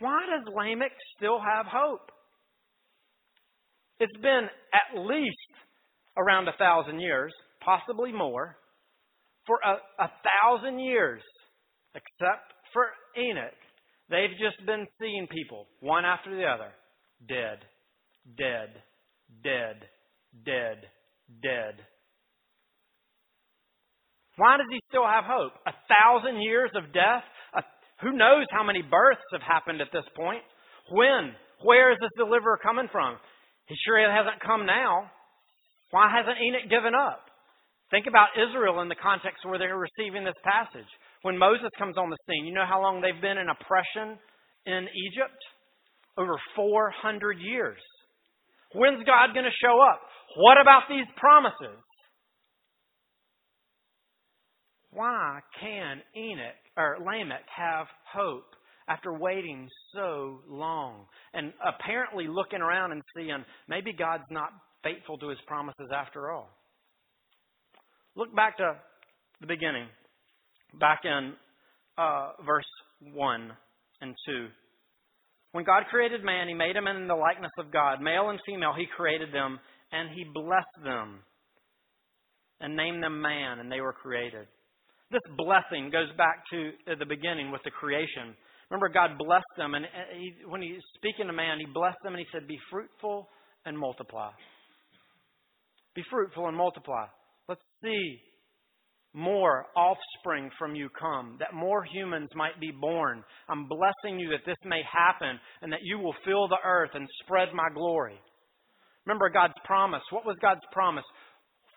Why 0.00 0.20
does 0.26 0.52
Lamech 0.54 0.92
still 1.16 1.38
have 1.38 1.66
hope? 1.66 2.10
It's 4.00 4.16
been 4.20 4.48
at 4.74 5.00
least 5.00 5.52
around 6.16 6.48
a 6.48 6.56
thousand 6.58 7.00
years, 7.00 7.32
possibly 7.64 8.12
more, 8.12 8.56
for 9.46 9.58
a, 9.64 10.02
a 10.02 10.10
thousand 10.24 10.80
years, 10.80 11.22
except 11.94 12.52
for 12.72 12.86
Enoch. 13.16 13.52
They've 14.10 14.36
just 14.40 14.64
been 14.66 14.86
seeing 15.00 15.26
people, 15.30 15.66
one 15.80 16.04
after 16.04 16.34
the 16.34 16.44
other, 16.44 16.72
dead, 17.28 17.58
dead, 18.36 18.82
dead, 19.42 19.88
dead, 20.44 20.82
dead. 21.42 21.80
Why 24.36 24.56
does 24.56 24.66
he 24.70 24.80
still 24.88 25.04
have 25.06 25.24
hope? 25.24 25.52
A 25.66 25.76
thousand 25.88 26.40
years 26.40 26.70
of 26.74 26.92
death? 26.92 27.24
A, 27.54 27.62
who 28.00 28.16
knows 28.16 28.46
how 28.50 28.64
many 28.64 28.82
births 28.82 29.24
have 29.32 29.44
happened 29.44 29.80
at 29.80 29.92
this 29.92 30.08
point? 30.16 30.42
When? 30.90 31.36
Where 31.62 31.92
is 31.92 31.98
this 32.00 32.10
deliverer 32.16 32.58
coming 32.62 32.88
from? 32.90 33.16
He 33.66 33.76
sure 33.84 34.00
hasn't 34.00 34.42
come 34.42 34.66
now. 34.66 35.10
Why 35.92 36.08
hasn't 36.10 36.40
Enoch 36.40 36.70
given 36.70 36.94
up? 36.96 37.20
Think 37.92 38.08
about 38.08 38.32
Israel 38.34 38.80
in 38.80 38.88
the 38.88 38.96
context 38.96 39.44
where 39.44 39.60
they're 39.60 39.76
receiving 39.76 40.24
this 40.24 40.38
passage. 40.42 40.88
When 41.20 41.36
Moses 41.36 41.68
comes 41.78 41.98
on 41.98 42.08
the 42.08 42.16
scene, 42.26 42.46
you 42.46 42.54
know 42.54 42.66
how 42.66 42.80
long 42.80 43.00
they've 43.00 43.20
been 43.20 43.36
in 43.36 43.52
oppression 43.52 44.16
in 44.64 44.88
Egypt? 44.88 45.36
Over 46.16 46.40
400 46.56 47.38
years. 47.38 47.80
When's 48.74 49.04
God 49.04 49.36
going 49.36 49.44
to 49.44 49.60
show 49.60 49.80
up? 49.80 50.00
What 50.36 50.60
about 50.60 50.82
these 50.88 51.06
promises? 51.16 51.78
why 54.92 55.40
can 55.60 56.02
Enoch 56.16 56.54
or 56.76 56.98
Lamech 57.00 57.46
have 57.56 57.86
hope 58.12 58.44
after 58.88 59.12
waiting 59.12 59.68
so 59.94 60.40
long 60.48 61.06
and 61.32 61.52
apparently 61.66 62.26
looking 62.28 62.60
around 62.60 62.92
and 62.92 63.02
seeing 63.16 63.44
maybe 63.68 63.92
God's 63.92 64.24
not 64.30 64.50
faithful 64.84 65.16
to 65.18 65.28
his 65.28 65.38
promises 65.46 65.88
after 65.94 66.30
all? 66.30 66.50
Look 68.16 68.34
back 68.36 68.58
to 68.58 68.76
the 69.40 69.46
beginning, 69.46 69.86
back 70.78 71.00
in 71.04 71.32
uh, 71.96 72.32
verse 72.44 72.66
1 73.14 73.50
and 74.02 74.14
2. 74.26 74.46
When 75.52 75.64
God 75.64 75.84
created 75.90 76.22
man, 76.22 76.48
he 76.48 76.54
made 76.54 76.76
him 76.76 76.86
in 76.86 77.08
the 77.08 77.14
likeness 77.14 77.52
of 77.58 77.72
God. 77.72 78.00
Male 78.00 78.28
and 78.28 78.40
female, 78.44 78.74
he 78.76 78.86
created 78.94 79.32
them, 79.32 79.58
and 79.92 80.10
he 80.14 80.24
blessed 80.24 80.84
them 80.84 81.20
and 82.60 82.76
named 82.76 83.02
them 83.02 83.20
man, 83.20 83.58
and 83.58 83.70
they 83.70 83.80
were 83.80 83.92
created. 83.92 84.46
This 85.10 85.22
blessing 85.36 85.90
goes 85.90 86.08
back 86.16 86.42
to 86.50 86.70
the 86.98 87.04
beginning 87.04 87.50
with 87.50 87.60
the 87.64 87.70
creation. 87.70 88.34
Remember, 88.70 88.88
God 88.88 89.18
blessed 89.18 89.54
them, 89.58 89.74
and 89.74 89.84
uh, 89.84 89.88
he, 90.16 90.32
when 90.48 90.62
He's 90.62 90.80
speaking 90.96 91.26
to 91.26 91.32
man, 91.32 91.58
He 91.58 91.66
blessed 91.66 91.98
them, 92.02 92.14
and 92.14 92.20
He 92.20 92.26
said, 92.32 92.48
Be 92.48 92.58
fruitful 92.70 93.28
and 93.66 93.78
multiply. 93.78 94.30
Be 95.94 96.02
fruitful 96.10 96.48
and 96.48 96.56
multiply. 96.56 97.04
Let's 97.48 97.60
see 97.82 98.18
more 99.12 99.66
offspring 99.76 100.48
from 100.58 100.74
you 100.74 100.88
come, 100.98 101.36
that 101.38 101.52
more 101.52 101.84
humans 101.84 102.30
might 102.34 102.58
be 102.58 102.70
born. 102.70 103.22
I'm 103.50 103.68
blessing 103.68 104.18
you 104.18 104.30
that 104.30 104.46
this 104.46 104.56
may 104.64 104.80
happen 104.90 105.38
and 105.60 105.70
that 105.70 105.82
you 105.82 105.98
will 105.98 106.14
fill 106.24 106.48
the 106.48 106.56
earth 106.64 106.92
and 106.94 107.06
spread 107.22 107.48
my 107.52 107.68
glory. 107.74 108.18
Remember 109.06 109.28
God's 109.30 109.54
promise. 109.64 110.02
What 110.10 110.26
was 110.26 110.36
God's 110.40 110.62
promise? 110.72 111.04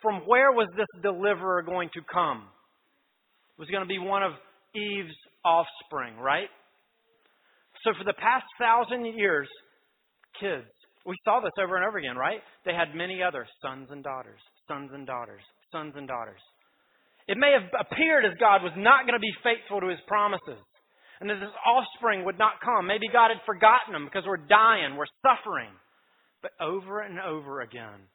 From 0.02 0.22
where 0.26 0.52
was 0.52 0.68
this 0.78 0.88
deliverer 1.02 1.64
going 1.64 1.90
to 1.94 2.02
come? 2.12 2.44
It 3.58 3.60
was 3.60 3.70
going 3.70 3.84
to 3.84 3.90
be 3.90 4.00
one 4.00 4.22
of 4.22 4.34
Eve's 4.76 5.16
offspring, 5.44 6.18
right? 6.18 6.50
So 7.84 7.92
for 7.98 8.04
the 8.04 8.18
past 8.18 8.46
thousand 8.60 9.06
years, 9.18 9.48
kids, 10.40 10.68
we 11.06 11.16
saw 11.24 11.40
this 11.40 11.54
over 11.62 11.78
and 11.78 11.86
over 11.86 11.98
again, 11.98 12.18
right? 12.18 12.42
They 12.66 12.74
had 12.74 12.98
many 12.98 13.22
other 13.22 13.48
sons 13.62 13.88
and 13.92 14.04
daughters, 14.04 14.42
sons 14.68 14.92
and 14.94 15.06
daughters, 15.06 15.42
sons 15.72 15.94
and 15.96 16.08
daughters. 16.08 16.42
It 17.28 17.38
may 17.38 17.54
have 17.54 17.70
appeared 17.74 18.26
as 18.26 18.38
God 18.40 18.62
was 18.62 18.74
not 18.78 19.06
going 19.06 19.18
to 19.18 19.24
be 19.24 19.34
faithful 19.42 19.82
to 19.82 19.90
his 19.90 20.02
promises 20.06 20.62
and 21.22 21.30
that 21.30 21.42
his 21.42 21.54
offspring 21.66 22.26
would 22.26 22.38
not 22.38 22.62
come. 22.62 22.86
Maybe 22.86 23.08
God 23.08 23.30
had 23.30 23.42
forgotten 23.46 23.94
them 23.94 24.06
because 24.06 24.28
we're 24.28 24.46
dying, 24.46 24.98
we're 24.98 25.10
suffering. 25.26 25.72
But 26.42 26.52
over 26.62 27.02
and 27.02 27.20
over 27.20 27.62
again, 27.62 28.08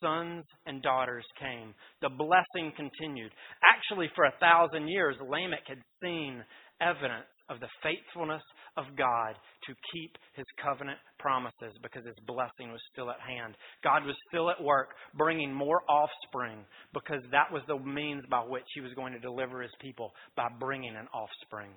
sons 0.00 0.44
and 0.66 0.82
daughters 0.82 1.24
came. 1.40 1.74
The 2.02 2.10
blessing 2.10 2.72
continued. 2.76 3.32
Actually, 3.64 4.10
for 4.14 4.24
a 4.24 4.34
thousand 4.40 4.88
years, 4.88 5.16
Lamech 5.20 5.66
had 5.66 5.78
seen 6.02 6.42
evidence 6.80 7.26
of 7.50 7.60
the 7.60 7.68
faithfulness 7.82 8.42
of 8.76 8.84
God 8.96 9.34
to 9.66 9.74
keep 9.92 10.12
his 10.34 10.44
covenant 10.62 10.98
promises 11.18 11.74
because 11.82 12.04
his 12.04 12.18
blessing 12.26 12.70
was 12.70 12.80
still 12.92 13.10
at 13.10 13.20
hand. 13.20 13.54
God 13.82 14.04
was 14.04 14.14
still 14.28 14.50
at 14.50 14.62
work 14.62 14.90
bringing 15.16 15.52
more 15.52 15.80
offspring 15.88 16.58
because 16.92 17.22
that 17.32 17.50
was 17.50 17.62
the 17.66 17.78
means 17.78 18.22
by 18.30 18.40
which 18.40 18.68
he 18.74 18.80
was 18.80 18.92
going 18.94 19.12
to 19.14 19.18
deliver 19.18 19.62
his 19.62 19.72
people 19.80 20.12
by 20.36 20.48
bringing 20.60 20.94
an 20.94 21.08
offspring. 21.14 21.70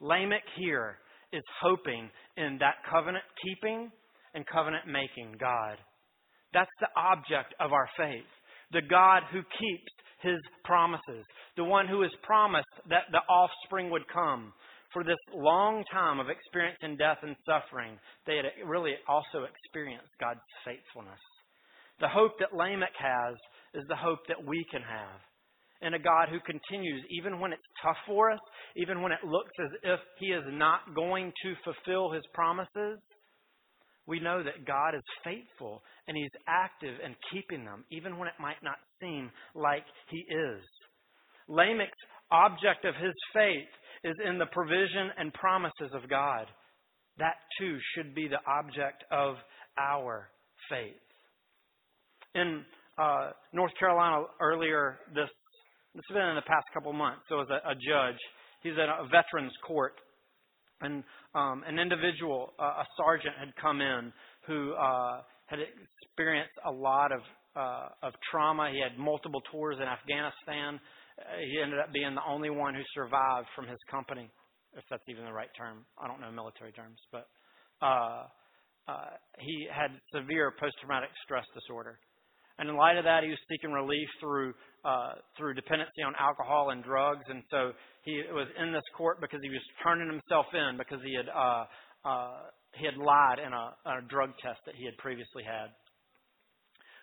Lamech 0.00 0.44
here 0.56 0.96
is 1.32 1.42
hoping 1.60 2.08
in 2.36 2.56
that 2.60 2.76
covenant 2.90 3.24
keeping 3.44 3.90
and 4.34 4.46
covenant 4.46 4.86
making 4.86 5.36
God. 5.40 5.76
That's 6.52 6.70
the 6.80 6.88
object 6.96 7.54
of 7.60 7.72
our 7.72 7.88
faith. 7.96 8.28
The 8.72 8.82
God 8.88 9.22
who 9.32 9.40
keeps 9.40 9.92
his 10.22 10.40
promises. 10.64 11.24
The 11.56 11.64
one 11.64 11.86
who 11.86 12.02
has 12.02 12.10
promised 12.22 12.66
that 12.88 13.10
the 13.12 13.22
offspring 13.30 13.90
would 13.90 14.08
come 14.12 14.52
for 14.92 15.04
this 15.04 15.20
long 15.34 15.84
time 15.92 16.18
of 16.18 16.30
experiencing 16.30 16.96
death 16.96 17.18
and 17.22 17.36
suffering, 17.44 17.98
they 18.26 18.36
had 18.36 18.46
really 18.66 18.94
also 19.06 19.44
experienced 19.44 20.10
God's 20.20 20.40
faithfulness. 20.64 21.20
The 22.00 22.08
hope 22.08 22.32
that 22.40 22.56
Lamech 22.56 22.96
has 22.98 23.36
is 23.74 23.84
the 23.88 23.96
hope 23.96 24.20
that 24.28 24.42
we 24.42 24.64
can 24.70 24.80
have. 24.82 25.20
And 25.82 25.94
a 25.94 25.98
God 25.98 26.28
who 26.30 26.40
continues, 26.40 27.04
even 27.10 27.38
when 27.38 27.52
it's 27.52 27.62
tough 27.82 27.98
for 28.06 28.30
us, 28.32 28.40
even 28.76 29.02
when 29.02 29.12
it 29.12 29.22
looks 29.22 29.52
as 29.62 29.70
if 29.82 30.00
He 30.18 30.26
is 30.26 30.42
not 30.50 30.94
going 30.94 31.32
to 31.44 31.54
fulfill 31.62 32.10
His 32.10 32.24
promises, 32.34 32.98
we 34.08 34.18
know 34.18 34.42
that 34.42 34.66
God 34.66 34.96
is 34.96 35.02
faithful 35.22 35.82
and 36.08 36.16
He's 36.16 36.30
active 36.48 36.96
in 37.04 37.14
keeping 37.30 37.64
them, 37.64 37.84
even 37.92 38.18
when 38.18 38.26
it 38.26 38.34
might 38.40 38.62
not 38.64 38.76
seem 39.00 39.30
like 39.54 39.84
He 40.10 40.24
is. 40.34 40.64
Lamech's 41.48 41.92
object 42.30 42.84
of 42.84 42.94
his 42.94 43.14
faith 43.32 43.68
is 44.04 44.14
in 44.24 44.38
the 44.38 44.46
provision 44.46 45.10
and 45.18 45.32
promises 45.34 45.90
of 45.94 46.08
God. 46.08 46.46
That 47.18 47.34
too 47.58 47.78
should 47.94 48.14
be 48.14 48.28
the 48.28 48.38
object 48.46 49.04
of 49.10 49.36
our 49.78 50.28
faith. 50.70 50.94
In 52.34 52.64
uh, 52.98 53.30
North 53.52 53.72
Carolina 53.78 54.24
earlier 54.40 54.98
this, 55.14 55.28
this 55.94 56.04
has 56.08 56.14
been 56.14 56.28
in 56.28 56.36
the 56.36 56.42
past 56.42 56.66
couple 56.74 56.92
months. 56.92 57.22
so 57.28 57.40
as 57.40 57.48
a, 57.48 57.70
a 57.70 57.74
judge. 57.74 58.18
He's 58.62 58.72
in 58.72 58.80
a 58.80 59.04
veterans 59.04 59.52
court, 59.66 59.94
and 60.80 61.02
um, 61.34 61.64
an 61.66 61.78
individual, 61.78 62.52
uh, 62.58 62.82
a 62.82 62.86
sergeant, 62.96 63.34
had 63.38 63.54
come 63.60 63.80
in 63.80 64.12
who 64.46 64.74
uh, 64.74 65.22
had 65.46 65.58
experienced 65.60 66.54
a 66.66 66.70
lot 66.70 67.12
of 67.12 67.20
uh, 67.56 67.88
of 68.06 68.12
trauma. 68.30 68.70
He 68.72 68.80
had 68.80 68.98
multiple 68.98 69.42
tours 69.50 69.76
in 69.80 69.88
Afghanistan 69.88 70.78
he 71.40 71.60
ended 71.62 71.78
up 71.78 71.92
being 71.92 72.14
the 72.14 72.26
only 72.26 72.50
one 72.50 72.74
who 72.74 72.82
survived 72.94 73.48
from 73.54 73.66
his 73.66 73.78
company, 73.90 74.30
if 74.74 74.84
that's 74.90 75.02
even 75.08 75.24
the 75.24 75.32
right 75.32 75.50
term. 75.56 75.84
I 75.98 76.06
don't 76.06 76.20
know 76.20 76.30
military 76.30 76.72
terms, 76.72 76.98
but 77.10 77.26
uh, 77.82 78.24
uh, 78.86 79.10
he 79.38 79.66
had 79.70 79.90
severe 80.14 80.54
post-traumatic 80.58 81.10
stress 81.24 81.44
disorder. 81.54 81.98
And 82.58 82.68
in 82.68 82.76
light 82.76 82.96
of 82.98 83.04
that, 83.04 83.22
he 83.22 83.30
was 83.30 83.38
seeking 83.48 83.70
relief 83.70 84.08
through 84.20 84.52
uh, 84.84 85.12
through 85.36 85.54
dependency 85.54 86.02
on 86.06 86.14
alcohol 86.18 86.70
and 86.70 86.82
drugs. 86.84 87.24
And 87.28 87.42
so 87.50 87.72
he 88.04 88.22
was 88.32 88.46
in 88.60 88.72
this 88.72 88.84
court 88.96 89.20
because 89.20 89.40
he 89.42 89.50
was 89.50 89.62
turning 89.82 90.08
himself 90.08 90.46
in 90.54 90.76
because 90.78 91.00
he 91.04 91.14
had 91.14 91.28
uh, 91.28 91.64
uh, 92.04 92.38
he 92.74 92.84
had 92.84 92.96
lied 92.96 93.38
in 93.38 93.52
a, 93.52 93.74
a 93.86 94.02
drug 94.08 94.30
test 94.42 94.60
that 94.66 94.74
he 94.76 94.84
had 94.84 94.96
previously 94.98 95.42
had. 95.42 95.70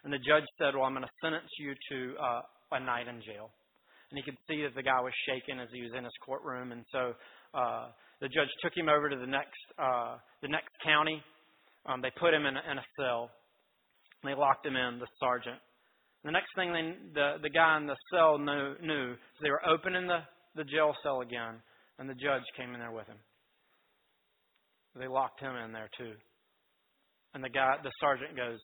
And 0.03 0.13
the 0.13 0.21
judge 0.21 0.45
said, 0.57 0.75
"Well, 0.75 0.85
I'm 0.85 0.93
going 0.93 1.03
to 1.03 1.17
sentence 1.21 1.49
you 1.59 1.73
to 1.89 2.15
uh, 2.21 2.41
a 2.77 2.79
night 2.79 3.07
in 3.07 3.21
jail." 3.21 3.51
and 4.11 4.23
he 4.23 4.23
could 4.23 4.37
see 4.47 4.61
that 4.63 4.75
the 4.75 4.83
guy 4.83 5.01
was 5.01 5.13
shaking 5.27 5.59
as 5.59 5.67
he 5.73 5.81
was 5.81 5.91
in 5.97 6.03
his 6.03 6.13
courtroom. 6.23 6.71
And 6.71 6.85
so 6.91 7.13
uh, 7.53 7.87
the 8.21 8.27
judge 8.29 8.47
took 8.61 8.71
him 8.75 8.89
over 8.89 9.09
to 9.09 9.15
the 9.17 9.27
next 9.27 9.59
uh, 9.77 10.17
the 10.41 10.47
next 10.47 10.71
county. 10.83 11.21
Um, 11.85 12.01
they 12.01 12.11
put 12.19 12.33
him 12.33 12.45
in 12.45 12.55
a, 12.55 12.63
in 12.71 12.77
a 12.77 12.87
cell. 12.97 13.29
And 14.23 14.31
they 14.31 14.37
locked 14.39 14.65
him 14.65 14.75
in, 14.75 14.99
the 14.99 15.07
sergeant. 15.19 15.59
The 16.25 16.31
next 16.31 16.49
thing 16.55 16.73
they, 16.73 16.95
the 17.13 17.37
the 17.43 17.49
guy 17.49 17.77
in 17.77 17.85
the 17.85 17.95
cell 18.11 18.39
knew, 18.39 18.73
knew 18.81 19.13
so 19.13 19.39
they 19.43 19.51
were 19.51 19.61
opening 19.69 20.07
the 20.07 20.19
the 20.55 20.63
jail 20.63 20.93
cell 21.03 21.21
again, 21.21 21.61
and 21.99 22.09
the 22.09 22.15
judge 22.15 22.43
came 22.57 22.73
in 22.73 22.79
there 22.79 22.91
with 22.91 23.05
him. 23.05 23.17
They 24.97 25.07
locked 25.07 25.39
him 25.39 25.55
in 25.55 25.71
there 25.71 25.89
too. 25.97 26.13
And 27.33 27.43
the 27.43 27.49
guy, 27.49 27.75
the 27.83 27.91
sergeant 27.99 28.35
goes, 28.35 28.59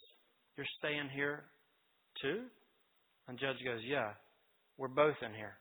"You're 0.57 0.66
staying 0.80 1.09
here 1.14 1.43
too?" 2.22 2.41
And 3.28 3.38
the 3.38 3.41
judge 3.41 3.64
goes, 3.64 3.82
"Yeah." 3.86 4.12
We're 4.78 4.88
both 4.88 5.18
in 5.22 5.34
here. 5.36 5.53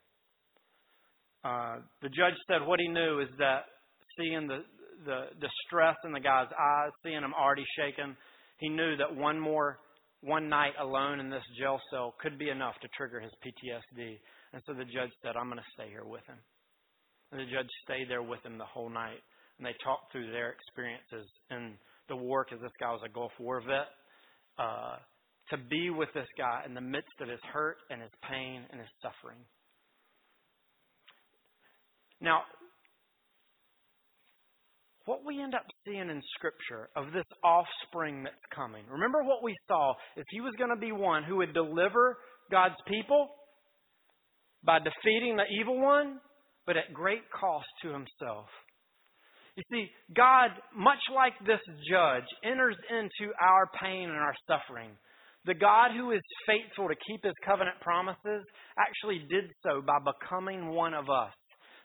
Uh, 1.45 1.81
the 2.01 2.09
judge 2.09 2.39
said 2.49 2.67
what 2.67 2.81
he 2.81 2.89
knew 2.89 3.21
is 3.21 3.29
that 3.39 3.65
seeing 4.17 4.47
the, 4.47 4.65
the 5.05 5.25
distress 5.39 5.97
in 6.05 6.13
the 6.13 6.21
guy's 6.21 6.49
eyes, 6.59 6.91
seeing 7.03 7.21
him 7.21 7.35
already 7.35 7.67
shaken, 7.77 8.17
he 8.59 8.71
knew 8.71 8.97
that 8.97 9.15
one 9.15 9.39
more 9.39 9.79
one 10.23 10.49
night 10.49 10.75
alone 10.81 11.21
in 11.21 11.31
this 11.31 11.45
jail 11.59 11.81
cell 11.91 12.15
could 12.21 12.39
be 12.39 12.51
enough 12.51 12.75
to 12.83 12.89
trigger 12.97 13.21
his 13.21 13.33
PTSD. 13.45 14.19
And 14.53 14.63
so 14.67 14.75
the 14.75 14.85
judge 14.85 15.11
said, 15.23 15.37
I'm 15.37 15.47
going 15.47 15.59
to 15.59 15.75
stay 15.75 15.89
here 15.89 16.05
with 16.05 16.25
him. 16.27 16.37
And 17.33 17.41
the 17.41 17.51
judge 17.51 17.71
stayed 17.85 18.11
there 18.11 18.23
with 18.23 18.45
him 18.45 18.59
the 18.59 18.69
whole 18.69 18.91
night. 18.91 19.23
And 19.59 19.67
they 19.67 19.75
talked 19.85 20.13
through 20.13 20.31
their 20.31 20.51
experiences 20.51 21.31
in 21.51 21.75
the 22.09 22.17
war 22.17 22.45
because 22.45 22.61
this 22.61 22.75
guy 22.81 22.91
was 22.91 23.01
a 23.05 23.13
Gulf 23.13 23.33
War 23.39 23.61
vet. 23.61 23.89
Uh, 24.59 24.97
to 25.51 25.57
be 25.57 25.91
with 25.91 26.09
this 26.15 26.29
guy 26.39 26.63
in 26.67 26.75
the 26.75 26.81
midst 26.81 27.17
of 27.21 27.29
his 27.29 27.41
hurt 27.53 27.77
and 27.91 28.01
his 28.01 28.11
pain 28.29 28.63
and 28.71 28.81
his 28.81 28.91
suffering. 29.03 29.39
Now, 32.21 32.43
what 35.11 35.27
we 35.27 35.43
end 35.43 35.57
up 35.57 35.67
seeing 35.85 36.09
in 36.09 36.23
Scripture 36.39 36.89
of 36.95 37.13
this 37.13 37.27
offspring 37.43 38.23
that's 38.23 38.47
coming, 38.55 38.85
remember 38.89 39.25
what 39.25 39.43
we 39.43 39.53
saw 39.67 39.93
is 40.17 40.25
he 40.31 40.41
was 40.41 40.55
going 40.57 40.71
to 40.71 40.77
be 40.77 40.93
one 40.93 41.25
who 41.25 41.39
would 41.39 41.53
deliver 41.53 42.17
God's 42.49 42.79
people 42.87 43.27
by 44.63 44.79
defeating 44.79 45.37
the 45.37 45.51
evil 45.61 45.83
one, 45.83 46.21
but 46.65 46.77
at 46.77 46.95
great 46.95 47.23
cost 47.33 47.67
to 47.83 47.89
himself. 47.89 48.47
You 49.57 49.65
see, 49.73 49.91
God, 50.15 50.51
much 50.77 51.03
like 51.13 51.33
this 51.45 51.59
judge, 51.91 52.25
enters 52.45 52.77
into 52.89 53.33
our 53.43 53.69
pain 53.83 54.09
and 54.09 54.19
our 54.19 54.35
suffering 54.47 54.93
The 55.45 55.55
God 55.55 55.91
who 55.97 56.13
is 56.13 56.21
faithful 56.47 56.87
to 56.87 56.95
keep 57.09 57.25
his 57.25 57.35
covenant 57.45 57.81
promises 57.81 58.45
actually 58.79 59.27
did 59.29 59.51
so 59.65 59.83
by 59.83 59.99
becoming 59.99 60.69
one 60.69 60.95
of 60.95 61.11
us. 61.11 61.35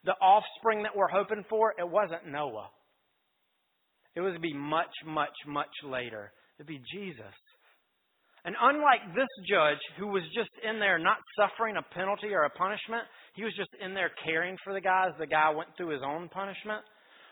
The 0.04 0.14
offspring 0.22 0.84
that 0.84 0.96
we're 0.96 1.08
hoping 1.08 1.44
for, 1.50 1.74
it 1.80 1.90
wasn't 1.90 2.28
Noah. 2.28 2.70
It 4.16 4.22
was 4.22 4.34
to 4.34 4.40
be 4.40 4.54
much, 4.54 4.92
much, 5.06 5.36
much 5.48 5.72
later. 5.84 6.32
It'd 6.58 6.68
be 6.68 6.82
Jesus. 6.94 7.36
And 8.46 8.56
unlike 8.62 9.16
this 9.16 9.32
judge 9.50 9.82
who 9.98 10.08
was 10.08 10.24
just 10.36 10.52
in 10.62 10.80
there 10.80 11.00
not 11.00 11.18
suffering 11.36 11.76
a 11.78 11.94
penalty 11.94 12.30
or 12.32 12.44
a 12.44 12.50
punishment, 12.52 13.04
he 13.36 13.44
was 13.44 13.54
just 13.58 13.72
in 13.84 13.94
there 13.94 14.12
caring 14.24 14.56
for 14.64 14.72
the 14.72 14.82
guys. 14.82 15.10
The 15.18 15.26
guy 15.28 15.50
went 15.50 15.70
through 15.76 15.90
his 15.90 16.06
own 16.06 16.30
punishment. 16.30 16.82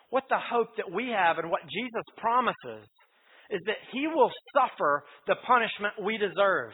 What 0.10 0.24
the 0.30 0.42
hope 0.42 0.76
that 0.78 0.92
we 0.92 1.10
have 1.10 1.38
and 1.38 1.50
what 1.50 1.62
Jesus 1.70 2.04
promises 2.18 2.90
is 3.50 3.62
that 3.68 3.78
he 3.92 4.08
will 4.08 4.32
suffer 4.58 5.04
the 5.28 5.36
punishment 5.46 5.94
we 6.04 6.18
deserve. 6.18 6.74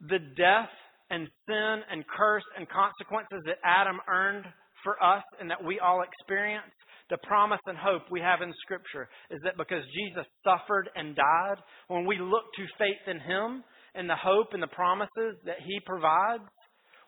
The 0.00 0.18
death 0.36 0.72
and 1.10 1.28
sin 1.46 1.76
and 1.92 2.04
curse 2.08 2.44
and 2.56 2.66
consequences 2.68 3.44
that 3.46 3.58
Adam 3.64 4.00
earned 4.08 4.46
for 4.82 5.02
us 5.02 5.22
and 5.40 5.50
that 5.50 5.62
we 5.62 5.78
all 5.78 6.02
experience, 6.02 6.72
the 7.10 7.18
promise 7.18 7.60
and 7.66 7.76
hope 7.76 8.02
we 8.10 8.20
have 8.20 8.40
in 8.40 8.52
Scripture 8.62 9.08
is 9.30 9.40
that 9.44 9.58
because 9.58 9.82
Jesus 9.94 10.26
suffered 10.42 10.88
and 10.94 11.14
died, 11.14 11.56
when 11.88 12.06
we 12.06 12.18
look 12.18 12.44
to 12.56 12.64
faith 12.78 13.04
in 13.06 13.20
Him 13.20 13.62
and 13.94 14.08
the 14.08 14.16
hope 14.16 14.48
and 14.52 14.62
the 14.62 14.68
promises 14.68 15.36
that 15.44 15.60
He 15.64 15.80
provides, 15.84 16.48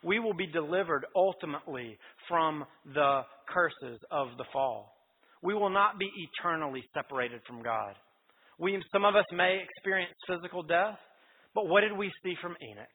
we 0.05 0.19
will 0.19 0.35
be 0.35 0.47
delivered 0.47 1.07
ultimately 1.17 1.97
from 2.29 2.65
the 2.95 3.23
curses 3.49 3.99
of 4.11 4.29
the 4.37 4.45
fall. 4.53 4.93
We 5.43 5.55
will 5.55 5.71
not 5.71 5.99
be 5.99 6.11
eternally 6.29 6.83
separated 6.95 7.41
from 7.47 7.63
God. 7.63 7.95
We, 8.59 8.81
some 8.93 9.05
of 9.05 9.17
us 9.17 9.25
may 9.33 9.61
experience 9.63 10.15
physical 10.27 10.63
death, 10.63 10.99
but 11.55 11.69
what 11.69 11.81
did 11.81 11.97
we 11.97 12.11
see 12.23 12.35
from 12.41 12.57
Enoch? 12.71 12.87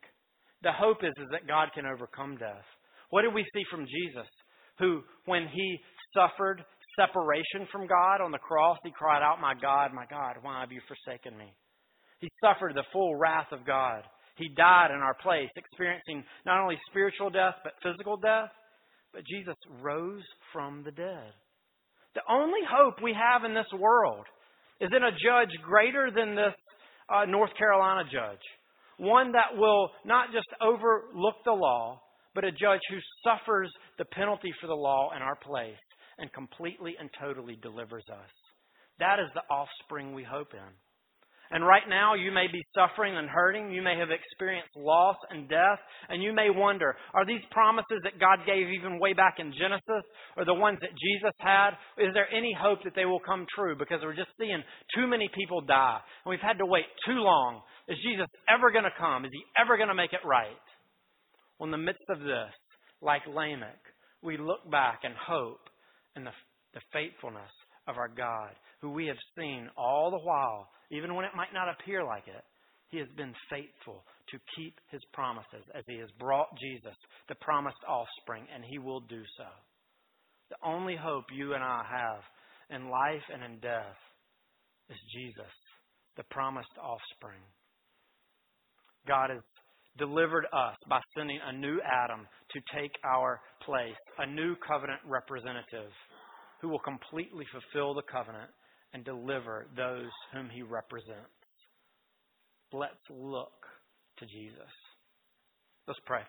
The 0.63 0.71
hope 0.71 1.03
is, 1.03 1.13
is 1.17 1.29
that 1.31 1.47
God 1.47 1.69
can 1.73 1.85
overcome 1.85 2.37
death. 2.37 2.65
What 3.09 3.23
did 3.23 3.33
we 3.33 3.45
see 3.53 3.63
from 3.69 3.85
Jesus? 3.85 4.29
Who, 4.79 5.01
when 5.25 5.47
he 5.51 5.79
suffered 6.13 6.63
separation 6.95 7.67
from 7.71 7.87
God 7.87 8.21
on 8.21 8.31
the 8.31 8.37
cross, 8.37 8.77
he 8.83 8.91
cried 8.91 9.23
out, 9.23 9.41
My 9.41 9.53
God, 9.53 9.93
my 9.93 10.05
God, 10.09 10.35
why 10.41 10.61
have 10.61 10.71
you 10.71 10.81
forsaken 10.87 11.37
me? 11.37 11.53
He 12.19 12.29
suffered 12.41 12.75
the 12.75 12.85
full 12.93 13.15
wrath 13.15 13.51
of 13.51 13.65
God. 13.65 14.03
He 14.37 14.49
died 14.55 14.91
in 14.91 15.01
our 15.01 15.15
place, 15.15 15.49
experiencing 15.55 16.23
not 16.45 16.61
only 16.61 16.77
spiritual 16.89 17.29
death, 17.29 17.55
but 17.63 17.73
physical 17.83 18.17
death. 18.17 18.49
But 19.13 19.25
Jesus 19.27 19.55
rose 19.81 20.23
from 20.53 20.83
the 20.83 20.91
dead. 20.91 21.33
The 22.15 22.21
only 22.29 22.61
hope 22.69 23.01
we 23.01 23.13
have 23.13 23.43
in 23.43 23.53
this 23.53 23.71
world 23.77 24.25
is 24.79 24.89
in 24.95 25.03
a 25.03 25.11
judge 25.11 25.51
greater 25.63 26.09
than 26.13 26.35
this 26.35 26.53
uh, 27.13 27.25
North 27.25 27.51
Carolina 27.57 28.03
judge. 28.11 28.43
One 28.97 29.31
that 29.33 29.57
will 29.57 29.89
not 30.05 30.31
just 30.31 30.47
overlook 30.61 31.35
the 31.43 31.51
law, 31.51 32.01
but 32.33 32.45
a 32.45 32.51
judge 32.51 32.81
who 32.89 32.97
suffers 33.23 33.71
the 33.97 34.05
penalty 34.05 34.51
for 34.61 34.67
the 34.67 34.73
law 34.73 35.11
in 35.15 35.21
our 35.21 35.35
place 35.35 35.75
and 36.21 36.31
completely 36.31 36.95
and 36.99 37.09
totally 37.19 37.57
delivers 37.61 38.05
us. 38.09 38.31
That 38.99 39.19
is 39.19 39.27
the 39.33 39.41
offspring 39.53 40.13
we 40.13 40.23
hope 40.23 40.53
in. 40.53 40.73
And 41.53 41.67
right 41.67 41.83
now, 41.89 42.13
you 42.13 42.31
may 42.31 42.47
be 42.47 42.63
suffering 42.73 43.17
and 43.17 43.27
hurting. 43.27 43.71
You 43.73 43.81
may 43.81 43.97
have 43.99 44.07
experienced 44.09 44.71
loss 44.77 45.17
and 45.29 45.49
death. 45.49 45.79
And 46.07 46.23
you 46.23 46.31
may 46.33 46.49
wonder 46.49 46.95
are 47.13 47.25
these 47.25 47.43
promises 47.51 47.99
that 48.03 48.19
God 48.21 48.39
gave 48.45 48.69
even 48.69 48.99
way 48.99 49.11
back 49.11 49.35
in 49.37 49.51
Genesis 49.59 50.05
or 50.37 50.45
the 50.45 50.53
ones 50.53 50.79
that 50.79 50.95
Jesus 50.95 51.35
had? 51.39 51.71
Is 51.97 52.13
there 52.13 52.27
any 52.31 52.55
hope 52.57 52.79
that 52.85 52.95
they 52.95 53.03
will 53.03 53.19
come 53.19 53.45
true? 53.53 53.75
Because 53.77 53.99
we're 54.01 54.15
just 54.15 54.31
seeing 54.39 54.63
too 54.95 55.07
many 55.07 55.29
people 55.35 55.59
die. 55.59 55.99
And 56.23 56.29
we've 56.29 56.39
had 56.39 56.57
to 56.59 56.65
wait 56.65 56.87
too 57.05 57.19
long. 57.19 57.61
Is 57.89 57.97
Jesus 57.99 58.27
ever 58.47 58.71
going 58.71 58.85
to 58.85 58.95
come? 58.97 59.25
Is 59.25 59.31
he 59.33 59.43
ever 59.59 59.75
going 59.75 59.89
to 59.89 59.95
make 59.95 60.13
it 60.13 60.23
right? 60.23 60.55
Well, 61.59 61.67
in 61.67 61.71
the 61.71 61.83
midst 61.83 62.07
of 62.07 62.19
this, 62.19 62.55
like 63.01 63.27
Lamech, 63.27 63.81
we 64.23 64.37
look 64.37 64.69
back 64.71 65.01
and 65.03 65.13
hope 65.19 65.67
in 66.15 66.23
the, 66.23 66.31
the 66.73 66.81
faithfulness 66.93 67.51
of 67.87 67.97
our 67.97 68.09
God, 68.09 68.51
who 68.81 68.91
we 68.91 69.07
have 69.07 69.17
seen 69.37 69.69
all 69.77 70.11
the 70.11 70.25
while 70.25 70.69
even 70.91 71.15
when 71.15 71.25
it 71.25 71.35
might 71.35 71.53
not 71.53 71.69
appear 71.69 72.03
like 72.03 72.27
it. 72.27 72.43
He 72.89 72.97
has 72.97 73.07
been 73.15 73.33
faithful 73.49 74.03
to 74.29 74.37
keep 74.55 74.75
his 74.91 75.01
promises 75.13 75.63
as 75.73 75.83
he 75.87 75.97
has 75.99 76.09
brought 76.19 76.49
Jesus, 76.59 76.95
the 77.29 77.35
promised 77.35 77.79
offspring, 77.87 78.45
and 78.53 78.63
he 78.69 78.79
will 78.79 78.99
do 78.99 79.23
so. 79.37 79.47
The 80.49 80.67
only 80.67 80.97
hope 80.97 81.25
you 81.33 81.53
and 81.53 81.63
I 81.63 81.83
have 81.89 82.21
in 82.69 82.89
life 82.89 83.23
and 83.33 83.43
in 83.43 83.59
death 83.59 83.95
is 84.89 84.97
Jesus, 85.15 85.53
the 86.17 86.23
promised 86.29 86.75
offspring. 86.77 87.39
God 89.07 89.29
has 89.29 89.39
delivered 89.97 90.45
us 90.51 90.75
by 90.89 90.99
sending 91.15 91.39
a 91.43 91.53
new 91.53 91.79
Adam 91.85 92.27
to 92.53 92.79
take 92.79 92.91
our 93.03 93.39
place, 93.65 93.95
a 94.19 94.25
new 94.25 94.55
covenant 94.67 94.99
representative 95.05 95.91
who 96.61 96.69
will 96.69 96.79
completely 96.79 97.45
fulfill 97.51 97.93
the 97.93 98.03
covenant 98.11 98.49
and 98.93 99.03
deliver 99.05 99.67
those 99.75 100.09
whom 100.33 100.49
he 100.49 100.61
represents. 100.61 101.31
Let's 102.73 103.03
look 103.09 103.51
to 104.19 104.25
Jesus. 104.25 104.71
Let's 105.87 105.99
pray. 106.05 106.21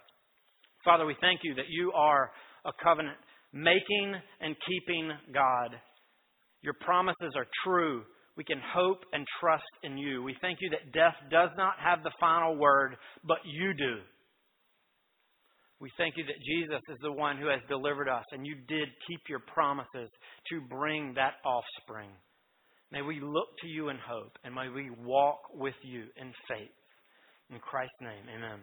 Father, 0.85 1.07
we 1.07 1.17
thank 1.21 1.41
you 1.45 1.55
that 1.55 1.69
you 1.69 1.93
are 1.93 2.31
a 2.65 2.73
covenant 2.83 3.17
making 3.53 4.15
and 4.41 4.57
keeping 4.67 5.11
God. 5.33 5.77
Your 6.63 6.75
promises 6.81 7.35
are 7.37 7.47
true. 7.65 8.03
We 8.37 8.45
can 8.45 8.61
hope 8.75 9.05
and 9.13 9.27
trust 9.41 9.63
in 9.83 9.99
you. 9.99 10.23
We 10.23 10.37
thank 10.41 10.59
you 10.61 10.71
that 10.71 10.93
death 10.93 11.15
does 11.31 11.51
not 11.57 11.75
have 11.85 12.03
the 12.03 12.13
final 12.19 12.57
word, 12.57 12.97
but 13.25 13.39
you 13.45 13.75
do. 13.75 13.97
We 15.83 15.91
thank 15.99 16.17
you 16.17 16.25
that 16.27 16.39
Jesus 16.47 16.81
is 16.91 16.99
the 17.03 17.11
one 17.11 17.39
who 17.39 17.49
has 17.49 17.59
delivered 17.69 18.09
us, 18.09 18.25
and 18.31 18.47
you 18.47 18.55
did 18.69 18.89
keep 19.09 19.21
your 19.29 19.41
promises 19.53 20.09
to 20.51 20.61
bring 20.71 21.13
that 21.15 21.35
offspring. 21.45 22.11
May 22.93 23.03
we 23.03 23.19
look 23.19 23.49
to 23.63 23.67
you 23.67 23.89
in 23.89 23.97
hope, 23.97 24.31
and 24.45 24.55
may 24.55 24.69
we 24.69 24.91
walk 25.05 25.41
with 25.53 25.75
you 25.83 26.05
in 26.17 26.33
faith. 26.49 26.71
In 27.51 27.59
Christ's 27.59 28.01
name, 28.01 28.31
amen. 28.33 28.61